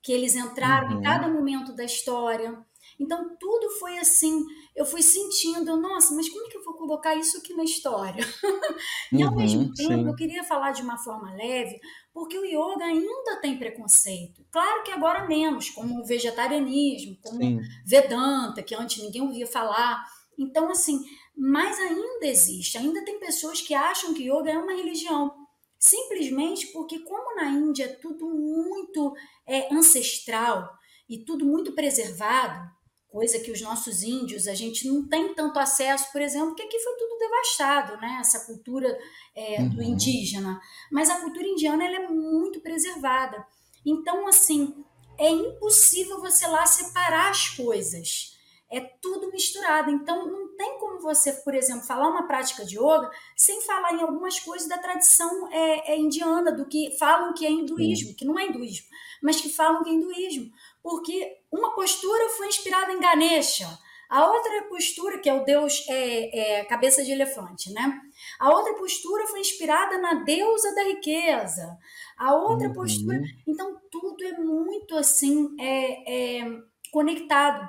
que 0.03 0.12
eles 0.12 0.35
entraram 0.35 0.92
uhum. 0.92 0.99
em 0.99 1.03
cada 1.03 1.29
momento 1.29 1.75
da 1.75 1.85
história. 1.85 2.59
Então 3.03 3.37
tudo 3.37 3.69
foi 3.81 3.99
assim, 3.99 4.45
eu 4.77 4.87
fui 4.87 5.03
sentindo, 5.03 5.77
nossa, 5.77 6.15
mas 6.15 6.29
como 6.29 6.47
é 6.47 6.49
que 6.51 6.57
eu 6.57 6.65
vou 6.65 6.75
colocar 6.75 7.17
isso 7.17 7.37
aqui 7.38 7.53
na 7.53 7.65
história? 7.65 8.25
e 9.12 9.21
ao 9.21 9.31
uhum, 9.31 9.37
mesmo 9.38 9.75
tempo 9.75 9.93
sim. 9.93 10.07
eu 10.07 10.15
queria 10.15 10.45
falar 10.45 10.71
de 10.71 10.83
uma 10.83 10.97
forma 10.97 11.35
leve, 11.35 11.81
porque 12.15 12.38
o 12.38 12.45
yoga 12.45 12.85
ainda 12.85 13.41
tem 13.41 13.59
preconceito. 13.59 14.45
Claro 14.53 14.85
que 14.85 14.93
agora 14.93 15.27
menos, 15.27 15.69
como 15.71 16.01
o 16.01 16.05
vegetarianismo, 16.05 17.19
como 17.21 17.38
sim. 17.38 17.61
Vedanta, 17.85 18.62
que 18.62 18.75
antes 18.75 19.03
ninguém 19.03 19.23
ouvia 19.23 19.47
falar. 19.47 20.05
Então, 20.38 20.71
assim, 20.71 21.01
mas 21.37 21.79
ainda 21.81 22.27
existe, 22.27 22.79
ainda 22.79 23.05
tem 23.05 23.19
pessoas 23.19 23.61
que 23.61 23.75
acham 23.75 24.15
que 24.15 24.31
yoga 24.31 24.51
é 24.51 24.59
uma 24.59 24.75
religião. 24.75 25.35
Simplesmente 25.77 26.69
porque, 26.69 27.01
como 27.01 27.35
na 27.35 27.51
Índia 27.51 27.85
é 27.87 27.88
tudo 27.88 28.29
muito 28.29 29.12
é, 29.45 29.75
ancestral 29.75 30.71
e 31.09 31.25
tudo 31.25 31.45
muito 31.45 31.73
preservado, 31.73 32.71
coisa 33.12 33.38
que 33.38 33.53
os 33.53 33.61
nossos 33.61 34.03
índios 34.03 34.48
a 34.48 34.55
gente 34.55 34.88
não 34.88 35.07
tem 35.07 35.35
tanto 35.35 35.59
acesso, 35.59 36.11
por 36.11 36.22
exemplo, 36.22 36.48
porque 36.48 36.62
aqui 36.62 36.79
foi 36.81 36.96
tudo 36.96 37.18
devastado, 37.18 38.01
né? 38.01 38.16
Essa 38.18 38.46
cultura 38.46 38.98
é, 39.37 39.61
uhum. 39.61 39.68
do 39.68 39.83
indígena. 39.83 40.59
Mas 40.90 41.11
a 41.11 41.20
cultura 41.20 41.46
indiana 41.46 41.85
ela 41.85 41.96
é 41.96 42.09
muito 42.09 42.61
preservada. 42.61 43.46
Então, 43.85 44.27
assim, 44.27 44.83
é 45.18 45.29
impossível 45.31 46.20
você 46.20 46.46
lá 46.46 46.64
separar 46.64 47.31
as 47.31 47.51
coisas. 47.51 48.32
É 48.73 48.81
tudo 48.81 49.31
misturado. 49.31 49.91
Então, 49.91 50.27
não 50.27 50.57
tem 50.57 50.79
como 50.79 51.01
você, 51.01 51.33
por 51.33 51.55
exemplo, 51.55 51.87
falar 51.87 52.09
uma 52.09 52.27
prática 52.27 52.65
de 52.65 52.79
yoga 52.79 53.11
sem 53.37 53.61
falar 53.63 53.93
em 53.95 54.01
algumas 54.01 54.41
coisas 54.41 54.69
da 54.69 54.79
tradição 54.79 55.49
é, 55.53 55.93
é 55.93 55.99
indiana, 55.99 56.51
do 56.51 56.67
que 56.67 56.97
falam 56.99 57.35
que 57.35 57.45
é 57.45 57.51
hinduísmo, 57.51 58.17
que 58.17 58.25
não 58.25 58.39
é 58.39 58.47
hinduísmo, 58.47 58.87
mas 59.23 59.41
que 59.41 59.49
falam 59.49 59.83
que 59.85 59.91
é 59.91 59.93
hinduísmo 59.93 60.51
porque 60.83 61.39
uma 61.51 61.75
postura 61.75 62.29
foi 62.31 62.49
inspirada 62.49 62.93
em 62.93 63.01
Ganesha, 63.01 63.67
a 64.11 64.27
outra 64.27 64.65
postura, 64.69 65.19
que 65.19 65.29
é 65.29 65.33
o 65.33 65.45
deus 65.45 65.87
é, 65.89 66.59
é, 66.59 66.65
cabeça 66.65 67.03
de 67.03 67.13
elefante, 67.13 67.73
né? 67.73 67.99
A 68.39 68.51
outra 68.51 68.75
postura 68.75 69.27
foi 69.27 69.41
inspirada 69.41 69.97
na 69.99 70.23
deusa 70.23 70.75
da 70.75 70.83
riqueza. 70.83 71.79
A 72.19 72.35
outra 72.35 72.69
uhum. 72.69 72.75
postura. 72.75 73.23
Então, 73.49 73.81
tudo 73.91 74.23
é 74.23 74.33
muito 74.33 74.97
assim 74.97 75.57
é, 75.59 76.41
é, 76.41 76.59
conectado. 76.93 77.67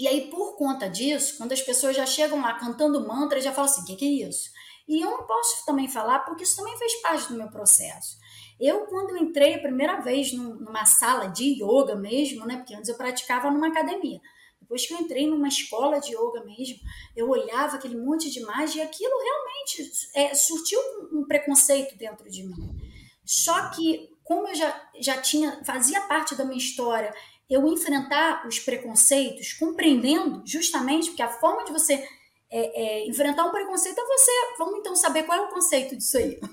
E 0.00 0.08
aí, 0.08 0.30
por 0.30 0.56
conta 0.56 0.88
disso, 0.88 1.36
quando 1.36 1.52
as 1.52 1.60
pessoas 1.60 1.94
já 1.94 2.06
chegam 2.06 2.40
lá 2.40 2.54
cantando 2.54 3.06
mantra, 3.06 3.38
já 3.38 3.52
falam 3.52 3.70
assim: 3.70 3.82
o 3.82 3.84
que, 3.84 3.96
que 3.96 4.04
é 4.06 4.28
isso? 4.28 4.48
E 4.88 4.98
eu 4.98 5.10
não 5.10 5.26
posso 5.26 5.66
também 5.66 5.88
falar, 5.88 6.20
porque 6.20 6.42
isso 6.42 6.56
também 6.56 6.74
fez 6.78 7.02
parte 7.02 7.28
do 7.28 7.36
meu 7.36 7.50
processo. 7.50 8.16
Eu, 8.58 8.86
quando 8.86 9.14
entrei 9.18 9.54
a 9.54 9.58
primeira 9.60 10.00
vez 10.00 10.32
numa 10.32 10.86
sala 10.86 11.26
de 11.26 11.62
yoga 11.62 11.96
mesmo, 11.96 12.46
né? 12.46 12.56
Porque 12.56 12.74
antes 12.74 12.88
eu 12.88 12.96
praticava 12.96 13.50
numa 13.50 13.68
academia. 13.68 14.18
Depois 14.58 14.86
que 14.86 14.94
eu 14.94 14.98
entrei 15.00 15.26
numa 15.26 15.48
escola 15.48 16.00
de 16.00 16.14
yoga 16.14 16.44
mesmo, 16.44 16.78
eu 17.14 17.28
olhava 17.28 17.76
aquele 17.76 17.98
monte 17.98 18.30
de 18.30 18.40
imagem 18.40 18.80
e 18.80 18.86
aquilo 18.86 19.12
realmente 19.18 19.92
é, 20.14 20.34
surtiu 20.34 20.80
um 21.12 21.26
preconceito 21.26 21.96
dentro 21.98 22.30
de 22.30 22.42
mim. 22.42 22.74
Só 23.22 23.68
que, 23.68 24.16
como 24.24 24.48
eu 24.48 24.54
já, 24.54 24.90
já 24.98 25.20
tinha, 25.20 25.62
fazia 25.62 26.00
parte 26.02 26.34
da 26.34 26.44
minha 26.44 26.58
história, 26.58 27.12
eu 27.50 27.66
enfrentar 27.66 28.46
os 28.46 28.60
preconceitos, 28.60 29.52
compreendendo 29.52 30.42
justamente, 30.46 31.08
porque 31.08 31.22
a 31.22 31.28
forma 31.28 31.64
de 31.64 31.72
você 31.72 32.06
é, 32.52 32.82
é, 32.82 33.08
enfrentar 33.08 33.44
um 33.44 33.50
preconceito 33.50 33.98
é 33.98 34.04
você. 34.04 34.30
Vamos 34.58 34.80
então 34.80 34.96
saber 34.96 35.22
qual 35.22 35.38
é 35.38 35.42
o 35.42 35.48
conceito 35.48 35.96
disso 35.96 36.16
aí. 36.16 36.38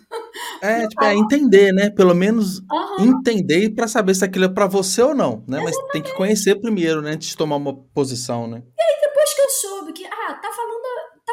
É, 0.59 0.87
tipo, 0.87 1.03
é 1.03 1.13
entender, 1.13 1.71
né? 1.71 1.89
Pelo 1.91 2.15
menos 2.15 2.59
uhum. 2.59 3.19
entender 3.19 3.69
para 3.75 3.87
saber 3.87 4.15
se 4.15 4.25
aquilo 4.25 4.45
é 4.45 4.49
para 4.49 4.65
você 4.65 5.03
ou 5.03 5.13
não, 5.13 5.43
né? 5.47 5.57
Exatamente. 5.61 5.77
Mas 5.83 5.91
tem 5.91 6.01
que 6.01 6.15
conhecer 6.15 6.55
primeiro, 6.55 6.99
né? 7.01 7.11
Antes 7.11 7.29
de 7.29 7.37
tomar 7.37 7.57
uma 7.57 7.75
posição, 7.75 8.47
né? 8.47 8.63
E 8.77 8.81
aí, 8.81 9.01
depois 9.01 9.33
que 9.35 9.41
eu 9.41 9.49
soube 9.49 9.93
que, 9.93 10.03
ah, 10.05 10.33
tá 10.33 10.51
falando, 10.51 10.86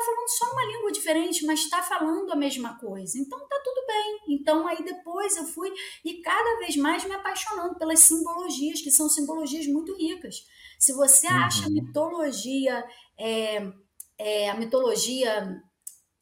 falando 0.05 0.29
só 0.29 0.53
uma 0.53 0.65
língua 0.65 0.93
diferente, 0.93 1.47
mas 1.47 1.69
tá 1.69 1.83
falando 1.83 2.33
a 2.33 2.37
mesma 2.37 2.79
coisa. 2.79 3.19
Então 3.19 3.39
tá 3.49 3.61
tudo 3.65 3.87
bem. 3.87 4.21
Então 4.29 4.67
aí 4.67 4.83
depois 4.85 5.37
eu 5.37 5.45
fui 5.45 5.73
e 6.05 6.21
cada 6.21 6.59
vez 6.59 6.77
mais 6.77 7.05
me 7.05 7.15
apaixonando 7.15 7.77
pelas 7.77 8.01
simbologias, 8.01 8.81
que 8.81 8.91
são 8.91 9.09
simbologias 9.09 9.67
muito 9.67 9.97
ricas. 9.97 10.47
Se 10.79 10.93
você 10.93 11.27
acha 11.27 11.67
uhum. 11.67 11.75
mitologia. 11.75 12.85
É, 13.19 13.73
é, 14.19 14.51
a 14.51 14.55
mitologia. 14.55 15.63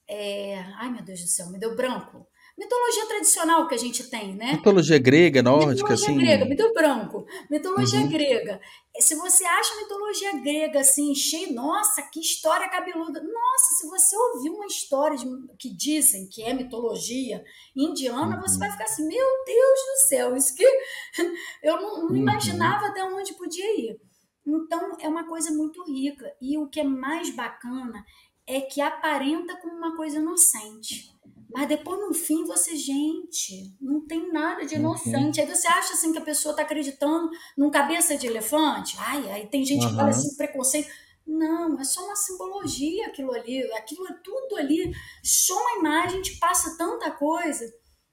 É, 0.08 0.58
ai, 0.76 0.90
meu 0.90 1.02
Deus 1.02 1.20
do 1.20 1.28
céu, 1.28 1.50
me 1.50 1.58
deu 1.58 1.74
branco 1.76 2.26
mitologia 2.58 3.06
tradicional 3.06 3.66
que 3.66 3.74
a 3.74 3.78
gente 3.78 4.08
tem, 4.10 4.34
né? 4.34 4.52
Mitologia 4.52 4.98
grega, 4.98 5.42
nórdica, 5.42 5.72
mitologia 5.72 6.06
assim. 6.06 6.18
grega, 6.18 6.44
me 6.44 6.56
deu 6.56 6.72
branco. 6.72 7.26
Mitologia 7.50 8.00
uhum. 8.00 8.08
grega. 8.08 8.60
Se 8.98 9.14
você 9.14 9.44
acha 9.44 9.76
mitologia 9.76 10.40
grega 10.40 10.80
assim, 10.80 11.14
cheia, 11.14 11.52
nossa, 11.52 12.02
que 12.02 12.20
história 12.20 12.68
cabeluda. 12.68 13.22
Nossa, 13.22 13.74
se 13.78 13.88
você 13.88 14.16
ouvir 14.16 14.50
uma 14.50 14.66
história 14.66 15.16
de, 15.16 15.26
que 15.58 15.70
dizem 15.70 16.28
que 16.28 16.42
é 16.42 16.52
mitologia 16.52 17.42
indiana, 17.74 18.36
uhum. 18.36 18.42
você 18.42 18.58
vai 18.58 18.70
ficar 18.70 18.84
assim, 18.84 19.06
meu 19.06 19.26
Deus 19.46 19.80
do 19.80 20.08
céu, 20.08 20.36
isso 20.36 20.54
que 20.54 20.64
eu 21.62 21.80
não, 21.80 22.02
não 22.02 22.08
uhum. 22.10 22.16
imaginava 22.16 22.86
até 22.86 23.02
onde 23.02 23.34
podia 23.34 23.80
ir. 23.80 24.00
Então, 24.46 24.96
é 25.00 25.08
uma 25.08 25.24
coisa 25.24 25.50
muito 25.52 25.82
rica. 25.84 26.32
E 26.40 26.58
o 26.58 26.68
que 26.68 26.80
é 26.80 26.84
mais 26.84 27.30
bacana 27.30 28.04
é 28.46 28.60
que 28.60 28.80
aparenta 28.80 29.56
como 29.56 29.74
uma 29.74 29.96
coisa 29.96 30.18
inocente. 30.18 31.12
Mas 31.54 31.68
depois, 31.68 32.00
no 32.00 32.14
fim, 32.14 32.44
você, 32.44 32.76
gente, 32.76 33.76
não 33.80 34.06
tem 34.06 34.32
nada 34.32 34.64
de 34.64 34.74
uhum. 34.74 34.80
inocente. 34.80 35.40
Uhum. 35.40 35.46
Aí 35.46 35.54
você 35.54 35.68
acha 35.68 35.94
assim 35.94 36.12
que 36.12 36.18
a 36.18 36.22
pessoa 36.22 36.52
está 36.52 36.62
acreditando 36.62 37.30
num 37.56 37.70
cabeça 37.70 38.16
de 38.16 38.26
elefante? 38.26 38.96
Ai, 38.98 39.30
aí 39.30 39.46
tem 39.48 39.64
gente 39.64 39.84
uhum. 39.84 39.90
que 39.90 39.96
fala 39.96 40.10
assim, 40.10 40.36
preconceito. 40.36 40.88
Não, 41.26 41.78
é 41.78 41.84
só 41.84 42.04
uma 42.04 42.16
simbologia 42.16 43.06
aquilo 43.06 43.32
ali. 43.32 43.62
Aquilo 43.74 44.06
é 44.08 44.14
tudo 44.24 44.56
ali. 44.56 44.92
Só 45.22 45.54
uma 45.54 45.78
imagem 45.78 46.22
te 46.22 46.38
passa 46.38 46.76
tanta 46.76 47.10
coisa. 47.10 47.72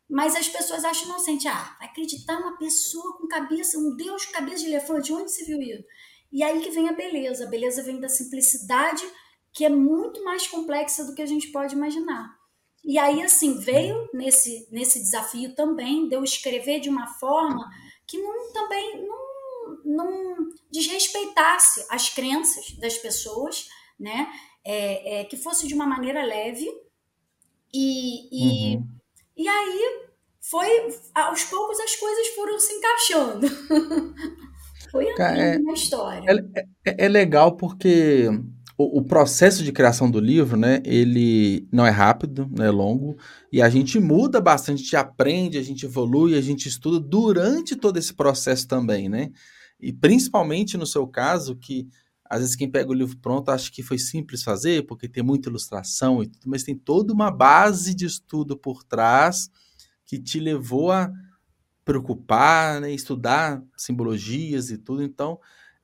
Mas 0.09 0.35
as 0.35 0.47
pessoas 0.47 0.83
acham 0.83 1.09
inocente. 1.09 1.47
Ah, 1.47 1.75
vai 1.79 1.87
acreditar 1.87 2.39
numa 2.39 2.57
pessoa 2.57 3.17
com 3.17 3.27
cabeça, 3.27 3.77
um 3.77 3.95
Deus 3.95 4.25
com 4.25 4.33
cabeça 4.33 4.63
de 4.63 4.67
elefante. 4.67 5.13
Onde 5.13 5.31
se 5.31 5.45
viu 5.45 5.61
isso? 5.61 5.83
E 6.31 6.43
aí 6.43 6.61
que 6.61 6.71
vem 6.71 6.89
a 6.89 6.93
beleza. 6.93 7.45
A 7.45 7.49
beleza 7.49 7.83
vem 7.83 7.99
da 7.99 8.09
simplicidade, 8.09 9.03
que 9.53 9.65
é 9.65 9.69
muito 9.69 10.23
mais 10.23 10.47
complexa 10.47 11.03
do 11.05 11.15
que 11.15 11.21
a 11.21 11.25
gente 11.25 11.51
pode 11.51 11.75
imaginar. 11.75 12.38
E 12.83 12.97
aí, 12.97 13.21
assim, 13.21 13.59
veio 13.59 14.09
nesse, 14.13 14.67
nesse 14.71 14.99
desafio 14.99 15.53
também 15.53 16.07
de 16.07 16.15
eu 16.15 16.23
escrever 16.23 16.79
de 16.79 16.89
uma 16.89 17.07
forma 17.07 17.69
que 18.07 18.17
não, 18.17 18.51
também 18.51 19.05
não, 19.05 19.83
não 19.85 20.49
desrespeitasse 20.71 21.85
as 21.89 22.09
crenças 22.09 22.71
das 22.79 22.97
pessoas, 22.97 23.67
né? 23.99 24.27
É, 24.63 25.21
é, 25.21 25.23
que 25.25 25.37
fosse 25.37 25.67
de 25.67 25.73
uma 25.73 25.85
maneira 25.85 26.23
leve. 26.23 26.67
E, 27.73 28.29
e, 28.31 28.77
uhum. 28.77 28.87
e 29.37 29.47
aí 29.47 30.09
foi, 30.41 30.67
aos 31.13 31.43
poucos 31.43 31.79
as 31.79 31.95
coisas 31.95 32.27
foram 32.29 32.59
se 32.59 32.73
encaixando. 32.73 33.47
foi 34.91 35.11
andando 35.11 35.69
é, 35.69 35.73
história. 35.73 36.31
É, 36.55 36.89
é, 36.89 37.05
é 37.05 37.07
legal 37.07 37.55
porque 37.55 38.27
o, 38.81 39.03
processo 39.03 39.61
de 39.61 39.73
criação 39.73 40.09
do 40.09 40.21
livro, 40.21 40.55
né, 40.55 40.81
ele 40.85 41.67
não 41.69 41.85
é 41.85 41.89
rápido, 41.89 42.49
não 42.49 42.63
é 42.63 42.71
longo, 42.71 43.17
e 43.51 43.61
a 43.61 43.69
gente 43.69 43.99
muda 43.99 44.39
bastante, 44.39 44.75
a 44.75 44.83
gente 44.83 44.95
aprende, 44.95 45.57
a 45.57 45.61
gente 45.61 45.85
evolui, 45.85 46.37
a 46.37 46.41
gente 46.41 46.69
estuda 46.69 46.97
durante 46.97 47.75
todo 47.75 47.97
esse 47.97 48.13
processo 48.13 48.65
também, 48.65 49.09
né? 49.09 49.31
E 49.81 49.91
principalmente 49.91 50.77
no 50.77 50.85
seu 50.85 51.05
caso, 51.05 51.57
que 51.57 51.89
às 52.23 52.39
vezes 52.39 52.55
quem 52.55 52.71
pega 52.71 52.89
o 52.89 52.93
livro 52.93 53.17
pronto 53.17 53.49
acha 53.49 53.69
que 53.69 53.83
foi 53.83 53.97
simples 53.97 54.43
fazer, 54.43 54.85
porque 54.85 55.09
tem 55.09 55.23
muita 55.23 55.49
ilustração 55.49 56.23
e 56.23 56.27
tudo, 56.27 56.49
mas 56.49 56.63
tem 56.63 56.75
toda 56.75 57.11
uma 57.11 57.29
base 57.29 57.93
de 57.93 58.05
estudo 58.05 58.55
por 58.55 58.81
trás 58.85 59.49
que 60.05 60.17
te 60.17 60.39
levou 60.39 60.89
a 60.89 61.11
preocupar, 61.83 62.79
né, 62.79 62.93
estudar 62.93 63.61
simbologias 63.75 64.69
e 64.69 64.77
tudo. 64.77 65.03
Então, 65.03 65.37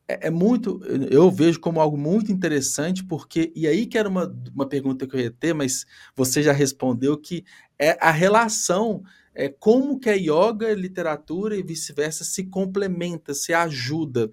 é, 0.08 0.28
é, 0.28 0.30
muito, 0.30 0.80
eu 1.10 1.30
vejo 1.32 1.60
como 1.60 1.82
algo 1.82 1.98
muito 1.98 2.32
interessante, 2.32 3.04
porque, 3.04 3.52
e 3.56 3.68
aí 3.68 3.86
que 3.86 3.98
era 3.98 4.08
uma, 4.08 4.34
uma 4.54 4.68
pergunta 4.68 5.08
que 5.08 5.16
eu 5.16 5.20
ia 5.20 5.32
ter, 5.32 5.54
mas 5.54 5.86
você 6.16 6.44
já 6.44 6.52
respondeu, 6.52 7.18
que 7.18 7.44
é 7.80 7.98
a 8.00 8.12
relação, 8.12 9.04
é 9.34 9.50
como 9.50 10.00
que 10.00 10.10
a 10.10 10.14
yoga, 10.14 10.74
literatura 10.74 11.56
e 11.56 11.64
vice-versa 11.64 12.24
se 12.24 12.46
complementa, 12.46 13.34
se 13.34 13.54
ajuda. 13.54 14.32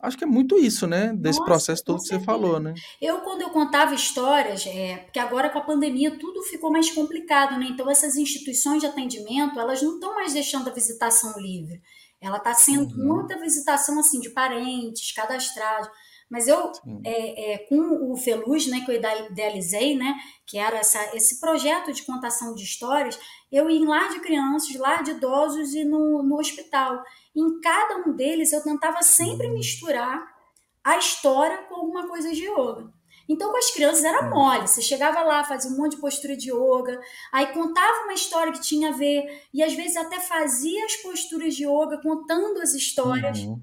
Acho 0.00 0.18
que 0.18 0.24
é 0.24 0.26
muito 0.26 0.58
isso, 0.58 0.86
né? 0.86 1.14
Desse 1.14 1.38
Nossa, 1.38 1.50
processo 1.50 1.82
todo 1.82 2.02
que 2.02 2.08
você 2.08 2.20
falou, 2.20 2.60
né? 2.60 2.74
Eu, 3.00 3.20
quando 3.20 3.40
eu 3.40 3.48
contava 3.48 3.94
histórias, 3.94 4.66
é, 4.66 4.98
porque 4.98 5.18
agora 5.18 5.48
com 5.48 5.58
a 5.58 5.64
pandemia 5.64 6.18
tudo 6.18 6.42
ficou 6.42 6.70
mais 6.70 6.90
complicado, 6.90 7.58
né? 7.58 7.68
Então, 7.70 7.88
essas 7.88 8.16
instituições 8.16 8.80
de 8.80 8.86
atendimento, 8.86 9.58
elas 9.58 9.80
não 9.80 9.94
estão 9.94 10.14
mais 10.14 10.34
deixando 10.34 10.68
a 10.68 10.72
visitação 10.72 11.40
livre. 11.40 11.80
Ela 12.24 12.38
está 12.38 12.54
sendo 12.54 12.94
uhum. 12.96 13.16
muita 13.16 13.38
visitação 13.38 13.98
assim 14.00 14.18
de 14.18 14.30
parentes, 14.30 15.12
cadastrados. 15.12 15.90
Mas 16.30 16.48
eu, 16.48 16.72
é, 17.04 17.52
é, 17.52 17.58
com 17.68 18.10
o 18.10 18.16
Feluz, 18.16 18.66
né, 18.66 18.80
que 18.80 18.90
eu 18.90 18.96
idealizei, 18.96 19.94
né, 19.94 20.14
que 20.46 20.56
era 20.56 20.78
essa, 20.78 21.14
esse 21.14 21.38
projeto 21.38 21.92
de 21.92 22.02
contação 22.02 22.54
de 22.54 22.64
histórias, 22.64 23.20
eu 23.52 23.68
ia 23.68 23.78
em 23.78 23.86
lar 23.86 24.08
de 24.08 24.20
crianças, 24.20 24.74
lar 24.76 25.02
de 25.02 25.10
idosos 25.10 25.74
e 25.74 25.84
no, 25.84 26.22
no 26.22 26.38
hospital. 26.38 27.04
Em 27.36 27.60
cada 27.60 28.08
um 28.08 28.16
deles, 28.16 28.52
eu 28.52 28.64
tentava 28.64 29.02
sempre 29.02 29.48
uhum. 29.48 29.54
misturar 29.54 30.26
a 30.82 30.96
história 30.96 31.58
com 31.64 31.74
alguma 31.74 32.08
coisa 32.08 32.32
de 32.32 32.46
yoga. 32.46 32.90
Então, 33.28 33.50
com 33.50 33.56
as 33.56 33.70
crianças 33.70 34.04
era 34.04 34.28
mole. 34.28 34.66
Você 34.66 34.82
chegava 34.82 35.22
lá, 35.22 35.44
fazia 35.44 35.70
um 35.70 35.76
monte 35.76 35.92
de 35.92 36.00
postura 36.00 36.36
de 36.36 36.50
yoga, 36.50 37.00
aí 37.32 37.46
contava 37.52 38.04
uma 38.04 38.14
história 38.14 38.52
que 38.52 38.60
tinha 38.60 38.90
a 38.90 38.92
ver, 38.92 39.42
e 39.52 39.62
às 39.62 39.74
vezes 39.74 39.96
até 39.96 40.20
fazia 40.20 40.84
as 40.84 40.96
posturas 40.96 41.54
de 41.54 41.64
yoga, 41.64 42.00
contando 42.02 42.60
as 42.60 42.74
histórias. 42.74 43.38
Uhum. 43.38 43.60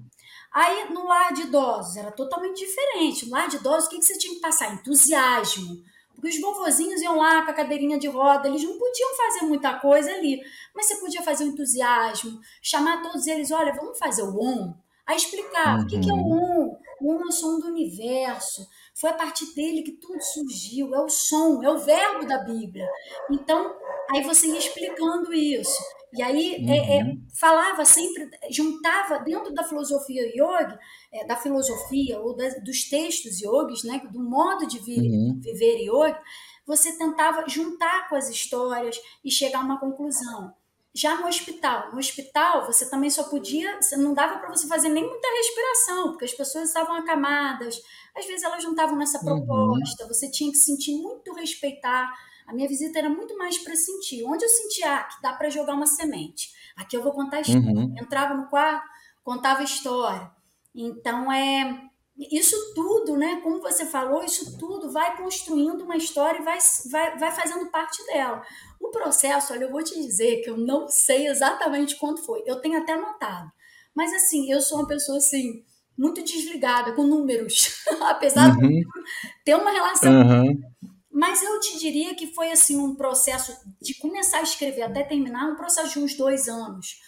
Aí, 0.52 0.92
no 0.92 1.06
lar 1.06 1.32
de 1.32 1.42
idosos, 1.42 1.96
era 1.96 2.10
totalmente 2.10 2.58
diferente. 2.58 3.24
No 3.26 3.32
lar 3.32 3.48
de 3.48 3.56
idosos, 3.56 3.86
o 3.86 3.90
que, 3.90 3.98
que 3.98 4.04
você 4.04 4.18
tinha 4.18 4.34
que 4.34 4.40
passar? 4.40 4.74
Entusiasmo. 4.74 5.82
Porque 6.14 6.28
os 6.28 6.40
vovozinhos 6.40 7.00
iam 7.00 7.16
lá 7.16 7.42
com 7.42 7.50
a 7.50 7.54
cadeirinha 7.54 7.98
de 7.98 8.06
roda, 8.06 8.48
eles 8.48 8.62
não 8.62 8.78
podiam 8.78 9.16
fazer 9.16 9.46
muita 9.46 9.74
coisa 9.80 10.10
ali, 10.12 10.40
mas 10.74 10.86
você 10.86 10.96
podia 10.96 11.22
fazer 11.22 11.44
o 11.44 11.48
um 11.48 11.50
entusiasmo, 11.50 12.38
chamar 12.60 13.02
todos 13.02 13.26
eles, 13.26 13.50
olha, 13.50 13.72
vamos 13.72 13.98
fazer 13.98 14.22
o 14.22 14.38
OM. 14.38 14.74
Aí 15.06 15.16
explicar 15.16 15.78
uhum. 15.78 15.82
o 15.82 15.86
que, 15.86 15.98
que 15.98 16.10
é 16.10 16.12
o 16.12 16.18
OM. 16.18 16.76
O 17.02 17.12
OM 17.12 17.22
é 17.22 17.26
o 17.26 17.32
som 17.32 17.58
do 17.58 17.66
universo. 17.66 18.66
Foi 18.94 19.10
a 19.10 19.14
partir 19.14 19.52
dele 19.54 19.82
que 19.82 19.92
tudo 19.92 20.22
surgiu. 20.22 20.94
É 20.94 21.00
o 21.00 21.08
som, 21.08 21.62
é 21.62 21.68
o 21.68 21.78
verbo 21.78 22.26
da 22.26 22.38
Bíblia. 22.38 22.88
Então, 23.30 23.74
aí 24.10 24.22
você 24.22 24.46
ia 24.46 24.58
explicando 24.58 25.34
isso. 25.34 25.82
E 26.14 26.22
aí 26.22 26.56
uhum. 26.60 26.70
é, 26.70 26.98
é, 26.98 27.02
uhum. 27.02 27.26
falava 27.34 27.84
sempre, 27.84 28.30
juntava 28.50 29.18
dentro 29.20 29.52
da 29.52 29.64
filosofia 29.64 30.26
yoga, 30.28 30.78
é, 31.10 31.24
da 31.26 31.36
filosofia 31.36 32.20
ou 32.20 32.36
da, 32.36 32.48
dos 32.60 32.84
textos 32.84 33.40
yogis, 33.40 33.82
né, 33.82 34.00
do 34.12 34.20
modo 34.20 34.66
de 34.66 34.78
vi, 34.78 35.00
uhum. 35.00 35.40
viver 35.40 35.78
yoga, 35.80 36.20
você 36.66 36.96
tentava 36.96 37.48
juntar 37.48 38.08
com 38.08 38.14
as 38.14 38.28
histórias 38.28 39.00
e 39.24 39.30
chegar 39.30 39.60
a 39.60 39.64
uma 39.64 39.80
conclusão. 39.80 40.54
Já 40.94 41.16
no 41.16 41.26
hospital, 41.26 41.90
no 41.92 41.98
hospital 41.98 42.66
você 42.66 42.88
também 42.88 43.08
só 43.08 43.24
podia, 43.24 43.80
não 43.96 44.12
dava 44.12 44.38
para 44.38 44.50
você 44.50 44.66
fazer 44.66 44.90
nem 44.90 45.08
muita 45.08 45.26
respiração, 45.28 46.10
porque 46.10 46.26
as 46.26 46.34
pessoas 46.34 46.68
estavam 46.68 46.94
acamadas, 46.96 47.80
às 48.14 48.26
vezes 48.26 48.42
elas 48.42 48.62
não 48.62 48.72
estavam 48.72 48.96
nessa 48.96 49.18
uhum. 49.18 49.24
proposta, 49.24 50.02
uhum. 50.02 50.08
você 50.08 50.30
tinha 50.30 50.50
que 50.50 50.58
sentir 50.58 51.00
muito 51.00 51.32
respeitar. 51.32 52.12
A 52.46 52.52
minha 52.52 52.68
visita 52.68 52.98
era 52.98 53.08
muito 53.08 53.38
mais 53.38 53.56
para 53.56 53.74
sentir. 53.74 54.24
Onde 54.24 54.44
eu 54.44 54.48
sentia 54.48 54.96
ah, 54.96 55.04
que 55.04 55.22
dá 55.22 55.32
para 55.32 55.48
jogar 55.48 55.74
uma 55.74 55.86
semente. 55.86 56.52
Aqui 56.76 56.96
eu 56.96 57.02
vou 57.02 57.12
contar 57.12 57.38
a 57.38 57.40
história. 57.40 57.68
Uhum. 57.68 57.94
Entrava 57.98 58.34
no 58.34 58.48
quarto, 58.48 58.86
contava 59.22 59.60
a 59.60 59.64
história. 59.64 60.30
Então 60.74 61.32
é 61.32 61.90
isso 62.30 62.74
tudo, 62.74 63.16
né? 63.16 63.40
Como 63.42 63.60
você 63.60 63.86
falou, 63.86 64.22
isso 64.22 64.58
tudo 64.58 64.90
vai 64.92 65.16
construindo 65.16 65.82
uma 65.82 65.96
história 65.96 66.38
e 66.38 66.44
vai, 66.44 66.58
vai, 66.90 67.18
vai 67.18 67.32
fazendo 67.32 67.70
parte 67.70 68.04
dela. 68.06 68.44
Processo, 68.92 69.52
olha, 69.52 69.64
eu 69.64 69.70
vou 69.70 69.82
te 69.82 69.94
dizer 69.94 70.42
que 70.42 70.50
eu 70.50 70.56
não 70.56 70.86
sei 70.86 71.26
exatamente 71.26 71.96
quanto 71.96 72.22
foi. 72.22 72.42
Eu 72.46 72.60
tenho 72.60 72.78
até 72.78 72.92
anotado. 72.92 73.50
Mas 73.94 74.12
assim, 74.12 74.50
eu 74.50 74.60
sou 74.60 74.78
uma 74.78 74.86
pessoa 74.86 75.18
assim, 75.18 75.64
muito 75.98 76.22
desligada 76.22 76.92
com 76.92 77.02
números, 77.02 77.82
apesar 78.02 78.56
uhum. 78.56 78.68
de 78.68 78.86
ter 79.44 79.56
uma 79.56 79.70
relação. 79.70 80.12
Uhum. 80.12 80.60
Mas 81.10 81.42
eu 81.42 81.60
te 81.60 81.78
diria 81.78 82.14
que 82.14 82.32
foi 82.34 82.50
assim 82.50 82.78
um 82.78 82.94
processo 82.94 83.54
de 83.80 83.94
começar 83.98 84.38
a 84.38 84.42
escrever 84.42 84.82
até 84.82 85.02
terminar, 85.02 85.50
um 85.50 85.56
processo 85.56 85.92
de 85.92 85.98
uns 85.98 86.16
dois 86.16 86.48
anos. 86.48 87.00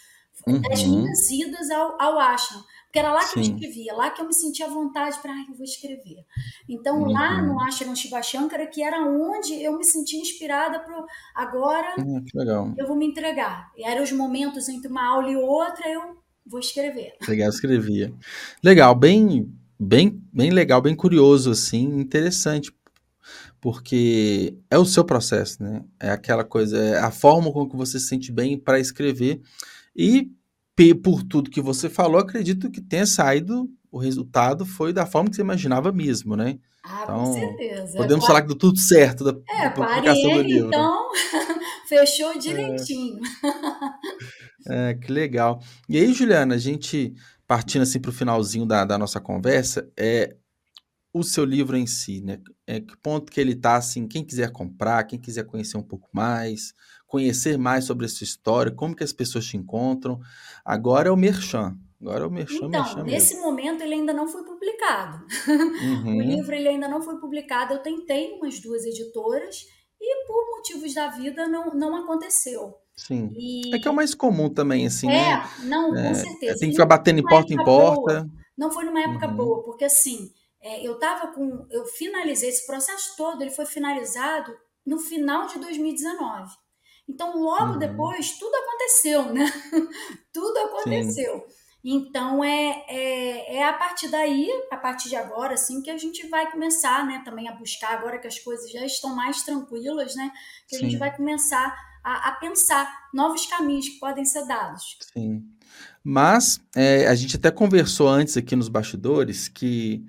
Uhum. 0.47 0.61
Das 0.61 0.83
minhas 0.83 1.29
idas 1.31 1.71
ao, 1.71 1.99
ao 1.99 2.19
ashram. 2.19 2.63
Porque 2.95 2.99
era 3.05 3.13
lá 3.13 3.19
que 3.25 3.33
Sim. 3.33 3.39
eu 3.39 3.55
escrevia, 3.55 3.93
lá 3.93 4.09
que 4.09 4.21
eu 4.21 4.25
me 4.25 4.33
sentia 4.33 4.67
à 4.67 4.69
vontade 4.69 5.21
para, 5.21 5.33
ah, 5.33 5.45
eu 5.49 5.53
vou 5.53 5.65
escrever. 5.65 6.23
Então, 6.69 7.01
uhum. 7.01 7.11
lá 7.11 7.41
no 7.41 7.59
Ashram 7.59 7.93
Shiva 7.93 8.23
Shankara, 8.23 8.65
que 8.67 8.81
era 8.81 9.05
onde 9.05 9.61
eu 9.61 9.77
me 9.77 9.83
sentia 9.83 10.17
inspirada 10.17 10.79
para 10.79 11.03
agora 11.35 11.93
uhum, 11.99 12.73
eu 12.77 12.87
vou 12.87 12.95
me 12.95 13.05
entregar. 13.05 13.69
E 13.75 13.85
eram 13.85 14.01
os 14.01 14.13
momentos 14.13 14.69
entre 14.69 14.87
uma 14.87 15.05
aula 15.05 15.29
e 15.29 15.35
outra, 15.35 15.89
eu 15.89 16.15
vou 16.45 16.57
escrever. 16.57 17.15
Legal, 17.27 17.49
escrevia. 17.49 18.13
Legal, 18.63 18.95
bem, 18.95 19.53
bem, 19.77 20.23
bem 20.31 20.51
legal, 20.51 20.81
bem 20.81 20.95
curioso, 20.95 21.51
assim, 21.51 21.99
interessante, 21.99 22.73
porque 23.59 24.57
é 24.71 24.77
o 24.77 24.85
seu 24.85 25.03
processo, 25.03 25.61
né? 25.61 25.83
É 25.99 26.11
aquela 26.11 26.45
coisa, 26.45 26.77
é 26.77 26.99
a 26.99 27.11
forma 27.11 27.51
com 27.51 27.67
que 27.67 27.75
você 27.75 27.99
se 27.99 28.07
sente 28.07 28.31
bem 28.31 28.57
para 28.57 28.79
escrever 28.79 29.41
e 29.93 30.31
por 31.01 31.23
tudo 31.23 31.49
que 31.49 31.61
você 31.61 31.89
falou, 31.89 32.19
acredito 32.19 32.69
que 32.69 32.81
tenha 32.81 33.05
saído 33.05 33.69
o 33.91 33.97
resultado 33.97 34.65
foi 34.65 34.91
da 34.91 35.05
forma 35.05 35.29
que 35.29 35.37
você 35.37 35.41
imaginava 35.41 35.89
mesmo, 35.91 36.35
né? 36.35 36.59
Ah, 36.83 37.01
então, 37.03 37.17
com 37.17 37.33
certeza. 37.33 37.97
Podemos 37.97 38.25
falar 38.25 38.41
que 38.41 38.47
deu 38.47 38.57
tudo 38.57 38.77
certo 38.77 39.23
da, 39.23 39.39
é, 39.49 39.63
da 39.63 39.71
publicação 39.71 40.33
do 40.33 40.41
livro. 40.41 40.67
Então, 40.67 41.09
fechou 41.87 42.37
direitinho. 42.37 43.19
É. 44.67 44.91
é, 44.91 44.93
que 44.95 45.11
legal. 45.11 45.61
E 45.87 45.97
aí, 45.97 46.13
Juliana, 46.13 46.55
a 46.55 46.57
gente 46.57 47.15
partindo 47.47 47.83
assim 47.83 47.99
para 47.99 48.09
o 48.09 48.13
finalzinho 48.13 48.65
da, 48.65 48.83
da 48.85 48.97
nossa 48.97 49.19
conversa, 49.19 49.89
é 49.97 50.35
o 51.13 51.23
seu 51.23 51.45
livro 51.45 51.77
em 51.77 51.87
si, 51.87 52.21
né? 52.21 52.39
É, 52.67 52.81
que 52.81 52.97
ponto 52.97 53.31
que 53.31 53.39
ele 53.39 53.53
está, 53.53 53.77
assim, 53.77 54.07
quem 54.07 54.25
quiser 54.25 54.51
comprar, 54.51 55.03
quem 55.05 55.19
quiser 55.19 55.45
conhecer 55.45 55.77
um 55.77 55.83
pouco 55.83 56.09
mais, 56.11 56.73
conhecer 57.07 57.57
mais 57.57 57.85
sobre 57.85 58.05
a 58.05 58.09
sua 58.09 58.25
história, 58.25 58.71
como 58.71 58.95
que 58.95 59.03
as 59.03 59.13
pessoas 59.13 59.45
te 59.45 59.57
encontram. 59.57 60.19
Agora 60.63 61.09
é 61.09 61.11
o 61.11 61.17
Merchan. 61.17 61.77
Agora 62.01 62.23
é 62.23 62.27
o 62.27 62.31
Merchan, 62.31 62.67
Então, 62.67 62.83
merchan 62.83 63.03
nesse 63.03 63.35
mesmo. 63.35 63.49
momento 63.49 63.81
ele 63.81 63.95
ainda 63.95 64.13
não 64.13 64.27
foi 64.27 64.43
publicado. 64.43 65.25
Uhum. 66.05 66.17
o 66.17 66.21
livro 66.21 66.53
ele 66.53 66.67
ainda 66.67 66.87
não 66.87 67.01
foi 67.01 67.17
publicado. 67.17 67.73
Eu 67.73 67.79
tentei 67.79 68.33
umas 68.33 68.59
duas 68.59 68.85
editoras 68.85 69.65
e 69.99 70.27
por 70.27 70.57
motivos 70.57 70.93
da 70.93 71.09
vida 71.09 71.47
não, 71.47 71.73
não 71.73 71.95
aconteceu. 71.95 72.75
Sim. 72.95 73.31
E... 73.35 73.75
É 73.75 73.79
que 73.79 73.87
é 73.87 73.91
o 73.91 73.95
mais 73.95 74.15
comum 74.15 74.49
também, 74.49 74.85
assim, 74.85 75.09
é, 75.09 75.37
né? 75.37 75.49
não, 75.63 75.95
é, 75.95 76.09
com 76.09 76.15
certeza. 76.15 76.59
Tem 76.59 76.69
que 76.69 76.75
ficar 76.75 76.85
batendo 76.85 77.19
em 77.19 77.23
porta 77.23 77.53
em 77.53 77.57
porta. 77.57 78.21
Boa. 78.21 78.29
Não 78.57 78.71
foi 78.71 78.85
numa 78.85 79.01
época 79.01 79.27
uhum. 79.27 79.35
boa, 79.35 79.63
porque 79.63 79.83
assim, 79.83 80.31
é, 80.61 80.85
eu 80.85 80.97
tava 80.97 81.27
com. 81.33 81.65
Eu 81.69 81.85
finalizei 81.85 82.49
esse 82.49 82.65
processo 82.65 83.15
todo, 83.17 83.41
ele 83.41 83.51
foi 83.51 83.65
finalizado 83.65 84.55
no 84.85 84.97
final 84.99 85.47
de 85.47 85.59
2019. 85.59 86.51
Então, 87.07 87.39
logo 87.41 87.73
uhum. 87.73 87.79
depois, 87.79 88.37
tudo 88.37 88.55
aconteceu, 88.55 89.33
né? 89.33 89.45
tudo 90.33 90.57
aconteceu. 90.57 91.45
Sim. 91.47 91.65
Então, 91.87 92.43
é, 92.43 92.83
é, 92.89 93.57
é, 93.57 93.63
a 93.63 93.73
partir 93.73 94.09
daí, 94.09 94.49
a 94.71 94.77
partir 94.77 95.07
de 95.07 95.15
agora, 95.15 95.53
assim, 95.53 95.83
que 95.83 95.91
a 95.91 95.97
gente 95.99 96.27
vai 96.29 96.51
começar, 96.51 97.05
né, 97.05 97.21
também 97.23 97.47
a 97.47 97.53
buscar, 97.53 97.93
agora 97.93 98.17
que 98.17 98.25
as 98.25 98.39
coisas 98.39 98.71
já 98.71 98.83
estão 98.83 99.15
mais 99.15 99.43
tranquilas, 99.43 100.15
né, 100.15 100.31
que 100.67 100.77
Sim. 100.77 100.81
a 100.81 100.89
gente 100.89 100.97
vai 100.97 101.15
começar 101.15 101.77
a, 102.03 102.29
a, 102.29 102.31
pensar 102.37 102.91
novos 103.13 103.45
caminhos 103.45 103.87
que 103.87 103.99
podem 103.99 104.25
ser 104.25 104.47
dados. 104.47 104.97
Sim. 105.13 105.43
Mas, 106.03 106.59
é, 106.75 107.05
a 107.05 107.13
gente 107.13 107.35
até 107.35 107.51
conversou 107.51 108.07
antes 108.07 108.35
aqui 108.35 108.55
nos 108.55 108.67
bastidores 108.67 109.47
que 109.47 110.03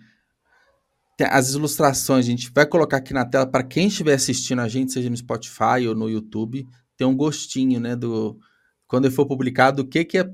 as 1.30 1.52
ilustrações 1.52 2.24
a 2.24 2.30
gente 2.30 2.50
vai 2.54 2.66
colocar 2.66 2.98
aqui 2.98 3.12
na 3.12 3.26
tela 3.26 3.46
para 3.46 3.62
quem 3.62 3.88
estiver 3.88 4.14
assistindo 4.14 4.62
a 4.62 4.68
gente, 4.68 4.92
seja 4.92 5.10
no 5.10 5.16
Spotify 5.16 5.86
ou 5.86 5.94
no 5.94 6.08
YouTube, 6.08 6.66
tem 6.96 7.06
um 7.06 7.16
gostinho, 7.16 7.80
né, 7.80 7.94
do 7.94 8.38
quando 8.86 9.06
ele 9.06 9.14
for 9.14 9.26
publicado, 9.26 9.82
o 9.82 9.86
que 9.86 10.04
que 10.04 10.18
é 10.18 10.30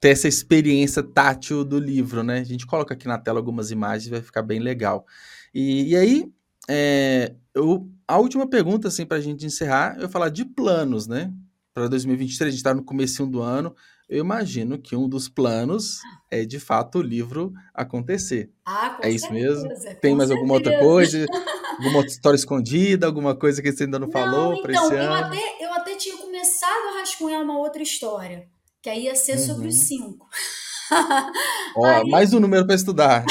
ter 0.00 0.10
essa 0.10 0.28
experiência 0.28 1.02
tátil 1.02 1.64
do 1.64 1.78
livro, 1.78 2.22
né? 2.22 2.40
A 2.40 2.44
gente 2.44 2.66
coloca 2.66 2.92
aqui 2.92 3.08
na 3.08 3.18
tela 3.18 3.38
algumas 3.38 3.70
imagens, 3.70 4.10
vai 4.10 4.20
ficar 4.20 4.42
bem 4.42 4.60
legal. 4.60 5.06
E, 5.54 5.90
e 5.90 5.96
aí, 5.96 6.30
é, 6.68 7.34
eu, 7.54 7.88
a 8.06 8.18
última 8.18 8.46
pergunta, 8.46 8.88
assim, 8.88 9.06
para 9.06 9.16
a 9.16 9.20
gente 9.20 9.46
encerrar, 9.46 9.96
eu 9.98 10.08
falar 10.08 10.28
de 10.28 10.44
planos, 10.44 11.06
né? 11.06 11.32
Para 11.72 11.88
2023, 11.88 12.48
a 12.48 12.50
gente 12.50 12.58
está 12.58 12.74
no 12.74 12.84
começo 12.84 13.26
do 13.26 13.40
ano, 13.40 13.74
eu 14.08 14.20
imagino 14.20 14.78
que 14.78 14.94
um 14.94 15.08
dos 15.08 15.28
planos 15.28 16.00
é 16.30 16.44
de 16.44 16.60
fato 16.60 16.98
o 16.98 17.02
livro 17.02 17.52
acontecer. 17.74 18.50
Ah, 18.64 18.90
com 18.90 19.06
é 19.06 19.10
isso 19.10 19.26
certeza, 19.26 19.66
mesmo? 19.66 20.00
Tem 20.00 20.14
mais 20.14 20.28
certeza. 20.28 20.34
alguma 20.34 20.54
outra 20.54 20.78
coisa? 20.78 21.26
alguma 21.78 21.96
outra 21.98 22.12
história 22.12 22.36
escondida? 22.36 23.06
Alguma 23.06 23.34
coisa 23.34 23.60
que 23.60 23.72
você 23.72 23.84
ainda 23.84 23.98
não, 23.98 24.06
não 24.06 24.12
falou 24.12 24.62
para 24.62 24.72
então, 24.72 24.86
esse 24.86 24.94
eu 24.94 25.00
ano? 25.00 25.24
Até, 25.24 25.64
eu 25.64 25.72
começado 26.46 26.88
a 26.88 27.00
rascunhar 27.00 27.42
uma 27.42 27.58
outra 27.58 27.82
história, 27.82 28.48
que 28.80 28.88
aí 28.88 29.04
ia 29.04 29.16
ser 29.16 29.38
uhum. 29.38 29.46
sobre 29.46 29.68
os 29.68 29.76
uhum. 29.76 29.82
cinco. 29.82 30.28
Ó, 31.76 31.84
aí... 31.86 32.08
mais 32.08 32.32
um 32.32 32.38
número 32.38 32.64
para 32.64 32.76
estudar. 32.76 33.24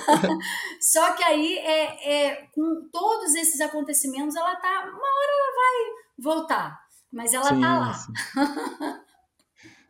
Só 0.80 1.12
que 1.12 1.22
aí, 1.22 1.58
é, 1.58 2.28
é, 2.28 2.34
com 2.54 2.88
todos 2.90 3.34
esses 3.34 3.60
acontecimentos, 3.60 4.34
ela 4.34 4.56
tá. 4.56 4.68
Uma 4.68 4.88
hora 4.88 5.32
ela 5.32 5.54
vai 5.54 6.34
voltar, 6.34 6.80
mas 7.12 7.34
ela 7.34 7.48
sim, 7.48 7.60
tá 7.60 7.78
lá. 7.78 9.02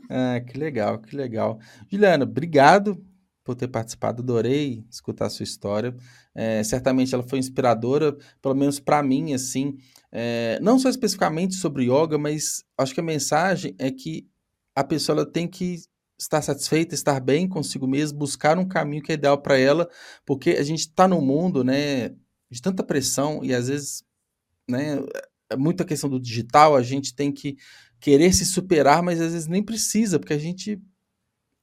Ah, 0.08 0.40
que 0.40 0.58
legal, 0.58 1.00
que 1.00 1.14
legal. 1.14 1.58
Juliana, 1.90 2.24
obrigado 2.24 3.04
por 3.44 3.54
ter 3.54 3.68
participado, 3.68 4.22
adorei 4.22 4.84
escutar 4.90 5.26
a 5.26 5.30
sua 5.30 5.44
história. 5.44 5.96
É, 6.38 6.62
certamente 6.62 7.14
ela 7.14 7.22
foi 7.22 7.38
inspiradora, 7.38 8.14
pelo 8.42 8.54
menos 8.54 8.78
para 8.78 9.02
mim, 9.02 9.32
assim, 9.32 9.78
é, 10.12 10.58
não 10.60 10.78
só 10.78 10.90
especificamente 10.90 11.54
sobre 11.54 11.84
yoga, 11.84 12.18
mas 12.18 12.62
acho 12.76 12.92
que 12.92 13.00
a 13.00 13.02
mensagem 13.02 13.74
é 13.78 13.90
que 13.90 14.28
a 14.74 14.84
pessoa 14.84 15.20
ela 15.20 15.26
tem 15.30 15.48
que 15.48 15.76
estar 16.18 16.42
satisfeita, 16.42 16.94
estar 16.94 17.20
bem 17.20 17.48
consigo 17.48 17.86
mesmo, 17.86 18.18
buscar 18.18 18.58
um 18.58 18.68
caminho 18.68 19.02
que 19.02 19.12
é 19.12 19.14
ideal 19.14 19.40
para 19.40 19.58
ela, 19.58 19.88
porque 20.26 20.50
a 20.50 20.62
gente 20.62 20.80
está 20.80 21.08
num 21.08 21.22
mundo, 21.22 21.64
né, 21.64 22.10
de 22.50 22.60
tanta 22.60 22.82
pressão 22.82 23.42
e 23.42 23.54
às 23.54 23.68
vezes, 23.68 24.04
né, 24.68 24.98
é 25.50 25.56
muita 25.56 25.84
questão 25.86 26.10
do 26.10 26.20
digital, 26.20 26.76
a 26.76 26.82
gente 26.82 27.14
tem 27.14 27.32
que 27.32 27.56
querer 27.98 28.32
se 28.34 28.44
superar, 28.44 29.02
mas 29.02 29.20
às 29.20 29.32
vezes 29.32 29.48
nem 29.48 29.62
precisa, 29.62 30.18
porque 30.18 30.34
a 30.34 30.38
gente 30.38 30.80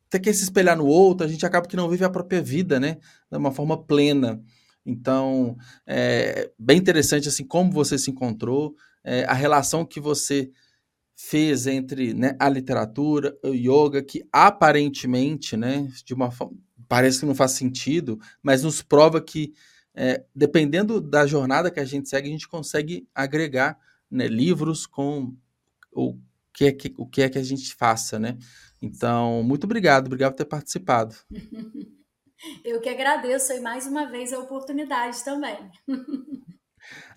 até 0.08 0.20
quer 0.20 0.34
se 0.34 0.44
espelhar 0.44 0.78
no 0.78 0.86
outro, 0.86 1.26
a 1.26 1.30
gente 1.30 1.46
acaba 1.46 1.68
que 1.68 1.76
não 1.76 1.90
vive 1.90 2.06
a 2.06 2.10
própria 2.10 2.42
vida, 2.42 2.80
né? 2.80 2.98
De 3.32 3.38
uma 3.38 3.52
forma 3.52 3.82
plena. 3.84 4.44
Então, 4.86 5.56
é 5.88 6.52
bem 6.60 6.78
interessante 6.78 7.30
assim 7.30 7.46
como 7.46 7.72
você 7.72 7.98
se 7.98 8.12
encontrou, 8.12 8.76
é, 9.04 9.24
a 9.26 9.34
relação 9.34 9.86
que 9.86 10.00
você 10.00 10.52
fez 11.16 11.68
entre 11.68 12.14
né, 12.14 12.36
a 12.40 12.50
literatura, 12.50 13.38
o 13.44 13.54
yoga, 13.54 14.04
que 14.04 14.24
aparentemente, 14.32 15.56
né, 15.56 15.88
de 16.04 16.14
uma 16.14 16.32
forma, 16.32 16.58
parece 16.88 17.20
que 17.20 17.26
não 17.26 17.36
faz 17.36 17.52
sentido, 17.52 18.20
mas 18.42 18.64
nos 18.64 18.82
prova 18.82 19.22
que 19.22 19.54
é, 19.96 20.24
dependendo 20.36 21.00
da 21.00 21.26
jornada 21.28 21.70
que 21.70 21.80
a 21.80 21.86
gente 21.86 22.10
segue, 22.10 22.28
a 22.28 22.32
gente 22.32 22.48
consegue 22.48 23.08
agregar 23.14 23.78
né, 24.10 24.28
livros 24.28 24.86
com 24.88 25.36
o 25.92 26.18
que, 26.52 26.66
é 26.66 26.72
que, 26.72 26.94
o 26.98 27.06
que 27.06 27.22
é 27.22 27.30
que 27.30 27.38
a 27.38 27.44
gente 27.44 27.74
faça, 27.76 28.20
né? 28.20 28.38
Então, 28.82 29.44
muito 29.44 29.66
obrigado, 29.66 30.08
obrigado 30.08 30.32
por 30.34 30.38
ter 30.38 30.46
participado. 30.46 31.16
Eu 32.64 32.82
que 32.82 32.90
agradeço 32.90 33.52
aí 33.52 33.60
mais 33.60 33.88
uma 33.88 34.06
vez 34.06 34.34
a 34.34 34.40
oportunidade 34.40 35.24
também. 35.24 35.58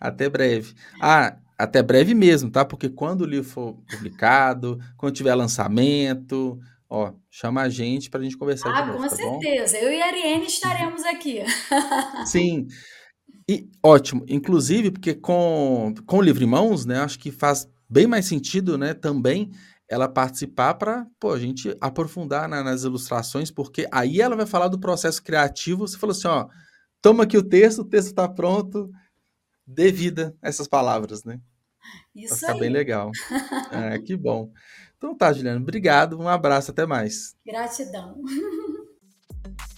Até 0.00 0.28
breve. 0.28 0.74
Ah, 1.00 1.36
até 1.58 1.82
breve 1.82 2.14
mesmo, 2.14 2.50
tá? 2.50 2.64
Porque 2.64 2.88
quando 2.88 3.22
o 3.22 3.26
livro 3.26 3.48
for 3.48 3.74
publicado, 3.90 4.78
quando 4.96 5.14
tiver 5.14 5.34
lançamento, 5.34 6.58
ó, 6.88 7.12
chama 7.30 7.62
a 7.62 7.68
gente 7.68 8.10
para 8.10 8.20
a 8.20 8.22
gente 8.22 8.36
conversar 8.36 8.70
ah, 8.70 8.80
de 8.82 8.86
novo, 8.88 9.02
com 9.02 9.08
tá 9.08 9.16
certeza. 9.16 9.78
Bom? 9.78 9.84
Eu 9.84 9.92
e 9.92 10.02
a 10.02 10.06
Ariane 10.06 10.46
estaremos 10.46 11.04
aqui. 11.04 11.42
Sim. 12.26 12.66
E 13.48 13.68
ótimo, 13.82 14.24
inclusive 14.28 14.90
porque 14.90 15.14
com, 15.14 15.94
com 16.04 16.18
o 16.18 16.22
livro 16.22 16.42
em 16.42 16.48
mãos, 16.48 16.84
né, 16.84 16.98
acho 16.98 17.18
que 17.18 17.30
faz 17.30 17.68
bem 17.88 18.06
mais 18.06 18.26
sentido, 18.26 18.76
né, 18.76 18.92
também 18.92 19.52
ela 19.88 20.08
participar 20.08 20.74
para, 20.74 21.06
a 21.24 21.38
gente 21.38 21.76
aprofundar 21.80 22.48
na, 22.48 22.62
nas 22.62 22.82
ilustrações, 22.82 23.50
porque 23.50 23.86
aí 23.92 24.20
ela 24.20 24.36
vai 24.36 24.46
falar 24.46 24.68
do 24.68 24.80
processo 24.80 25.22
criativo. 25.22 25.86
Você 25.86 25.96
falou 25.96 26.12
assim, 26.14 26.28
ó, 26.28 26.48
toma 27.00 27.24
aqui 27.24 27.36
o 27.36 27.42
texto, 27.42 27.80
o 27.80 27.84
texto 27.84 28.08
está 28.08 28.28
pronto, 28.28 28.90
dê 29.66 29.92
vida 29.92 30.34
a 30.42 30.48
essas 30.48 30.66
palavras, 30.66 31.24
né? 31.24 31.40
Isso 32.14 32.30
vai 32.30 32.38
ficar 32.38 32.52
aí. 32.54 32.60
bem 32.60 32.70
legal. 32.70 33.10
é, 33.70 33.98
que 33.98 34.16
bom. 34.16 34.50
Então 34.96 35.16
tá, 35.16 35.32
Juliana, 35.32 35.60
obrigado, 35.60 36.18
um 36.18 36.28
abraço, 36.28 36.70
até 36.70 36.86
mais. 36.86 37.36
Gratidão. 37.44 38.20